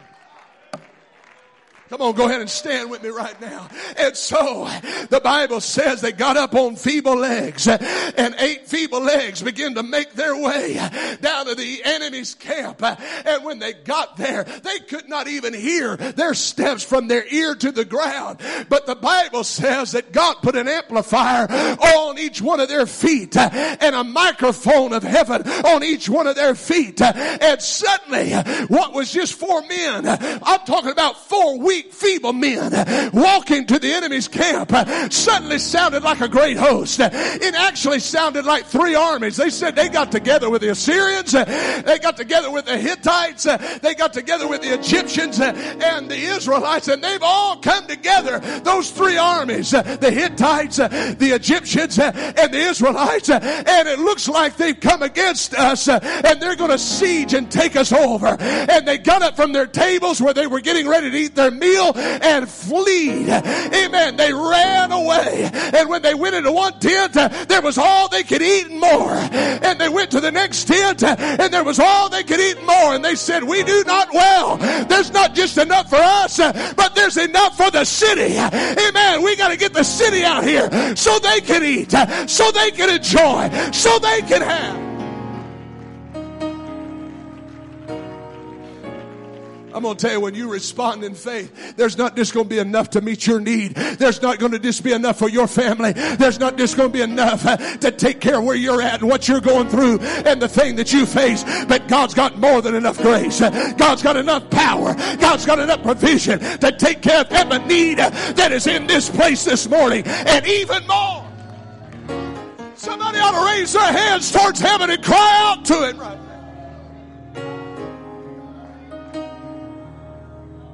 Come 1.94 2.02
on, 2.02 2.16
go 2.16 2.26
ahead 2.26 2.41
and 2.41 2.50
stand 2.50 2.89
with 2.89 3.04
me 3.04 3.10
right 3.10 3.39
now. 3.39 3.70
And 4.00 4.18
so 4.18 4.68
the 5.12 5.22
Bible 5.24 5.62
says 5.62 6.02
they 6.02 6.12
got 6.12 6.38
up 6.38 6.56
on 6.56 6.76
feeble 6.76 7.16
legs 7.16 7.68
and 7.68 8.36
eight 8.39 8.68
feeble 8.68 9.00
legs 9.00 9.44
began 9.44 9.76
to 9.76 9.84
make 9.84 10.14
their 10.14 10.36
way 10.36 10.74
down 11.22 11.46
to 11.46 11.54
the 11.54 11.84
enemy's 11.86 12.34
camp. 12.34 12.82
And 12.82 13.46
when 13.46 13.60
they 13.60 13.74
got 13.74 14.18
there, 14.18 14.44
they 14.44 14.80
could 14.80 15.08
not 15.08 15.28
even 15.28 15.54
hear 15.54 15.96
their 15.96 16.34
steps 16.34 16.84
from 16.84 17.10
their 17.10 17.32
ear 17.32 17.54
to 17.54 17.72
the 17.72 17.86
ground. 17.86 18.39
But 18.70 18.88
the 18.88 18.96
Bible 18.96 19.44
says 19.44 19.91
that 19.91 20.12
God 20.12 20.38
put 20.41 20.56
an 20.56 20.68
amplifier 20.68 21.46
on 21.48 22.18
each 22.18 22.41
one 22.41 22.60
of 22.60 22.70
their 22.70 22.88
feet 22.88 23.38
and 23.38 23.96
a 23.96 24.04
microphone 24.04 24.94
of 24.94 25.04
heaven 25.04 25.48
on 25.48 25.84
each 25.84 26.10
one 26.10 26.26
of 26.26 26.38
their 26.38 26.56
feet. 26.56 27.00
And 27.04 27.62
suddenly 27.62 28.32
what 28.66 28.94
was 28.94 29.14
just 29.14 29.36
four 29.36 29.62
men, 29.68 30.08
I'm 30.08 30.66
talking 30.66 30.89
about 30.89 31.24
four 31.30 31.60
weeks 31.60 31.82
weak, 31.84 31.93
feeble 31.93 32.34
men 32.34 32.71
walking 33.13 33.65
to 33.65 33.79
the 33.79 33.91
enemy's 33.93 34.27
camp 34.27 34.71
suddenly 35.11 35.59
sounded 35.59 36.03
like 36.03 36.21
a 36.21 36.27
great 36.27 36.57
host. 36.57 36.99
It 36.99 37.55
actually 37.55 37.99
sounded 37.99 38.45
like 38.45 38.65
three 38.65 38.95
armies. 38.95 39.38
They 39.38 39.49
said 39.49 39.75
they 39.75 39.89
got 39.89 40.11
together 40.11 40.49
with 40.49 40.61
the 40.61 40.71
Assyrians, 40.71 41.31
they 41.31 41.99
got 42.01 42.17
together 42.17 42.51
with 42.51 42.65
the 42.65 42.77
Hittites, 42.77 43.43
they 43.81 43.95
got 43.95 44.13
together 44.13 44.47
with 44.47 44.61
the 44.61 44.73
Egyptians 44.73 45.39
and 45.39 46.09
the 46.09 46.17
Israelites, 46.17 46.88
and 46.88 47.03
they've 47.03 47.23
all 47.23 47.57
come 47.57 47.88
together. 47.88 48.39
Those 48.63 48.91
three 48.91 49.17
armies, 49.17 49.71
the 49.71 50.11
Hittites, 50.11 50.77
the 50.77 51.31
Egyptians, 51.34 51.99
and 51.99 52.53
the 52.53 52.59
Israelites, 52.69 53.29
and 53.29 53.88
it 53.88 53.99
looks 53.99 54.27
like 54.27 54.57
they've 54.57 54.79
come 54.79 55.01
against 55.01 55.53
us 55.53 55.88
and 55.88 56.41
they're 56.41 56.55
going 56.55 56.71
to 56.71 56.77
siege 56.77 57.34
and 57.34 57.51
take 57.51 57.75
us 57.75 57.91
over. 57.91 58.38
And 58.39 58.88
they 58.88 58.97
got 58.97 59.21
up 59.21 59.36
from 59.36 59.51
their 59.51 59.67
tables 59.67 60.21
where 60.21 60.34
they 60.34 60.47
were 60.47 60.61
getting 60.61 60.88
ready 60.88 61.09
to 61.09 61.17
eat 61.17 61.36
their 61.36 61.51
meal 61.51 61.72
and 61.78 62.47
flee. 62.49 63.30
Amen. 63.30 64.15
They 64.15 64.34
ran 64.34 64.91
away. 64.91 65.49
And 65.74 65.89
when 65.89 66.01
they 66.01 66.13
went 66.13 66.36
into 66.36 66.51
one 66.51 66.80
tent, 66.80 67.13
there 67.13 67.61
was 67.61 67.78
all 67.78 68.07
they 68.09 68.24
could 68.24 68.41
eat 68.41 68.67
and 68.67 68.80
more. 68.80 69.11
And 69.13 69.80
they 69.80 69.89
went 69.89 70.11
to 70.11 70.19
the 70.19 70.32
next 70.32 70.65
tent 70.65 71.03
and 71.03 71.53
there 71.53 71.63
was 71.63 71.80
all 71.80 72.09
they 72.09 72.24
could 72.24 72.39
eat 72.39 72.57
and 72.57 72.65
more. 72.65 72.95
And 72.95 73.03
they 73.03 73.15
said, 73.15 73.43
we 73.43 73.63
do 73.63 73.84
not 73.86 74.13
well. 74.13 74.57
There's 74.86 75.11
not 75.11 75.34
just 75.34 75.57
enough 75.57 75.89
for 75.89 75.97
us, 75.97 76.38
but 76.38 76.95
there's 76.95 77.17
enough 77.17 77.57
for 77.57 77.71
the 77.71 77.86
city. 77.86 78.38
Amen. 78.38 79.24
We 79.24 79.36
got 79.36 79.49
to 79.49 79.57
get 79.57 79.74
the 79.74 79.84
city 79.84 80.24
out 80.24 80.43
here 80.43 80.95
so 80.95 81.19
they 81.19 81.41
can 81.41 81.63
eat, 81.63 81.91
so 82.30 82.51
they 82.51 82.71
can 82.71 82.89
enjoy, 82.89 83.49
so 83.71 83.99
they 83.99 84.21
can 84.21 84.41
have. 84.41 84.93
I'm 89.74 89.84
going 89.84 89.97
to 89.97 90.01
tell 90.01 90.13
you, 90.13 90.19
when 90.19 90.36
you 90.36 90.51
respond 90.51 91.03
in 91.03 91.15
faith, 91.15 91.76
there's 91.76 91.97
not 91.97 92.15
just 92.15 92.34
going 92.34 92.45
to 92.45 92.49
be 92.49 92.59
enough 92.59 92.91
to 92.91 93.01
meet 93.01 93.26
your 93.26 93.39
need. 93.39 93.76
There's 93.76 94.21
not 94.21 94.39
going 94.39 94.51
to 94.51 94.59
just 94.59 94.84
be 94.84 94.93
enough 94.93 95.17
for 95.17 95.30
your 95.30 95.47
family. 95.47 95.93
There's 95.93 96.39
not 96.39 96.57
just 96.57 96.78
going 96.78 96.89
to 96.89 96.93
be 96.93 97.01
enough 97.01 97.45
uh, 97.45 97.57
to 97.57 97.91
take 97.91 98.21
care 98.21 98.38
of 98.38 98.43
where 98.43 98.55
you're 98.55 98.82
at 98.82 99.01
and 99.01 99.09
what 99.09 99.28
you're 99.28 99.41
going 99.41 99.67
through 99.69 99.99
and 99.99 100.41
the 100.41 100.47
thing 100.47 100.76
that 100.76 100.93
you 100.93 101.05
face. 101.05 101.43
But 101.65 101.88
God's 101.88 102.13
got 102.13 102.38
more 102.38 102.61
than 102.61 102.76
enough 102.76 102.99
grace. 102.99 103.39
God's 103.39 104.03
got 104.03 104.15
enough 104.15 104.49
power. 104.49 104.93
God's 105.17 105.45
got 105.45 105.59
enough 105.59 105.82
provision 105.82 106.39
to 106.39 106.71
take 106.71 107.01
care 107.01 107.21
of 107.21 107.32
every 107.32 107.59
need 107.65 107.97
that 107.97 108.51
is 108.51 108.67
in 108.67 108.88
this 108.88 109.09
place 109.09 109.43
this 109.43 109.67
morning 109.67 110.03
and 110.05 110.45
even 110.45 110.86
more. 110.88 111.28
Somebody 112.76 113.19
ought 113.19 113.32
to 113.32 113.57
raise 113.57 113.74
their 113.74 113.91
hands 113.91 114.32
towards 114.32 114.59
heaven 114.59 114.89
and 114.89 115.03
cry 115.03 115.38
out 115.39 115.65
to 115.65 115.89
it 115.89 115.95
right 115.95 116.32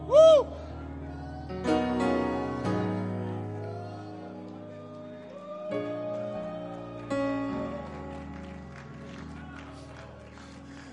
Woo! 0.10 0.48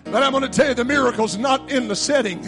But 0.05 0.23
I'm 0.23 0.33
going 0.33 0.43
to 0.43 0.49
tell 0.49 0.69
you 0.69 0.75
the 0.75 0.85
miracle's 0.85 1.39
not 1.39 1.71
in 1.71 1.89
the 1.89 1.97
setting. 1.97 2.43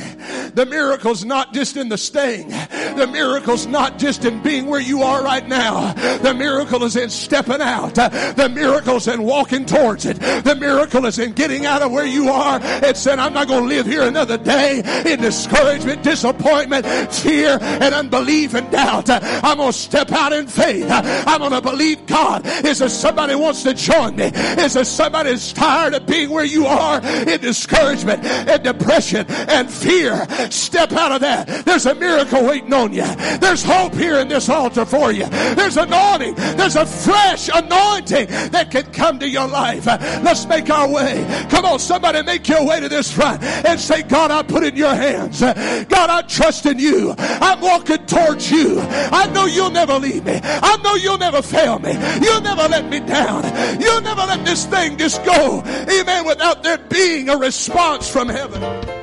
The 0.54 0.66
miracle's 0.68 1.24
not 1.24 1.54
just 1.54 1.76
in 1.78 1.88
the 1.88 1.98
staying. 1.98 2.52
The 2.98 3.06
miracle's 3.06 3.66
not 3.66 3.98
just 3.98 4.24
in 4.24 4.42
being 4.42 4.66
where 4.66 4.80
you 4.80 5.02
are 5.02 5.22
right 5.22 5.46
now. 5.46 5.92
The 6.18 6.34
miracle 6.34 6.82
is 6.84 6.96
in 6.96 7.10
stepping 7.10 7.60
out. 7.60 7.94
The 7.94 8.50
miracle's 8.52 9.06
in 9.08 9.22
walking 9.22 9.64
towards 9.66 10.04
it. 10.04 10.18
The 10.18 10.56
miracle 10.58 11.06
is 11.06 11.18
in 11.18 11.32
getting 11.32 11.64
out 11.64 11.82
of 11.82 11.92
where 11.92 12.06
you 12.06 12.28
are 12.28 12.60
and 12.60 12.96
saying, 12.96 13.18
I'm 13.18 13.32
not 13.32 13.48
going 13.48 13.62
to 13.62 13.68
live 13.68 13.86
here 13.86 14.02
another 14.02 14.36
day 14.36 14.82
in 15.06 15.20
discouragement, 15.20 16.02
disappointment, 16.02 16.86
fear, 17.12 17.58
and 17.60 17.94
unbelief 17.94 18.54
and 18.54 18.70
doubt. 18.70 19.08
I'm 19.10 19.58
going 19.58 19.72
to 19.72 19.78
step 19.78 20.10
out 20.12 20.32
in 20.32 20.46
faith. 20.46 20.86
I'm 20.90 21.38
going 21.38 21.52
to 21.52 21.60
believe 21.60 22.06
God. 22.06 22.42
Is 22.64 22.80
there 22.80 22.88
somebody 22.88 23.34
wants 23.34 23.62
to 23.62 23.74
join 23.74 24.16
me? 24.16 24.30
Is 24.34 24.74
there 24.74 24.84
somebody 24.84 25.30
that's 25.30 25.52
tired 25.52 25.94
of 25.94 26.06
being 26.06 26.30
where 26.30 26.44
you 26.44 26.66
are 26.66 27.00
in 27.04 27.40
discouragement 27.40 28.24
and 28.24 28.62
depression 28.62 29.26
and 29.28 29.70
fear. 29.70 30.26
Step 30.50 30.92
out 30.92 31.12
of 31.12 31.20
that. 31.20 31.64
There's 31.64 31.86
a 31.86 31.94
miracle 31.94 32.44
waiting 32.44 32.72
on 32.72 32.87
you. 32.92 33.04
There's 33.38 33.62
hope 33.62 33.94
here 33.94 34.18
in 34.18 34.28
this 34.28 34.48
altar 34.48 34.84
for 34.84 35.12
you. 35.12 35.26
There's 35.26 35.76
anointing. 35.76 36.34
There's 36.34 36.76
a 36.76 36.86
fresh 36.86 37.48
anointing 37.48 38.28
that 38.50 38.70
can 38.70 38.84
come 38.92 39.18
to 39.18 39.28
your 39.28 39.48
life. 39.48 39.86
Let's 39.86 40.46
make 40.46 40.70
our 40.70 40.88
way. 40.90 41.46
Come 41.50 41.64
on, 41.64 41.78
somebody 41.78 42.22
make 42.22 42.48
your 42.48 42.66
way 42.66 42.80
to 42.80 42.88
this 42.88 43.12
front 43.12 43.42
and 43.42 43.78
say, 43.80 44.02
God, 44.02 44.30
I 44.30 44.42
put 44.42 44.64
in 44.64 44.76
your 44.76 44.94
hands. 44.94 45.40
God, 45.40 46.10
I 46.10 46.22
trust 46.22 46.66
in 46.66 46.78
you. 46.78 47.14
I'm 47.18 47.60
walking 47.60 48.04
towards 48.06 48.50
you. 48.50 48.80
I 48.80 49.30
know 49.32 49.46
you'll 49.46 49.70
never 49.70 49.98
leave 49.98 50.24
me. 50.24 50.40
I 50.42 50.76
know 50.78 50.94
you'll 50.94 51.18
never 51.18 51.42
fail 51.42 51.78
me. 51.78 51.92
You'll 52.22 52.40
never 52.40 52.68
let 52.68 52.88
me 52.88 53.00
down. 53.00 53.44
You'll 53.80 54.00
never 54.00 54.22
let 54.22 54.44
this 54.44 54.66
thing 54.66 54.96
just 54.96 55.24
go. 55.24 55.62
Amen. 55.64 56.26
Without 56.26 56.62
there 56.62 56.78
being 56.78 57.28
a 57.28 57.36
response 57.36 58.08
from 58.08 58.28
heaven. 58.28 58.97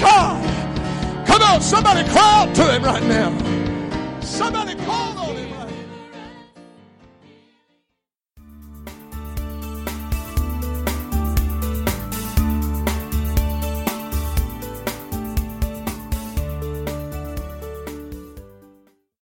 God. 0.00 1.26
Come 1.26 1.42
on, 1.42 1.60
somebody 1.60 2.08
cry 2.10 2.42
out 2.42 2.54
to 2.56 2.72
him 2.72 2.82
right 2.82 3.02
now. 3.02 3.30
Somebody 4.20 4.74
call. 4.84 5.25